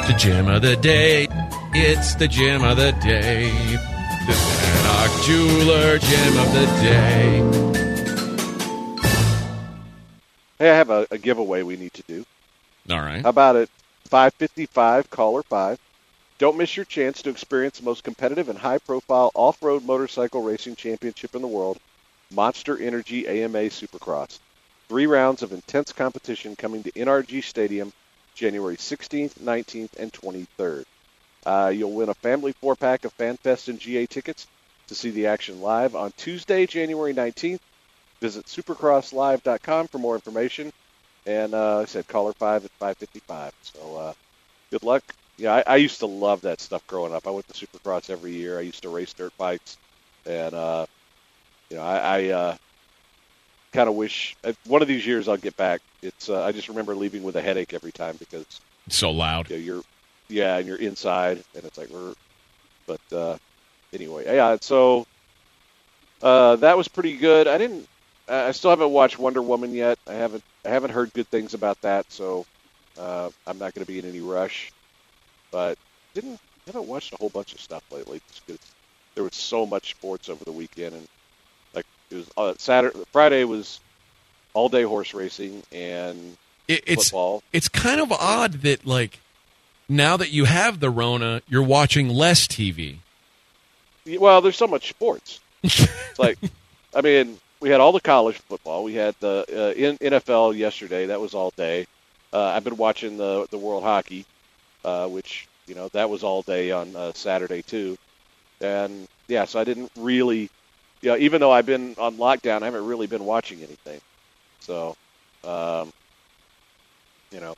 The 0.07 0.13
gym 0.19 0.47
of 0.47 0.61
the 0.61 0.75
day. 0.75 1.27
It's 1.73 2.13
the 2.13 2.27
gym 2.27 2.63
of 2.63 2.77
the 2.77 2.91
day. 2.91 3.49
The 4.27 4.33
Zadok 4.33 5.25
Jeweler 5.25 5.97
gym 5.97 6.37
of 6.37 6.53
the 6.53 6.65
day. 6.83 7.41
Hey, 10.59 10.69
I 10.69 10.75
have 10.75 10.91
a, 10.91 11.07
a 11.09 11.17
giveaway 11.17 11.63
we 11.63 11.75
need 11.75 11.93
to 11.93 12.03
do. 12.03 12.23
All 12.91 12.99
right. 12.99 13.23
How 13.23 13.29
about 13.29 13.55
it? 13.55 13.69
555, 14.03 15.09
caller 15.09 15.41
5. 15.41 15.79
Don't 16.37 16.57
miss 16.57 16.75
your 16.75 16.85
chance 16.85 17.23
to 17.23 17.31
experience 17.31 17.79
the 17.79 17.85
most 17.85 18.03
competitive 18.03 18.47
and 18.47 18.59
high-profile 18.59 19.31
off-road 19.33 19.85
motorcycle 19.85 20.43
racing 20.43 20.75
championship 20.75 21.33
in 21.33 21.41
the 21.41 21.47
world, 21.47 21.79
Monster 22.31 22.77
Energy 22.77 23.27
AMA 23.27 23.69
Supercross. 23.69 24.37
Three 24.87 25.07
rounds 25.07 25.41
of 25.41 25.51
intense 25.51 25.91
competition 25.91 26.55
coming 26.55 26.83
to 26.83 26.91
NRG 26.91 27.43
Stadium 27.43 27.91
January 28.35 28.77
16th, 28.77 29.39
19th, 29.39 29.95
and 29.97 30.11
23rd. 30.13 30.85
Uh, 31.45 31.71
you'll 31.73 31.93
win 31.93 32.09
a 32.09 32.13
family 32.13 32.51
four-pack 32.53 33.05
of 33.05 33.17
FanFest 33.17 33.69
and 33.69 33.79
GA 33.79 34.05
tickets 34.05 34.47
to 34.87 34.95
see 34.95 35.09
the 35.11 35.27
action 35.27 35.61
live 35.61 35.95
on 35.95 36.11
Tuesday, 36.17 36.65
January 36.65 37.13
19th. 37.13 37.59
Visit 38.21 38.45
supercrosslive.com 38.45 39.87
for 39.87 39.97
more 39.97 40.15
information. 40.15 40.71
And 41.25 41.53
uh, 41.53 41.79
I 41.79 41.85
said 41.85 42.07
caller 42.07 42.33
five 42.33 42.65
at 42.65 42.71
555. 42.71 43.53
So 43.61 43.97
uh, 43.97 44.13
good 44.69 44.83
luck. 44.83 45.03
Yeah, 45.37 45.55
I, 45.55 45.63
I 45.67 45.75
used 45.77 45.99
to 45.99 46.05
love 46.05 46.41
that 46.41 46.61
stuff 46.61 46.85
growing 46.87 47.13
up. 47.13 47.27
I 47.27 47.31
went 47.31 47.47
to 47.47 47.65
Supercross 47.65 48.09
every 48.09 48.31
year. 48.33 48.57
I 48.57 48.61
used 48.61 48.83
to 48.83 48.89
race 48.89 49.13
dirt 49.13 49.33
bikes, 49.37 49.77
and 50.25 50.53
uh, 50.53 50.85
you 51.69 51.77
know, 51.77 51.83
I, 51.83 51.97
I 51.97 52.29
uh, 52.29 52.57
kind 53.75 53.89
of 53.89 53.95
wish 53.95 54.35
one 54.65 54.81
of 54.81 54.87
these 54.87 55.05
years 55.05 55.27
I'll 55.27 55.37
get 55.37 55.55
back. 55.57 55.81
It's 56.01 56.29
uh, 56.29 56.43
I 56.43 56.51
just 56.51 56.69
remember 56.69 56.95
leaving 56.95 57.23
with 57.23 57.35
a 57.35 57.41
headache 57.41 57.73
every 57.73 57.91
time 57.91 58.15
because 58.17 58.45
It's 58.87 58.97
so 58.97 59.11
loud. 59.11 59.49
you 59.49 59.57
know, 59.57 59.61
you're 59.63 59.83
yeah, 60.27 60.57
and 60.57 60.67
you're 60.67 60.77
inside, 60.77 61.43
and 61.55 61.63
it's 61.63 61.77
like 61.77 61.89
we're. 61.89 62.13
But 62.87 63.01
uh, 63.15 63.37
anyway, 63.93 64.25
yeah. 64.25 64.57
So 64.61 65.05
uh, 66.21 66.55
that 66.57 66.77
was 66.77 66.87
pretty 66.87 67.17
good. 67.17 67.47
I 67.47 67.57
didn't. 67.57 67.87
I 68.27 68.51
still 68.53 68.71
haven't 68.71 68.89
watched 68.89 69.19
Wonder 69.19 69.41
Woman 69.41 69.73
yet. 69.73 69.99
I 70.07 70.13
haven't. 70.13 70.43
I 70.65 70.69
haven't 70.69 70.91
heard 70.91 71.13
good 71.13 71.27
things 71.29 71.53
about 71.53 71.79
that, 71.81 72.11
so 72.11 72.45
uh, 72.97 73.29
I'm 73.45 73.59
not 73.59 73.75
going 73.75 73.85
to 73.85 73.91
be 73.91 73.99
in 73.99 74.05
any 74.05 74.21
rush. 74.21 74.71
But 75.51 75.77
didn't 76.15 76.39
haven't 76.65 76.87
watched 76.87 77.13
a 77.13 77.17
whole 77.17 77.29
bunch 77.29 77.53
of 77.53 77.61
stuff 77.61 77.83
lately. 77.91 78.21
There 79.13 79.23
was 79.23 79.35
so 79.35 79.65
much 79.65 79.91
sports 79.91 80.29
over 80.29 80.43
the 80.43 80.51
weekend, 80.51 80.95
and 80.95 81.07
it 82.11 82.15
was 82.15 82.29
uh, 82.37 82.53
Saturday, 82.57 82.99
Friday 83.11 83.43
was 83.43 83.79
all 84.53 84.69
day 84.69 84.83
horse 84.83 85.13
racing 85.13 85.63
and 85.71 86.37
It, 86.67 86.83
it's 86.85 87.05
football. 87.09 87.43
it's 87.51 87.67
kind 87.67 87.99
of 87.99 88.11
odd 88.11 88.53
that 88.63 88.85
like 88.85 89.19
now 89.89 90.17
that 90.17 90.31
you 90.31 90.45
have 90.45 90.79
the 90.79 90.89
Rona, 90.89 91.41
you're 91.47 91.63
watching 91.63 92.09
less 92.09 92.47
TV. 92.47 92.97
Well, 94.19 94.41
there's 94.41 94.57
so 94.57 94.67
much 94.67 94.89
sports. 94.89 95.39
It's 95.63 96.19
like, 96.19 96.37
I 96.95 97.01
mean, 97.01 97.39
we 97.59 97.69
had 97.69 97.81
all 97.81 97.91
the 97.91 97.99
college 98.01 98.37
football. 98.37 98.83
We 98.83 98.93
had 98.93 99.15
the 99.19 99.45
uh, 99.49 99.73
in, 99.79 99.97
NFL 99.97 100.55
yesterday. 100.55 101.07
That 101.07 101.19
was 101.19 101.33
all 101.33 101.51
day. 101.57 101.87
Uh, 102.31 102.43
I've 102.55 102.63
been 102.63 102.77
watching 102.77 103.17
the 103.17 103.47
the 103.49 103.57
World 103.57 103.81
Hockey, 103.83 104.25
uh, 104.83 105.07
which 105.07 105.47
you 105.67 105.73
know 105.73 105.87
that 105.89 106.09
was 106.09 106.23
all 106.23 106.43
day 106.43 106.69
on 106.71 106.95
uh, 106.95 107.13
Saturday 107.13 107.61
too. 107.63 107.97
And 108.61 109.07
yeah, 109.27 109.45
so 109.45 109.59
I 109.59 109.63
didn't 109.63 109.91
really, 109.97 110.49
yeah, 111.05 111.17
even 111.17 111.41
though 111.41 111.51
I've 111.53 111.67
been 111.67 111.95
on 111.99 112.17
lockdown, 112.17 112.63
I 112.63 112.65
haven't 112.67 112.85
really 112.87 113.07
been 113.07 113.25
watching 113.25 113.59
anything. 113.63 114.01
So, 114.61 114.95
um, 115.43 115.91
you 117.31 117.39
know, 117.41 117.55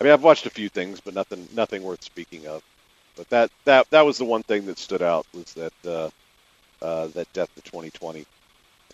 I 0.00 0.04
mean, 0.04 0.12
I've 0.12 0.22
watched 0.22 0.46
a 0.46 0.50
few 0.50 0.68
things, 0.70 1.00
but 1.00 1.14
nothing 1.14 1.48
nothing 1.54 1.82
worth 1.82 2.04
speaking 2.04 2.46
of. 2.46 2.62
But 3.16 3.28
that 3.30 3.50
that 3.66 3.86
that 3.90 4.06
was 4.06 4.18
the 4.18 4.26
one 4.26 4.42
thing 4.44 4.66
that 4.66 4.78
stood 4.78 5.02
out 5.02 5.26
was 5.34 5.46
that 5.54 5.72
uh, 5.86 6.10
uh, 6.82 7.08
that 7.08 7.32
death 7.34 7.50
of 7.56 7.64
2020, 7.64 8.24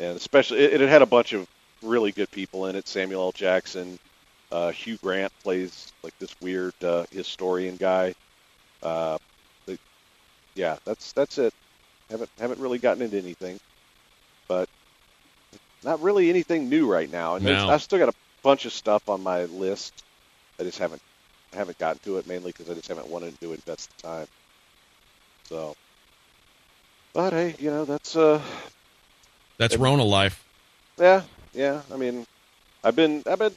and 0.01 0.17
especially 0.17 0.61
it, 0.61 0.81
it 0.83 0.89
had 0.91 1.03
a 1.03 1.07
bunch 1.07 1.33
of 1.35 1.47
really 1.83 2.13
good 2.13 2.31
people 2.33 2.67
in 2.67 2.77
it. 2.77 2.89
Samuel 2.89 3.23
L. 3.27 3.33
Jackson, 3.33 3.99
uh, 4.53 4.73
Hugh 4.73 4.99
Grant 5.03 5.33
plays 5.45 5.93
like 6.05 6.15
this 6.21 6.35
weird 6.43 6.75
uh, 6.85 7.05
historian 7.13 7.77
guy. 7.77 8.15
Uh, 8.83 9.19
but, 9.67 9.79
yeah, 10.57 10.77
that's 10.87 11.13
that's 11.15 11.39
it. 11.39 11.53
Haven't 12.13 12.31
haven't 12.39 12.61
really 12.61 12.79
gotten 12.79 13.03
into 13.03 13.17
anything, 13.19 13.59
but 14.47 14.69
not 15.83 16.01
really 16.03 16.29
anything 16.29 16.69
new 16.69 16.87
right 16.91 17.11
now. 17.11 17.35
And 17.37 17.45
No. 17.45 17.71
I've 17.71 17.83
still 17.83 17.99
got 17.99 18.11
a 18.11 18.15
bunch 18.43 18.67
of 18.67 18.73
stuff 18.73 19.09
on 19.09 19.23
my 19.23 19.45
list. 19.45 20.05
I 20.61 20.63
just 20.63 20.79
haven't 20.79 21.03
haven't 21.55 21.79
gotten 21.79 22.01
to 22.05 22.19
it 22.19 22.27
mainly 22.27 22.53
because 22.53 22.71
I 22.71 22.75
just 22.75 22.89
haven't 22.89 23.09
wanted 23.09 23.39
to 23.41 23.53
invest 23.53 23.91
the 23.97 24.03
time. 24.03 24.27
So, 25.49 25.75
but 27.15 27.33
hey, 27.33 27.55
you 27.59 27.71
know 27.71 27.85
that's 27.87 28.15
uh 28.15 28.41
That's 29.59 29.77
Rona 29.77 30.05
life. 30.05 30.45
yeah 30.99 31.23
yeah. 31.55 31.81
I 31.93 31.97
mean, 31.97 32.27
I've 32.85 32.97
been 32.97 33.23
I've 33.27 33.39
been 33.39 33.55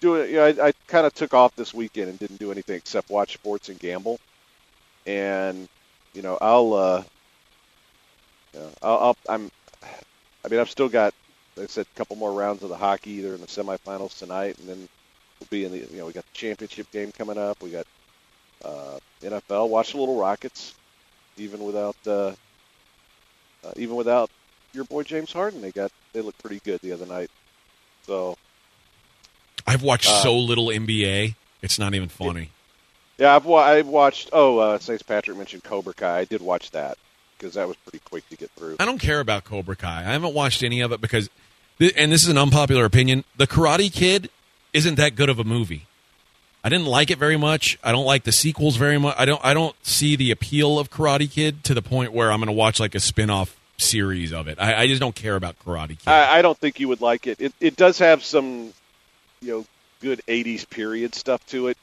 doing. 0.00 0.28
You 0.30 0.36
know, 0.36 0.44
I, 0.46 0.68
I 0.68 0.72
kind 0.88 1.06
of 1.06 1.14
took 1.14 1.34
off 1.34 1.54
this 1.56 1.72
weekend 1.72 2.10
and 2.10 2.18
didn't 2.18 2.38
do 2.38 2.52
anything 2.52 2.76
except 2.76 3.10
watch 3.10 3.34
sports 3.34 3.70
and 3.70 3.78
gamble. 3.78 4.18
And 5.06 5.68
you 6.14 6.22
know, 6.22 6.38
I'll 6.40 6.72
uh, 6.74 7.02
know, 8.54 8.70
I'll, 8.82 8.98
I'll 8.98 9.16
I'm. 9.28 9.50
I 10.44 10.48
mean, 10.48 10.58
I've 10.60 10.70
still 10.70 10.88
got, 10.88 11.14
like 11.56 11.64
I 11.64 11.66
said, 11.68 11.86
a 11.94 11.98
couple 11.98 12.16
more 12.16 12.32
rounds 12.32 12.62
of 12.62 12.68
the 12.70 12.76
hockey. 12.76 13.20
They're 13.20 13.34
in 13.34 13.40
the 13.40 13.46
semifinals 13.46 14.18
tonight, 14.18 14.58
and 14.58 14.68
then 14.68 14.88
we'll 15.38 15.46
be 15.50 15.64
in 15.64 15.72
the. 15.72 15.78
You 15.78 15.98
know, 15.98 16.06
we 16.06 16.12
got 16.12 16.24
the 16.24 16.32
championship 16.34 16.90
game 16.90 17.12
coming 17.12 17.38
up. 17.38 17.62
We 17.62 17.70
got 17.70 17.86
uh, 18.64 18.98
NFL. 19.22 19.68
Watch 19.68 19.92
the 19.92 19.98
Little 19.98 20.18
Rockets, 20.18 20.74
even 21.36 21.62
without 21.64 21.96
uh, 22.06 22.32
uh, 23.64 23.72
even 23.76 23.96
without 23.96 24.30
your 24.72 24.84
boy 24.84 25.02
James 25.02 25.32
Harden. 25.32 25.60
They 25.60 25.70
got 25.72 25.92
they 26.12 26.20
looked 26.22 26.40
pretty 26.42 26.60
good 26.64 26.80
the 26.80 26.92
other 26.92 27.06
night. 27.06 27.30
So 28.06 28.36
I've 29.66 29.82
watched 29.82 30.08
Uh, 30.08 30.22
so 30.22 30.36
little 30.38 30.66
NBA. 30.68 31.34
It's 31.62 31.78
not 31.78 31.94
even 31.94 32.08
funny. 32.08 32.50
yeah, 33.18 33.36
I've 33.36 33.44
wa- 33.44 33.60
I've 33.62 33.86
watched. 33.86 34.30
Oh, 34.32 34.58
uh, 34.58 34.78
St. 34.78 35.06
Patrick 35.06 35.36
mentioned 35.36 35.62
Cobra 35.62 35.92
Kai. 35.92 36.20
I 36.20 36.24
did 36.24 36.40
watch 36.40 36.70
that 36.70 36.96
because 37.40 37.54
that 37.54 37.66
was 37.66 37.76
pretty 37.78 38.00
quick 38.04 38.28
to 38.28 38.36
get 38.36 38.50
through. 38.50 38.76
I 38.78 38.84
don't 38.84 38.98
care 38.98 39.20
about 39.20 39.44
Cobra 39.44 39.76
Kai. 39.76 40.00
I 40.00 40.12
haven't 40.12 40.34
watched 40.34 40.62
any 40.62 40.80
of 40.80 40.92
it 40.92 41.00
because, 41.00 41.30
and 41.80 42.12
this 42.12 42.22
is 42.22 42.28
an 42.28 42.38
unpopular 42.38 42.84
opinion, 42.84 43.24
The 43.36 43.46
Karate 43.46 43.92
Kid 43.92 44.30
isn't 44.72 44.96
that 44.96 45.16
good 45.16 45.28
of 45.28 45.38
a 45.38 45.44
movie. 45.44 45.86
I 46.62 46.68
didn't 46.68 46.86
like 46.86 47.10
it 47.10 47.16
very 47.16 47.38
much. 47.38 47.78
I 47.82 47.90
don't 47.90 48.04
like 48.04 48.24
the 48.24 48.32
sequels 48.32 48.76
very 48.76 48.98
much. 48.98 49.16
I 49.18 49.24
don't. 49.24 49.42
I 49.42 49.54
don't 49.54 49.74
see 49.82 50.14
the 50.14 50.30
appeal 50.30 50.78
of 50.78 50.90
Karate 50.90 51.30
Kid 51.30 51.64
to 51.64 51.72
the 51.72 51.80
point 51.80 52.12
where 52.12 52.30
I'm 52.30 52.38
going 52.38 52.48
to 52.48 52.52
watch 52.52 52.78
like 52.78 52.94
a 52.94 53.00
spin-off 53.00 53.58
series 53.78 54.34
of 54.34 54.46
it. 54.46 54.60
I, 54.60 54.82
I 54.82 54.86
just 54.86 55.00
don't 55.00 55.14
care 55.14 55.36
about 55.36 55.58
Karate 55.64 55.98
Kid. 55.98 56.08
I, 56.08 56.38
I 56.38 56.42
don't 56.42 56.58
think 56.58 56.78
you 56.78 56.88
would 56.88 57.00
like 57.00 57.26
it. 57.26 57.40
It 57.40 57.54
it 57.60 57.76
does 57.76 57.98
have 58.00 58.22
some, 58.22 58.74
you 59.40 59.48
know, 59.48 59.66
good 60.02 60.20
'80s 60.28 60.68
period 60.68 61.14
stuff 61.14 61.44
to 61.46 61.68
it. 61.68 61.78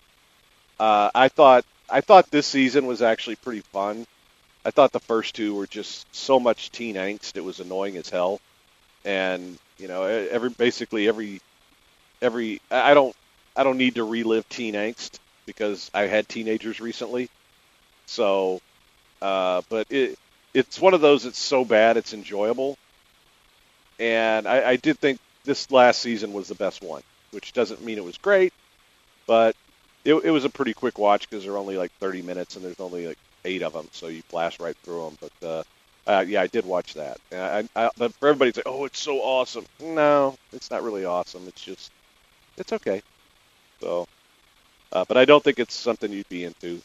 Uh, 0.80 1.10
I 1.16 1.30
thought 1.30 1.66
I 1.90 2.02
thought 2.02 2.30
this 2.30 2.46
season 2.46 2.86
was 2.86 3.02
actually 3.02 3.38
pretty 3.38 3.62
fun. 3.62 4.06
I 4.68 4.72
thought 4.72 4.92
the 4.92 5.00
first 5.00 5.34
two 5.34 5.56
were 5.56 5.66
just 5.66 6.14
so 6.14 6.42
much 6.42 6.72
teen 6.72 6.96
angst; 6.96 7.38
it 7.38 7.44
was 7.44 7.62
annoying 7.62 7.96
as 7.96 8.10
hell. 8.10 8.42
And 9.06 9.58
you 9.78 9.88
know, 9.88 10.04
every 10.04 10.50
basically 10.50 11.08
every 11.08 11.42
every 12.22 12.62
I 12.70 12.92
I 12.92 12.94
don't 12.94 13.16
I 13.56 13.64
don't 13.64 13.78
need 13.78 13.96
to 13.96 14.04
relive 14.04 14.48
teen 14.50 14.74
angst 14.74 15.20
because 15.46 15.90
I 15.94 16.02
had 16.04 16.28
teenagers 16.28 16.82
recently. 16.82 17.30
So, 18.08 18.62
uh, 19.22 19.62
but 19.70 19.88
it 19.90 20.20
it's 20.54 20.82
one 20.82 20.94
of 20.94 21.00
those 21.00 21.24
that's 21.24 21.40
so 21.40 21.64
bad 21.64 21.96
it's 21.96 22.14
enjoyable 22.14 22.78
and 24.00 24.48
I, 24.48 24.72
I 24.72 24.76
did 24.76 25.00
think 25.00 25.20
this 25.46 25.72
last 25.72 26.02
season 26.02 26.34
was 26.34 26.48
the 26.48 26.56
best 26.56 26.84
one, 26.84 27.04
which 27.32 27.54
doesn't 27.54 27.84
mean 27.84 27.98
it 27.98 28.04
was 28.04 28.18
great, 28.18 28.54
but 29.26 29.56
it, 30.04 30.14
it 30.14 30.32
was 30.32 30.46
a 30.46 30.50
pretty 30.50 30.74
quick 30.74 31.00
watch 31.00 31.30
because 31.30 31.44
they're 31.44 31.58
only 31.58 31.78
like 31.78 31.92
30 31.94 32.22
minutes 32.22 32.56
and 32.56 32.66
there's 32.66 32.80
only 32.80 33.08
like 33.08 33.18
eight 33.48 33.64
of 33.64 33.74
them, 33.74 33.88
so 33.92 34.08
you 34.08 34.22
blast 34.30 34.60
right 34.60 34.76
through 34.84 35.06
them. 35.06 35.18
But 35.42 35.48
uh, 35.48 35.64
uh, 36.10 36.26
yeah, 36.28 36.42
I 36.42 36.48
did 36.48 36.66
watch 36.66 36.94
that. 36.96 37.18
And 37.32 37.70
I, 37.76 37.86
I, 37.86 37.90
but 37.98 38.14
for 38.16 38.28
everybody 38.30 38.52
to 38.52 38.56
say, 38.58 38.64
"Oh, 38.66 38.86
it's 38.86 39.00
so 39.00 39.18
awesome," 39.20 39.66
no, 39.82 40.36
it's 40.54 40.70
not 40.70 40.84
really 40.84 41.06
awesome. 41.06 41.48
It's 41.48 41.64
just 41.64 41.92
it's 42.58 42.74
okay. 42.74 43.02
So, 43.82 44.08
uh, 44.92 45.06
but 45.08 45.18
I 45.18 45.26
don't 45.26 45.44
think 45.44 45.60
it's 45.60 45.74
something 45.74 46.12
you'd 46.12 46.30
be 46.30 46.44
into. 46.44 46.82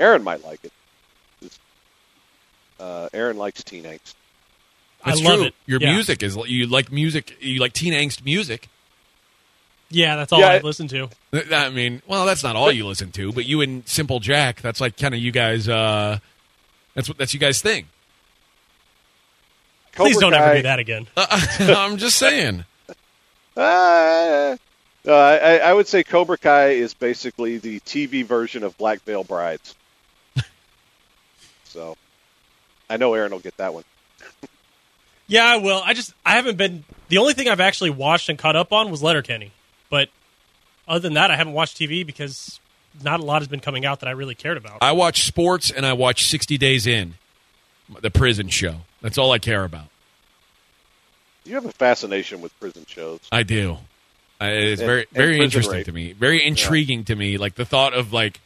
Aaron 0.00 0.22
might 0.22 0.44
like 0.44 0.64
it. 0.64 0.72
'Cause, 1.40 1.58
Uh, 2.80 3.08
Aaron 3.12 3.36
likes 3.36 3.62
teen 3.62 3.84
angst. 3.84 4.14
That's 5.04 5.20
I 5.20 5.24
love 5.24 5.38
true. 5.38 5.46
it. 5.48 5.54
Your 5.66 5.80
Yeah. 5.80 5.92
music 5.94 6.22
is 6.22 6.36
you 6.46 6.66
like 6.66 6.90
music. 6.92 7.36
You 7.40 7.60
like 7.60 7.72
teen 7.72 7.92
angst 7.92 8.24
music. 8.24 8.68
Yeah, 9.92 10.16
that's 10.16 10.32
all 10.32 10.40
Yeah, 10.40 10.48
I 10.48 10.54
it- 10.56 10.64
listen 10.64 10.88
to. 10.88 11.08
I 11.52 11.68
mean, 11.70 12.02
well, 12.06 12.26
that's 12.26 12.42
not 12.42 12.56
all 12.56 12.72
you 12.72 12.86
listen 12.86 13.12
to, 13.12 13.32
but 13.32 13.44
you 13.46 13.60
and 13.60 13.86
Simple 13.88 14.18
Jack, 14.20 14.60
that's 14.60 14.80
like 14.80 14.96
kind 14.96 15.14
of 15.14 15.20
you 15.20 15.30
guys. 15.32 15.68
Uh, 15.68 16.18
that's 16.94 17.08
what 17.08 17.18
that's 17.18 17.32
you 17.34 17.40
guys' 17.40 17.60
thing. 17.62 17.86
Please 19.92 20.16
don't 20.18 20.32
ever 20.34 20.56
do 20.56 20.62
that 20.62 20.78
again. 20.78 21.06
I'm 21.16 21.98
just 21.98 22.16
saying. 22.16 22.64
Uh, 23.56 24.56
I, 25.06 25.10
I 25.10 25.56
I 25.58 25.72
would 25.74 25.86
say 25.86 26.02
Cobra 26.02 26.38
Kai 26.38 26.68
is 26.70 26.94
basically 26.94 27.58
the 27.58 27.80
TV 27.80 28.24
version 28.24 28.62
of 28.64 28.76
Black 28.78 29.02
Veil 29.02 29.24
Brides. 29.24 29.74
so, 31.64 31.96
I 32.88 32.96
know 32.96 33.12
Aaron 33.14 33.32
will 33.32 33.38
get 33.40 33.56
that 33.58 33.74
one. 33.74 33.84
Yeah, 35.26 35.44
I 35.44 35.56
will. 35.58 35.82
I 35.84 35.92
just 35.94 36.14
I 36.24 36.32
haven't 36.36 36.56
been. 36.56 36.84
The 37.08 37.18
only 37.18 37.34
thing 37.34 37.48
I've 37.48 37.60
actually 37.60 37.90
watched 37.90 38.28
and 38.30 38.38
caught 38.38 38.56
up 38.56 38.72
on 38.72 38.90
was 38.90 39.02
Letterkenny, 39.02 39.52
but 39.92 40.08
other 40.88 41.00
than 41.00 41.12
that, 41.12 41.30
I 41.30 41.36
haven't 41.36 41.52
watched 41.52 41.76
TV 41.78 42.04
because 42.04 42.58
not 43.04 43.20
a 43.20 43.22
lot 43.22 43.42
has 43.42 43.48
been 43.48 43.60
coming 43.60 43.84
out 43.84 44.00
that 44.00 44.08
I 44.08 44.12
really 44.12 44.34
cared 44.34 44.56
about. 44.56 44.78
I 44.80 44.92
watch 44.92 45.24
sports 45.24 45.70
and 45.70 45.84
I 45.84 45.92
watch 45.92 46.24
60 46.24 46.56
Days 46.56 46.86
In, 46.86 47.14
the 48.00 48.10
prison 48.10 48.48
show. 48.48 48.76
That's 49.02 49.18
all 49.18 49.30
I 49.32 49.38
care 49.38 49.64
about. 49.64 49.86
You 51.44 51.54
have 51.56 51.66
a 51.66 51.72
fascination 51.72 52.40
with 52.40 52.58
prison 52.58 52.86
shows. 52.88 53.20
I 53.30 53.42
do. 53.42 53.76
I, 54.40 54.48
it's 54.50 54.80
And- 54.80 54.88
very 54.88 55.06
very 55.12 55.38
interesting 55.40 55.74
rape. 55.74 55.86
to 55.86 55.92
me. 55.92 56.12
Very 56.14 56.42
intriguing 56.44 57.04
to 57.04 57.14
me. 57.14 57.36
Like 57.36 57.54
the 57.56 57.64
thought 57.66 57.92
of 57.92 58.12
like 58.14 58.40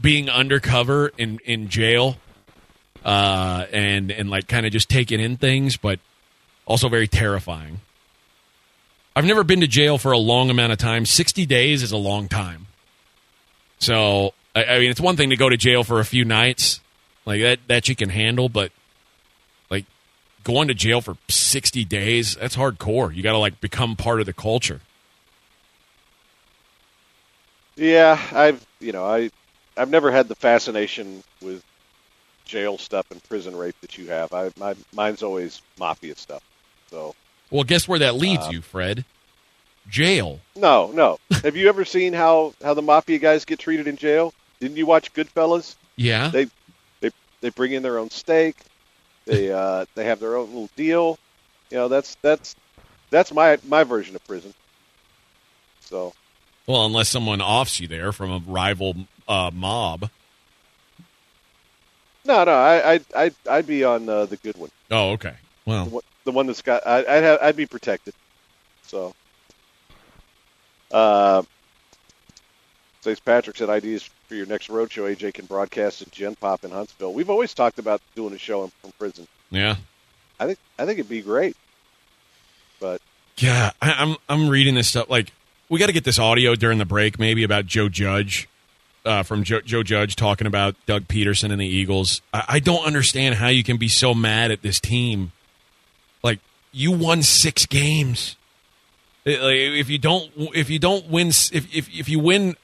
being 0.00 0.28
undercover 0.28 1.12
in 1.16 1.38
in 1.44 1.68
jail, 1.68 2.16
uh, 3.04 3.66
and 3.72 4.10
and 4.10 4.28
like 4.28 4.48
kind 4.48 4.66
of 4.66 4.72
just 4.72 4.88
taking 4.88 5.20
in 5.20 5.36
things, 5.36 5.76
but 5.76 6.00
also 6.66 6.88
very 6.88 7.06
terrifying. 7.08 7.80
I've 9.14 9.24
never 9.24 9.44
been 9.44 9.60
to 9.60 9.66
jail 9.66 9.98
for 9.98 10.12
a 10.12 10.18
long 10.18 10.50
amount 10.50 10.72
of 10.72 10.78
time. 10.78 11.06
Sixty 11.06 11.46
days 11.46 11.82
is 11.82 11.92
a 11.92 11.96
long 11.96 12.28
time. 12.28 12.66
So 13.78 14.34
I, 14.54 14.64
I 14.64 14.78
mean, 14.78 14.90
it's 14.90 15.00
one 15.00 15.16
thing 15.16 15.30
to 15.30 15.36
go 15.36 15.48
to 15.48 15.56
jail 15.56 15.84
for 15.84 16.00
a 16.00 16.04
few 16.04 16.24
nights, 16.24 16.80
like 17.24 17.40
that 17.42 17.60
that 17.68 17.88
you 17.88 17.96
can 17.96 18.08
handle, 18.08 18.48
but 18.48 18.72
like 19.70 19.86
going 20.44 20.68
to 20.68 20.74
jail 20.74 21.00
for 21.00 21.16
60 21.28 21.84
days 21.84 22.34
that's 22.36 22.56
hardcore 22.56 23.14
you 23.14 23.22
got 23.22 23.32
to 23.32 23.38
like 23.38 23.60
become 23.60 23.94
part 23.94 24.20
of 24.20 24.26
the 24.26 24.32
culture 24.32 24.80
Yeah, 27.80 28.20
I've 28.32 28.64
you 28.78 28.92
know 28.92 29.06
I 29.06 29.30
I've 29.74 29.88
never 29.88 30.10
had 30.10 30.28
the 30.28 30.34
fascination 30.34 31.24
with 31.40 31.64
jail 32.44 32.76
stuff 32.76 33.10
and 33.10 33.22
prison 33.24 33.56
rape 33.56 33.76
that 33.80 33.96
you 33.96 34.08
have. 34.08 34.34
I 34.34 34.50
my 34.58 34.74
mine's 34.92 35.22
always 35.22 35.62
mafia 35.78 36.14
stuff. 36.16 36.42
So 36.90 37.14
well 37.50 37.64
guess 37.64 37.86
where 37.88 37.98
that 37.98 38.14
leads 38.14 38.48
you 38.48 38.60
fred 38.62 39.04
jail 39.88 40.40
no, 40.56 40.92
no. 40.92 41.18
have 41.42 41.56
you 41.56 41.68
ever 41.68 41.84
seen 41.84 42.12
how 42.12 42.54
how 42.62 42.74
the 42.74 42.82
mafia 42.82 43.18
guys 43.18 43.44
get 43.44 43.58
treated 43.58 43.88
in 43.88 43.96
jail? 43.96 44.34
Didn't 44.60 44.76
you 44.76 44.86
watch 44.86 45.12
Goodfellas? 45.14 45.74
yeah 45.96 46.28
They 46.28 46.46
they 47.00 47.10
they 47.40 47.48
bring 47.50 47.72
in 47.72 47.82
their 47.82 47.98
own 47.98 48.10
steak. 48.10 48.56
They 49.24 49.50
uh 49.52 49.86
they 49.94 50.04
have 50.04 50.20
their 50.20 50.36
own 50.36 50.48
little 50.48 50.70
deal. 50.76 51.18
You 51.70 51.78
know 51.78 51.88
that's 51.88 52.16
that's 52.22 52.54
that's 53.08 53.32
my 53.32 53.58
my 53.66 53.84
version 53.84 54.14
of 54.14 54.24
prison. 54.26 54.52
So 55.80 56.12
well 56.66 56.84
unless 56.86 57.08
someone 57.08 57.40
offs 57.40 57.80
you 57.80 57.88
there 57.88 58.12
from 58.12 58.30
a 58.30 58.38
rival 58.46 58.94
uh, 59.26 59.50
mob 59.52 60.10
no 62.24 62.44
no 62.44 62.52
I 62.52 62.94
I 62.94 63.00
I'd, 63.16 63.34
I'd 63.48 63.66
be 63.66 63.82
on 63.84 64.08
uh, 64.08 64.26
the 64.26 64.36
good 64.36 64.56
one. 64.56 64.70
oh 64.90 65.12
okay 65.12 65.34
well 65.66 65.86
one, 65.86 66.02
the 66.24 66.32
one 66.32 66.46
that's 66.46 66.62
got 66.62 66.86
I, 66.86 66.98
I'd 66.98 67.22
have 67.22 67.38
I'd 67.42 67.56
be 67.56 67.66
protected. 67.66 68.14
So, 68.86 69.14
uh, 70.90 71.42
St. 73.02 73.24
Patrick 73.24 73.56
said 73.56 73.70
ideas 73.70 74.02
for 74.28 74.34
your 74.34 74.46
next 74.46 74.68
road 74.68 74.90
show. 74.90 75.04
AJ 75.04 75.34
can 75.34 75.46
broadcast 75.46 76.02
at 76.02 76.10
Gen 76.10 76.34
Pop 76.34 76.64
in 76.64 76.70
Huntsville. 76.70 77.12
We've 77.12 77.30
always 77.30 77.54
talked 77.54 77.78
about 77.78 78.00
doing 78.14 78.34
a 78.34 78.38
show 78.38 78.66
from 78.80 78.92
prison. 78.98 79.26
yeah 79.50 79.76
I 80.38 80.46
think 80.46 80.58
I 80.78 80.86
think 80.86 80.98
it'd 80.98 81.08
be 81.08 81.22
great. 81.22 81.56
But 82.80 83.00
yeah 83.40 83.70
I, 83.80 83.92
i'm 83.92 84.16
i'm 84.28 84.48
reading 84.48 84.74
this 84.74 84.88
stuff 84.88 85.08
like 85.08 85.32
we 85.68 85.78
got 85.78 85.86
to 85.86 85.92
get 85.92 86.04
this 86.04 86.18
audio 86.18 86.54
during 86.54 86.78
the 86.78 86.84
break 86.84 87.18
maybe 87.18 87.42
about 87.42 87.66
joe 87.66 87.88
judge 87.88 88.48
uh, 89.04 89.22
from 89.22 89.44
joe, 89.44 89.60
joe 89.62 89.82
judge 89.82 90.14
talking 90.14 90.46
about 90.46 90.76
doug 90.86 91.08
pederson 91.08 91.50
and 91.50 91.60
the 91.60 91.66
eagles 91.66 92.20
I, 92.34 92.44
I 92.48 92.58
don't 92.58 92.84
understand 92.84 93.36
how 93.36 93.48
you 93.48 93.64
can 93.64 93.78
be 93.78 93.88
so 93.88 94.14
mad 94.14 94.50
at 94.50 94.60
this 94.62 94.78
team 94.78 95.32
like 96.22 96.40
you 96.72 96.92
won 96.92 97.22
six 97.22 97.66
games. 97.66 98.36
Eh, 99.26 99.38
like, 99.40 99.54
if 99.54 99.88
you 99.88 99.98
don't 99.98 100.30
if 100.54 100.70
you 100.70 100.78
don't 100.78 101.08
win 101.08 101.28
if, 101.28 101.52
if 101.74 101.88
if 101.94 102.08
you 102.08 102.18
win 102.18 102.56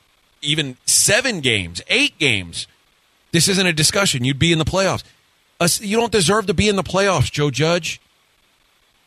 even 0.43 0.77
seven 0.87 1.41
games 1.41 1.83
eight 1.89 2.19
games 2.19 2.67
this 3.33 3.49
isn't 3.49 3.67
a 3.67 3.73
discussion. 3.73 4.25
You'd 4.25 4.39
be 4.39 4.53
in 4.53 4.59
the 4.59 4.65
playoffs. 4.65 5.03
You 5.81 5.97
don't 5.97 6.13
deserve 6.13 6.47
to 6.47 6.55
be 6.55 6.69
in 6.69 6.77
the 6.77 6.83
playoffs 6.83 7.31
joe 7.31 7.51
judge. 7.51 8.01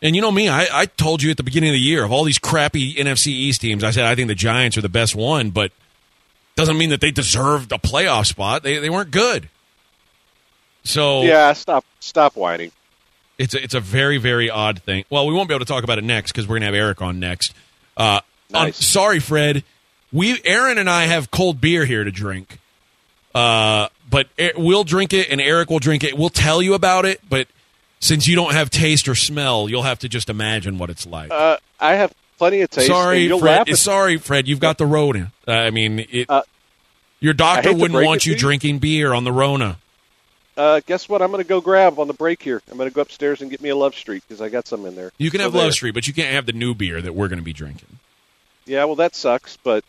And 0.01 0.15
you 0.15 0.21
know 0.21 0.31
me 0.31 0.47
I, 0.47 0.67
I 0.71 0.85
told 0.85 1.23
you 1.23 1.31
at 1.31 1.37
the 1.37 1.43
beginning 1.43 1.69
of 1.69 1.73
the 1.73 1.79
year 1.79 2.03
of 2.03 2.11
all 2.11 2.23
these 2.23 2.39
crappy 2.39 2.93
nfc 2.95 3.27
east 3.27 3.61
teams 3.61 3.83
i 3.83 3.91
said 3.91 4.05
i 4.05 4.15
think 4.15 4.27
the 4.29 4.35
giants 4.35 4.77
are 4.77 4.81
the 4.81 4.89
best 4.89 5.13
one 5.13 5.49
but 5.49 5.71
doesn't 6.59 6.77
mean 6.77 6.89
that 6.89 6.99
they 6.99 7.11
deserved 7.11 7.71
a 7.71 7.77
playoff 7.77 8.27
spot. 8.27 8.63
They, 8.63 8.79
they 8.79 8.89
weren't 8.89 9.11
good. 9.11 9.47
So 10.83 11.21
yeah, 11.23 11.53
stop 11.53 11.85
stop 11.99 12.35
whining. 12.35 12.71
It's 13.39 13.55
a, 13.55 13.63
it's 13.63 13.73
a 13.73 13.79
very 13.79 14.17
very 14.19 14.49
odd 14.51 14.83
thing. 14.83 15.05
Well, 15.09 15.25
we 15.25 15.33
won't 15.33 15.47
be 15.49 15.55
able 15.55 15.65
to 15.65 15.71
talk 15.71 15.83
about 15.83 15.97
it 15.97 16.03
next 16.03 16.31
because 16.31 16.47
we're 16.47 16.57
gonna 16.57 16.67
have 16.67 16.75
Eric 16.75 17.01
on 17.01 17.19
next. 17.19 17.53
Uh, 17.97 18.21
I'm 18.53 18.73
sorry, 18.73 19.19
Fred. 19.19 19.63
We 20.13 20.39
Aaron 20.43 20.77
and 20.77 20.89
I 20.89 21.05
have 21.05 21.31
cold 21.31 21.59
beer 21.59 21.85
here 21.85 22.03
to 22.03 22.11
drink. 22.11 22.59
Uh, 23.33 23.89
but 24.09 24.27
we'll 24.57 24.83
drink 24.83 25.13
it 25.13 25.29
and 25.29 25.39
Eric 25.39 25.69
will 25.69 25.79
drink 25.79 26.03
it. 26.03 26.17
We'll 26.17 26.29
tell 26.29 26.61
you 26.61 26.73
about 26.73 27.05
it, 27.05 27.21
but 27.29 27.47
since 27.99 28.27
you 28.27 28.35
don't 28.35 28.53
have 28.53 28.69
taste 28.71 29.07
or 29.07 29.13
smell, 29.15 29.69
you'll 29.69 29.83
have 29.83 29.99
to 29.99 30.09
just 30.09 30.29
imagine 30.29 30.77
what 30.79 30.89
it's 30.89 31.05
like. 31.05 31.29
Uh, 31.31 31.57
I 31.79 31.95
have 31.95 32.11
plenty 32.39 32.61
of 32.61 32.69
taste. 32.71 32.87
sorry, 32.87 33.29
Fred. 33.29 33.77
Sorry, 33.77 34.17
Fred. 34.17 34.47
You've 34.47 34.59
got 34.59 34.77
the 34.79 34.85
Rona. 34.87 35.31
Uh, 35.47 35.51
I 35.51 35.69
mean, 35.69 35.99
it, 36.09 36.25
Uh, 36.27 36.41
your 37.19 37.33
doctor 37.33 37.71
wouldn't 37.73 38.03
want 38.05 38.25
you. 38.25 38.35
drinking 38.35 38.79
beer 38.79 39.13
on 39.13 39.25
the 39.25 39.31
Rona. 39.31 39.77
Uh, 40.59 40.81
guess 40.85 41.07
what? 41.07 41.21
I'm 41.21 41.31
going 41.31 41.41
to 41.41 41.47
go 41.47 41.61
grab 41.61 41.99
on 41.99 42.07
the 42.07 42.13
break 42.13 42.43
here. 42.43 42.61
I'm 42.69 42.77
going 42.77 42.89
to 42.89 42.93
go 42.93 43.01
upstairs 43.01 43.41
and 43.41 43.49
get 43.49 43.61
me 43.61 43.69
a 43.69 43.77
Love 43.77 43.95
Street 43.95 44.23
because 44.27 44.41
I 44.41 44.49
got 44.49 44.67
some 44.67 44.85
in 44.85 44.93
there. 44.93 45.13
You 45.17 45.31
can 45.31 45.39
have. 45.39 45.55
Love 45.55 45.71
Street, 45.71 45.93
but 45.93 46.05
you 46.05 46.13
can't 46.13 46.33
have 46.33 46.45
the 46.45 46.51
new 46.51 46.75
beer 46.75 47.01
that 47.01 47.15
we're 47.15 47.29
going 47.29 47.39
to 47.39 47.45
be 47.45 47.53
drinking. 47.53 47.99
Yeah, 48.65 48.83
well, 48.83 48.95
that 48.95 49.15
sucks. 49.15 49.55
But 49.55 49.85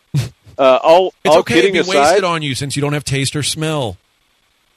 uh, 0.57 0.79
all 0.81 1.13
It's 1.25 1.33
all 1.33 1.39
okay 1.39 1.55
to 1.55 1.59
kidding 1.59 1.73
be 1.73 1.79
aside, 1.79 1.99
wasted 1.99 2.23
on 2.23 2.41
you 2.41 2.55
since 2.55 2.77
you 2.77 2.81
don't 2.81 2.93
have 2.93 3.03
taste 3.03 3.35
or 3.35 3.43
smell. 3.43 3.97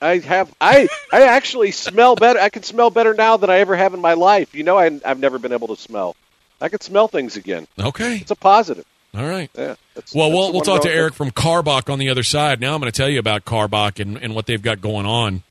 I 0.03 0.19
have 0.19 0.53
I 0.61 0.89
I 1.13 1.23
actually 1.23 1.71
smell 1.71 2.17
better. 2.17 2.41
I 2.41 2.49
can 2.49 2.65
smell 2.65 2.91
better 2.91 3.15
now 3.15 3.37
than 3.37 3.49
I 3.49 3.59
ever 3.61 3.77
have 3.77 3.95
in 3.95 4.01
my 4.01 4.15
life. 4.15 4.53
You 4.53 4.65
know, 4.65 4.77
I, 4.77 5.01
I've 5.05 5.21
never 5.21 5.39
been 5.39 5.53
able 5.53 5.69
to 5.69 5.77
smell. 5.77 6.17
I 6.61 6.69
can 6.71 6.81
smell 6.81 7.07
things 7.07 7.37
again. 7.37 7.69
Okay. 7.79 8.17
It's 8.17 8.33
a 8.33 8.37
positive. 8.37 8.85
All 9.17 9.25
right. 9.25 9.49
Yeah. 9.57 9.77
That's, 9.95 10.13
Well, 10.13 10.29
that's 10.29 10.39
we'll, 10.39 10.53
we'll 10.55 10.63
talk 10.63 10.83
to 10.83 10.93
Eric 10.93 11.15
from 11.15 11.31
Karbach 11.31 11.89
on 11.89 12.01
the 12.01 12.09
other 12.09 12.25
side. 12.25 12.61
Now 12.61 12.75
I'm 12.75 12.81
going 12.81 12.91
to 12.91 12.97
tell 12.97 13.09
you 13.09 13.21
about 13.21 13.45
Karbach 13.45 14.01
and, 14.01 14.17
and 14.17 14.35
what 14.35 14.47
they've 14.47 14.61
got 14.61 14.81
going 14.81 15.07
on. 15.07 15.45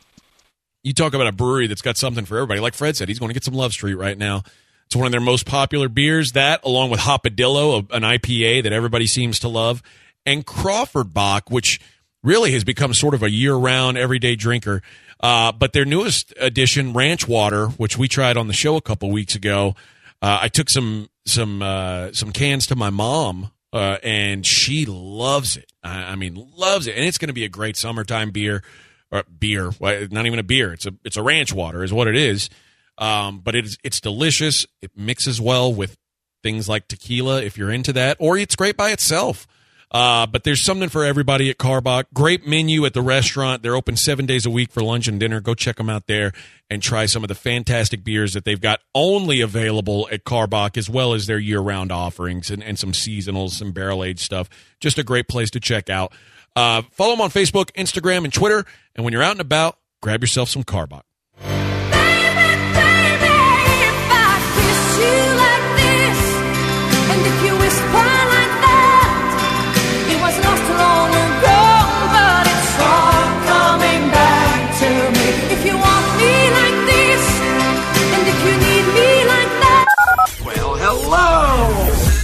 You 0.84 0.94
talk 0.94 1.14
about 1.14 1.28
a 1.28 1.32
brewery 1.32 1.68
that's 1.68 1.82
got 1.82 1.98
something 1.98 2.26
for 2.26 2.38
everybody. 2.38 2.60
Like 2.60 2.74
Fred 2.74 2.98
said, 2.98 3.08
he's 3.08 3.20
going 3.20 3.30
to 3.30 3.34
get 3.34 3.46
some 3.46 3.54
Love 3.54 3.72
Street 3.72 3.96
right 3.96 4.18
now. 4.18 4.44
It's 4.86 4.96
one 4.98 5.06
of 5.06 5.12
their 5.12 5.22
most 5.22 5.46
popular 5.46 5.88
beers. 5.88 6.34
That, 6.34 6.64
along 6.66 6.90
with 6.90 7.00
Hopadillo, 7.00 7.90
an 7.92 8.04
IPA 8.04 8.64
that 8.64 8.74
everybody 8.74 9.08
seems 9.08 9.40
to 9.40 9.48
love, 9.48 9.82
and 10.26 10.46
Crawford 10.46 11.14
Bock, 11.14 11.50
which 11.50 11.80
really 12.22 12.52
has 12.52 12.64
become 12.64 12.94
sort 12.94 13.14
of 13.14 13.24
a 13.24 13.30
year-round, 13.30 13.98
everyday 13.98 14.36
drinker. 14.36 14.82
Uh, 15.20 15.54
but 15.54 15.72
their 15.72 15.86
newest 15.86 16.34
addition, 16.38 16.94
Ranch 16.94 17.28
Water, 17.30 17.68
which 17.68 17.98
we 17.98 18.10
tried 18.10 18.36
on 18.36 18.48
the 18.48 18.54
show 18.54 18.76
a 18.76 18.82
couple 18.82 19.10
weeks 19.10 19.36
ago, 19.36 19.76
uh, 20.22 20.40
I 20.42 20.48
took 20.50 20.70
some 20.70 21.10
some 21.26 21.62
uh, 21.62 22.12
some 22.12 22.34
cans 22.34 22.68
to 22.68 22.76
my 22.76 22.90
mom, 22.90 23.52
uh, 23.72 23.98
and 24.04 24.46
she 24.46 24.86
loves 24.86 25.56
it. 25.56 25.72
I, 25.82 26.04
I 26.04 26.16
mean, 26.16 26.52
loves 26.58 26.88
it, 26.88 26.96
and 26.98 27.06
it's 27.06 27.18
going 27.18 27.30
to 27.30 27.34
be 27.34 27.46
a 27.46 27.50
great 27.50 27.78
summertime 27.78 28.32
beer. 28.32 28.64
Or 29.14 29.24
beer, 29.40 29.72
not 29.80 30.26
even 30.26 30.40
a 30.40 30.44
beer. 30.44 30.74
It's 30.74 30.88
a 30.88 30.94
it's 31.06 31.18
a 31.18 31.22
ranch 31.22 31.54
water, 31.54 31.84
is 31.84 31.94
what 31.94 32.08
it 32.08 32.16
is. 32.16 32.50
Um, 32.98 33.42
but 33.42 33.54
it's 33.54 33.78
it's 33.84 34.02
delicious. 34.02 34.66
It 34.82 34.90
mixes 34.98 35.40
well 35.40 35.72
with 35.72 35.96
things 36.42 36.68
like 36.68 36.88
tequila 36.88 37.44
if 37.44 37.56
you're 37.56 37.72
into 37.72 37.94
that, 37.94 38.18
or 38.20 38.38
it's 38.38 38.56
great 38.56 38.76
by 38.76 38.90
itself. 38.90 39.46
Uh, 39.92 40.26
but 40.26 40.44
there's 40.44 40.64
something 40.64 40.90
for 40.90 41.06
everybody 41.06 41.52
at 41.52 41.60
Karbach. 41.60 42.06
Great 42.16 42.48
menu 42.48 42.84
at 42.86 42.96
the 42.96 43.02
restaurant. 43.04 43.62
They're 43.62 43.76
open 43.76 43.96
seven 43.96 44.26
days 44.26 44.44
a 44.44 44.50
week 44.50 44.72
for 44.72 44.82
lunch 44.82 45.08
and 45.08 45.20
dinner. 45.20 45.40
Go 45.40 45.54
check 45.54 45.76
them 45.76 45.88
out 45.88 46.08
there 46.08 46.32
and 46.68 46.82
try 46.82 47.06
some 47.06 47.24
of 47.24 47.28
the 47.28 47.36
fantastic 47.36 48.04
beers 48.04 48.34
that 48.34 48.44
they've 48.44 48.60
got 48.60 48.80
only 48.96 49.40
available 49.42 50.10
at 50.12 50.24
Karbach, 50.24 50.78
as 50.78 50.90
well 50.90 51.14
as 51.14 51.28
their 51.28 51.38
year 51.38 51.60
round 51.60 51.92
offerings 51.92 52.50
and, 52.50 52.64
and 52.64 52.80
some 52.80 52.92
seasonals, 52.92 53.52
some 53.52 53.72
barrel 53.72 54.04
aged 54.04 54.22
stuff. 54.22 54.50
Just 54.80 54.98
a 54.98 55.04
great 55.04 55.28
place 55.28 55.52
to 55.52 55.60
check 55.60 55.92
out. 55.92 56.12
Uh, 56.56 56.84
follow 56.92 57.12
them 57.14 57.22
on 57.22 57.30
Facebook, 57.30 57.72
Instagram, 57.74 58.24
and 58.24 58.34
Twitter. 58.34 58.66
And 58.96 59.04
when 59.04 59.14
you're 59.14 59.24
out 59.24 59.32
and 59.32 59.42
about, 59.42 59.78
grab 60.02 60.22
yourself 60.22 60.50
some 60.50 60.64
Karbach. 60.64 61.04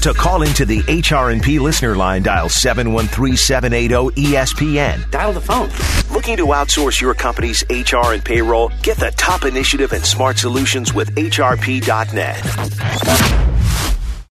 To 0.02 0.14
call 0.14 0.44
into 0.44 0.66
the 0.66 0.80
HR&P 0.88 1.60
listener 1.60 1.94
line, 1.94 2.24
dial 2.24 2.48
713-780-ESPN. 2.48 5.12
Dial 5.12 5.34
the 5.34 5.42
phone. 5.42 5.70
Looking 6.16 6.38
to 6.38 6.46
outsource 6.46 7.02
your 7.02 7.14
company's 7.14 7.66
HR 7.70 8.14
and 8.14 8.24
payroll? 8.24 8.72
Get 8.82 8.96
the 8.96 9.12
top 9.18 9.44
initiative 9.44 9.92
and 9.92 10.06
smart 10.06 10.38
solutions 10.38 10.94
with 10.94 11.14
HRP.net. 11.16 13.49